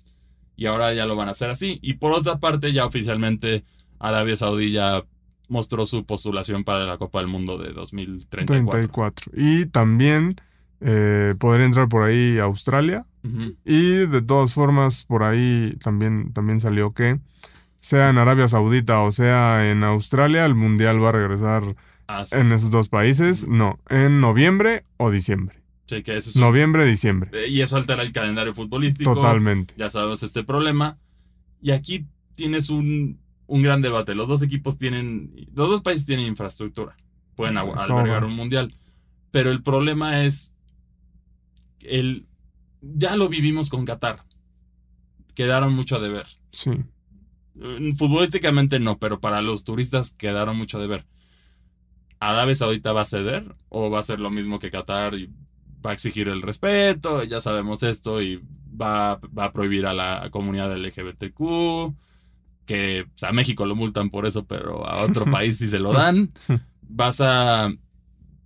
Y 0.57 0.67
ahora 0.67 0.93
ya 0.93 1.07
lo 1.07 1.17
van 1.17 1.29
a 1.29 1.33
hacer 1.33 1.51
así. 1.51 1.79
Y 1.83 1.95
por 1.95 2.13
otra 2.13 2.39
parte, 2.39 2.73
ya 2.73 2.85
oficialmente 2.85 3.65
Arabia 3.99 4.37
Saudí 4.37 4.73
ya 4.73 5.05
mostró 5.49 5.87
su 5.87 6.05
postulación 6.05 6.65
para 6.65 6.85
la 6.85 6.99
Copa 6.99 7.21
del 7.21 7.29
Mundo 7.29 7.59
de 7.59 7.73
2034. 7.73 8.71
34. 8.71 9.33
Y 9.35 9.67
también 9.67 10.37
eh, 10.81 11.35
podría 11.39 11.67
entrar 11.67 11.89
por 11.89 12.03
ahí 12.03 12.39
Australia. 12.39 13.07
Ujú. 13.25 13.55
Y 13.65 14.07
de 14.07 14.23
todas 14.23 14.53
formas, 14.53 15.05
por 15.05 15.23
ahí 15.23 15.77
también, 15.83 16.33
también 16.33 16.61
salió 16.61 16.93
que 16.93 17.21
sea 17.83 18.11
en 18.11 18.19
Arabia 18.19 18.47
Saudita 18.47 19.01
o 19.01 19.11
sea 19.11 19.69
en 19.69 19.83
Australia, 19.83 20.45
el 20.45 20.55
Mundial 20.55 21.03
va 21.03 21.09
a 21.09 21.13
regresar 21.13 21.63
Ah, 22.07 22.27
sí. 22.27 22.37
en 22.37 22.53
esos 22.53 22.71
dos 22.71 22.89
países. 22.89 23.47
No, 23.47 23.79
en 23.89 24.21
noviembre 24.21 24.85
o 24.97 25.11
diciembre. 25.11 25.63
Sí, 25.87 26.03
que 26.03 26.17
ese 26.17 26.31
es 26.31 26.37
un- 26.37 26.43
Noviembre, 26.43 26.85
diciembre. 26.87 27.31
eh, 27.33 27.49
y 27.49 27.61
eso 27.61 27.77
altera 27.77 28.03
el 28.03 28.13
calendario 28.13 28.55
futbolístico. 28.55 29.15
Totalmente. 29.15 29.75
Ya 29.77 29.91
sabemos 29.91 30.23
este 30.23 30.45
problema. 30.45 30.99
Y 31.61 31.71
aquí 31.73 32.07
tienes 32.35 32.71
un, 32.71 33.21
un 33.47 33.63
gran 33.63 33.83
debate. 33.83 34.15
Los 34.15 34.29
dos 34.29 34.43
equipos 34.43 34.79
tienen, 34.79 35.33
los 35.55 35.69
dos 35.69 35.83
países 35.83 36.07
tienen 36.07 36.27
infraestructura. 36.27 36.97
Pueden 37.37 37.57
albergar 37.59 38.25
un 38.25 38.35
mundial. 38.35 38.75
Pero 39.31 39.51
el 39.51 39.63
problema 39.63 40.25
es 40.25 40.55
el 41.83 42.27
ya 42.81 43.17
lo 43.17 43.29
vivimos 43.29 43.71
con 43.71 43.85
Qatar. 43.85 44.25
Quedaron 45.35 45.73
mucho 45.75 45.97
a 45.97 46.01
deber. 46.01 46.27
Sí. 46.51 46.71
Eh, 47.61 47.93
Futbolísticamente 47.97 48.81
no, 48.81 48.99
pero 48.99 49.21
para 49.21 49.41
los 49.43 49.65
turistas 49.65 50.13
quedaron 50.15 50.57
mucho 50.57 50.79
de 50.81 50.87
ver. 50.89 51.07
¿Arabia 52.31 52.55
Saudita 52.55 52.93
va 52.93 53.03
a 53.03 53.07
ceder 53.07 53.55
o 53.69 53.91
va 53.91 53.99
a 54.01 54.03
ser 54.03 54.21
lo 54.21 54.31
mismo 54.31 54.59
que 54.59 54.71
Qatar 54.71 55.15
y 55.15 55.29
va 55.85 55.91
a 55.91 55.95
exigir 55.95 56.29
el 56.29 56.43
respeto? 56.43 57.25
Ya 57.25 57.41
sabemos 57.41 57.83
esto 57.83 58.23
y 58.23 58.41
va, 58.81 59.21
va 59.37 59.47
a 59.47 59.53
prohibir 59.53 59.87
a 59.87 59.95
la 59.95 60.29
comunidad 60.31 60.77
LGBTQ. 60.77 61.95
Que, 62.67 63.03
o 63.09 63.19
sea, 63.19 63.31
a 63.31 63.33
México 63.33 63.67
lo 63.67 63.75
multan 63.75 64.11
por 64.11 64.25
eso, 64.27 64.45
pero 64.47 64.87
a 64.87 65.03
otro 65.05 65.25
país 65.31 65.59
sí 65.59 65.67
se 65.67 65.81
lo 65.81 65.93
dan. 65.93 66.33
Vas 66.83 67.21
a. 67.21 67.71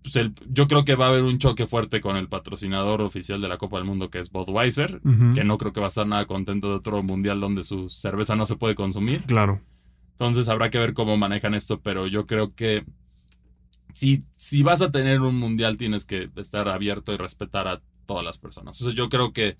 pues, 0.02 0.16
el- 0.16 0.32
yo 0.48 0.66
creo 0.68 0.84
que 0.86 0.94
va 0.94 1.06
a 1.06 1.08
haber 1.08 1.22
un 1.24 1.36
choque 1.38 1.66
fuerte 1.66 2.00
con 2.00 2.16
el 2.16 2.28
patrocinador 2.28 3.02
oficial 3.02 3.40
de 3.42 3.48
la 3.48 3.58
Copa 3.58 3.76
del 3.76 3.86
Mundo, 3.86 4.08
que 4.08 4.18
es 4.20 4.30
Budweiser, 4.32 5.00
que 5.34 5.44
no 5.44 5.58
creo 5.58 5.72
que 5.74 5.80
va 5.80 5.86
a 5.86 5.88
estar 5.88 6.06
nada 6.06 6.24
contento 6.26 6.70
de 6.70 6.76
otro 6.76 7.02
mundial 7.02 7.40
donde 7.40 7.62
su 7.62 7.90
cerveza 7.90 8.36
no 8.36 8.46
se 8.46 8.56
puede 8.56 8.74
consumir. 8.74 9.22
Claro. 9.24 9.60
Entonces 10.12 10.48
habrá 10.48 10.70
que 10.70 10.78
ver 10.78 10.94
cómo 10.94 11.18
manejan 11.18 11.52
esto, 11.54 11.80
pero 11.82 12.06
yo 12.06 12.26
creo 12.26 12.54
que 12.54 12.86
si, 13.96 14.22
si 14.36 14.62
vas 14.62 14.82
a 14.82 14.92
tener 14.92 15.22
un 15.22 15.38
mundial 15.38 15.78
tienes 15.78 16.04
que 16.04 16.28
estar 16.36 16.68
abierto 16.68 17.14
y 17.14 17.16
respetar 17.16 17.66
a 17.66 17.80
todas 18.04 18.22
las 18.22 18.36
personas. 18.36 18.78
Entonces 18.78 18.94
yo 18.94 19.08
creo 19.08 19.32
que 19.32 19.56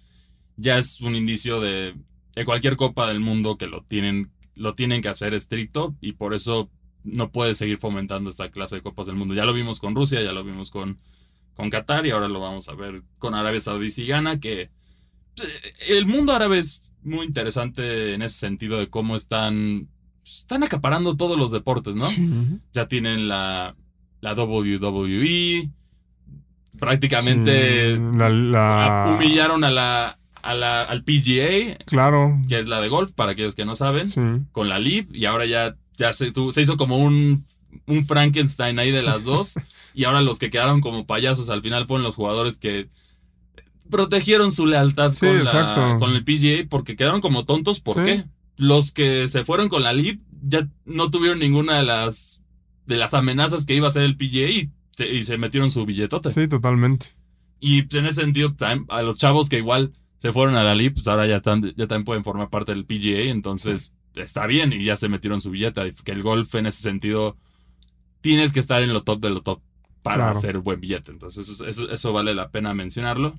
ya 0.59 0.77
es 0.77 1.01
un 1.01 1.16
indicio 1.16 1.59
de, 1.59 1.94
de 2.35 2.44
cualquier 2.44 2.77
copa 2.77 3.09
del 3.09 3.20
mundo 3.20 3.57
que 3.57 3.66
lo 3.66 3.83
tienen, 3.85 4.31
lo 4.55 4.75
tienen 4.75 5.01
que 5.01 5.09
hacer 5.09 5.33
estricto 5.33 5.96
y 6.03 6.12
por 6.12 6.35
eso 6.35 6.70
no 7.03 7.33
puedes 7.33 7.57
seguir 7.57 7.79
fomentando 7.79 8.29
esta 8.29 8.51
clase 8.51 8.77
de 8.77 8.83
copas 8.83 9.07
del 9.07 9.16
mundo. 9.16 9.33
Ya 9.33 9.46
lo 9.46 9.55
vimos 9.55 9.81
con 9.81 9.94
Rusia, 9.94 10.20
ya 10.20 10.33
lo 10.33 10.44
vimos 10.44 10.70
con, 10.70 11.01
con 11.55 11.70
Qatar 11.70 12.05
y 12.05 12.11
ahora 12.11 12.29
lo 12.29 12.40
vamos 12.40 12.68
a 12.68 12.75
ver 12.75 13.05
con 13.16 13.35
Arabia 13.35 13.61
Saudí 13.61 13.90
si 13.90 14.07
gana, 14.07 14.38
que 14.38 14.68
pues, 15.35 15.62
el 15.88 16.05
mundo 16.05 16.35
árabe 16.35 16.59
es 16.59 16.83
muy 17.03 17.25
interesante 17.25 18.12
en 18.12 18.20
ese 18.20 18.37
sentido 18.37 18.79
de 18.79 18.90
cómo 18.90 19.16
están, 19.16 19.88
están 20.22 20.62
acaparando 20.62 21.16
todos 21.16 21.38
los 21.38 21.53
deportes, 21.53 21.94
¿no? 21.94 22.03
Sí. 22.03 22.29
Ya 22.75 22.87
tienen 22.87 23.29
la, 23.29 23.75
la 24.34 24.42
WWE, 24.42 25.70
prácticamente 26.78 27.94
Sí, 27.94 28.00
la, 28.18 29.14
humillaron 29.16 29.64
a 29.64 29.70
la, 29.70 30.18
a 30.42 30.54
la, 30.54 30.82
al 30.82 31.04
PGA, 31.04 31.78
Claro. 31.86 32.38
que 32.48 32.58
es 32.58 32.66
la 32.68 32.80
de 32.80 32.88
golf, 32.88 33.12
para 33.12 33.32
aquellos 33.32 33.54
que 33.54 33.64
no 33.64 33.74
saben, 33.74 34.08
Sí. 34.08 34.20
con 34.52 34.68
la 34.68 34.78
LIV, 34.78 35.08
y 35.14 35.24
ahora 35.26 35.46
ya, 35.46 35.76
ya 35.96 36.12
se, 36.12 36.26
hizo 36.56 36.76
como 36.76 36.98
un, 36.98 37.46
un 37.86 38.06
Frankenstein 38.06 38.78
ahí 38.78 38.90
de 38.90 39.02
las 39.02 39.24
dos, 39.24 39.54
y 39.94 40.04
ahora 40.04 40.20
los 40.20 40.38
que 40.38 40.50
quedaron 40.50 40.80
como 40.80 41.06
payasos 41.06 41.48
al 41.50 41.62
final 41.62 41.86
fueron 41.86 42.02
los 42.04 42.16
jugadores 42.16 42.58
que 42.58 42.88
protegieron 43.90 44.50
su 44.52 44.66
lealtad 44.66 45.12
Sí, 45.12 45.26
con, 45.26 45.44
la- 45.44 45.96
con 46.00 46.14
el 46.14 46.24
PGA 46.24 46.66
porque 46.68 46.96
quedaron 46.96 47.20
como 47.20 47.44
tontos. 47.44 47.80
¿Por 47.80 48.02
qué? 48.04 48.24
Los 48.56 48.90
que 48.90 49.28
se 49.28 49.44
fueron 49.44 49.68
con 49.68 49.82
la 49.84 49.92
LIV 49.92 50.18
ya 50.42 50.66
no 50.84 51.10
tuvieron 51.10 51.38
ninguna 51.38 51.76
de 51.78 51.84
las, 51.84 52.42
de 52.87 52.96
las 52.96 53.14
amenazas 53.14 53.66
que 53.66 53.75
iba 53.75 53.87
a 53.87 53.88
hacer 53.88 54.03
el 54.03 54.16
PGA 54.16 54.49
y 54.51 54.70
se, 54.96 55.09
y 55.09 55.22
se 55.22 55.38
metieron 55.38 55.70
su 55.70 55.85
billetote. 55.85 56.31
Sí, 56.31 56.49
totalmente. 56.49 57.09
Y 57.61 57.83
pues, 57.83 57.94
en 58.01 58.07
ese 58.07 58.22
sentido, 58.22 58.55
a 58.88 59.03
los 59.03 59.16
chavos 59.18 59.49
que 59.49 59.59
igual 59.59 59.92
se 60.18 60.33
fueron 60.33 60.57
a 60.57 60.64
la 60.64 60.75
LIV, 60.75 60.94
pues 60.94 61.09
ahora 61.09 61.27
ya, 61.27 61.37
están- 61.37 61.62
ya 61.77 61.87
también 61.87 62.05
pueden 62.05 62.25
formar 62.25 62.49
parte 62.51 62.72
del 62.72 62.85
PGA, 62.87 63.31
entonces 63.31 63.92
está 64.14 64.46
bien 64.46 64.72
y 64.72 64.83
ya 64.85 64.96
se 64.96 65.09
metieron 65.09 65.40
su 65.40 65.51
billete. 65.51 65.92
Que 66.05 66.12
el 66.12 66.22
golf 66.22 66.55
en 66.55 66.66
ese 66.66 66.83
sentido 66.83 67.37
tienes 68.20 68.53
que 68.53 68.61
estar 68.61 68.83
en 68.83 68.92
lo 68.92 69.03
top 69.03 69.20
de 69.20 69.31
lo 69.31 69.40
top 69.40 69.61
para 70.03 70.25
Claro. 70.25 70.38
hacer 70.38 70.59
buen 70.59 70.81
billete. 70.81 71.11
Entonces 71.12 71.49
eso, 71.49 71.66
eso- 71.66 71.90
eso 71.90 72.12
vale 72.12 72.35
la 72.35 72.51
pena 72.51 72.72
mencionarlo. 72.75 73.35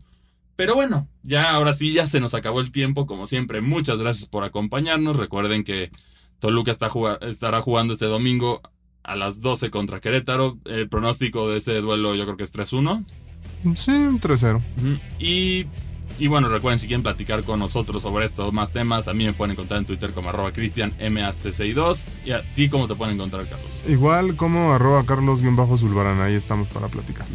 Pero 0.55 0.73
bueno, 0.75 1.07
ya 1.23 1.51
ahora 1.51 1.71
sí, 1.71 1.93
ya 1.93 2.07
se 2.07 2.19
nos 2.19 2.33
acabó 2.33 2.61
el 2.61 2.71
tiempo, 2.71 3.05
como 3.05 3.25
siempre. 3.25 3.61
Muchas 3.61 3.97
gracias 3.99 4.27
por 4.27 4.43
acompañarnos. 4.43 5.17
Recuerden 5.17 5.63
que 5.63 5.91
Toluca 6.39 6.71
está 6.71 6.89
jugar- 6.89 7.19
estará 7.21 7.61
jugando 7.61 7.93
este 7.93 8.05
domingo 8.05 8.61
a 9.07 9.15
las 9.15 9.41
12 9.41 9.71
contra 9.71 9.99
Querétaro. 9.99 10.59
El 10.65 10.87
pronóstico 10.89 11.49
de 11.49 11.57
ese 11.57 11.81
duelo 11.81 12.13
yo 12.13 12.25
creo 12.25 12.37
que 12.37 12.43
es 12.43 12.53
3-1. 12.53 13.03
Sí, 13.73 13.89
un 13.91 14.21
3-0. 14.21 14.57
Ujú. 14.57 14.99
Y, 15.17 15.65
y 16.19 16.27
bueno, 16.27 16.49
recuerden 16.49 16.77
si 16.77 16.85
quieren 16.87 17.01
platicar 17.03 17.43
con 17.43 17.59
nosotros 17.59 18.03
sobre 18.03 18.25
estos 18.25 18.51
más 18.53 18.71
temas, 18.71 19.07
a 19.07 19.13
mí 19.13 19.25
me 19.25 19.31
pueden 19.33 19.53
encontrar 19.53 19.79
en 19.79 19.85
Twitter 19.85 20.11
como 20.11 20.29
arroba 20.29 20.53
cristianmac62. 20.53 22.09
Y 22.25 22.31
a 22.31 22.41
ti, 22.53 22.69
¿cómo 22.69 22.87
te 22.87 22.95
pueden 22.95 23.15
encontrar, 23.15 23.47
Carlos? 23.47 23.81
Igual 23.87 24.35
como 24.35 24.73
arroba 24.73 25.05
carlos-zulbarán, 25.05 26.19
ahí 26.21 26.35
estamos 26.35 26.67
para 26.67 26.89
platicar. 26.89 27.25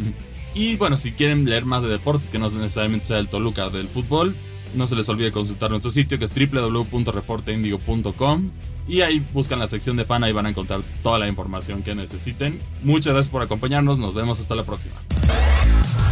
Y 0.53 0.77
bueno, 0.77 0.95
si 0.95 1.13
quieren 1.13 1.45
leer 1.45 1.65
más 1.65 1.81
de 1.81 1.89
deportes, 1.89 2.29
que 2.29 2.37
no 2.37 2.47
necesariamente 2.47 3.07
sea 3.07 3.17
el 3.17 3.27
Toluca 3.27 3.69
del 3.69 3.87
fútbol, 3.87 4.35
no 4.75 4.85
se 4.85 4.95
les 4.95 5.09
olvide 5.09 5.31
consultar 5.31 5.71
nuestro 5.71 5.89
sitio 5.89 6.19
que 6.19 6.25
es 6.25 6.35
www.reporteindigo.com 6.35 8.51
y 8.87 9.01
ahí 9.01 9.25
buscan 9.33 9.59
la 9.59 9.67
sección 9.67 9.95
de 9.95 10.05
fan, 10.05 10.23
ahí 10.23 10.31
van 10.31 10.45
a 10.45 10.49
encontrar 10.49 10.81
toda 11.01 11.19
la 11.19 11.27
información 11.27 11.83
que 11.83 11.95
necesiten. 11.95 12.59
Muchas 12.83 13.13
gracias 13.13 13.31
por 13.31 13.41
acompañarnos, 13.41 13.99
nos 13.99 14.13
vemos 14.13 14.39
hasta 14.39 14.55
la 14.55 14.63
próxima. 14.63 14.95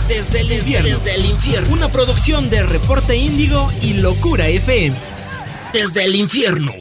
Desde 0.08 0.42
el 0.42 0.52
infierno. 0.52 0.90
Desde 0.90 1.16
el 1.16 1.26
infierno. 1.26 1.74
Una 1.74 1.90
producción 1.90 2.50
de 2.50 2.64
Reporte 2.64 3.16
Índigo 3.16 3.68
y 3.82 3.94
Locura 3.94 4.48
FM. 4.48 4.98
Desde 5.74 6.04
el 6.04 6.16
infierno. 6.16 6.74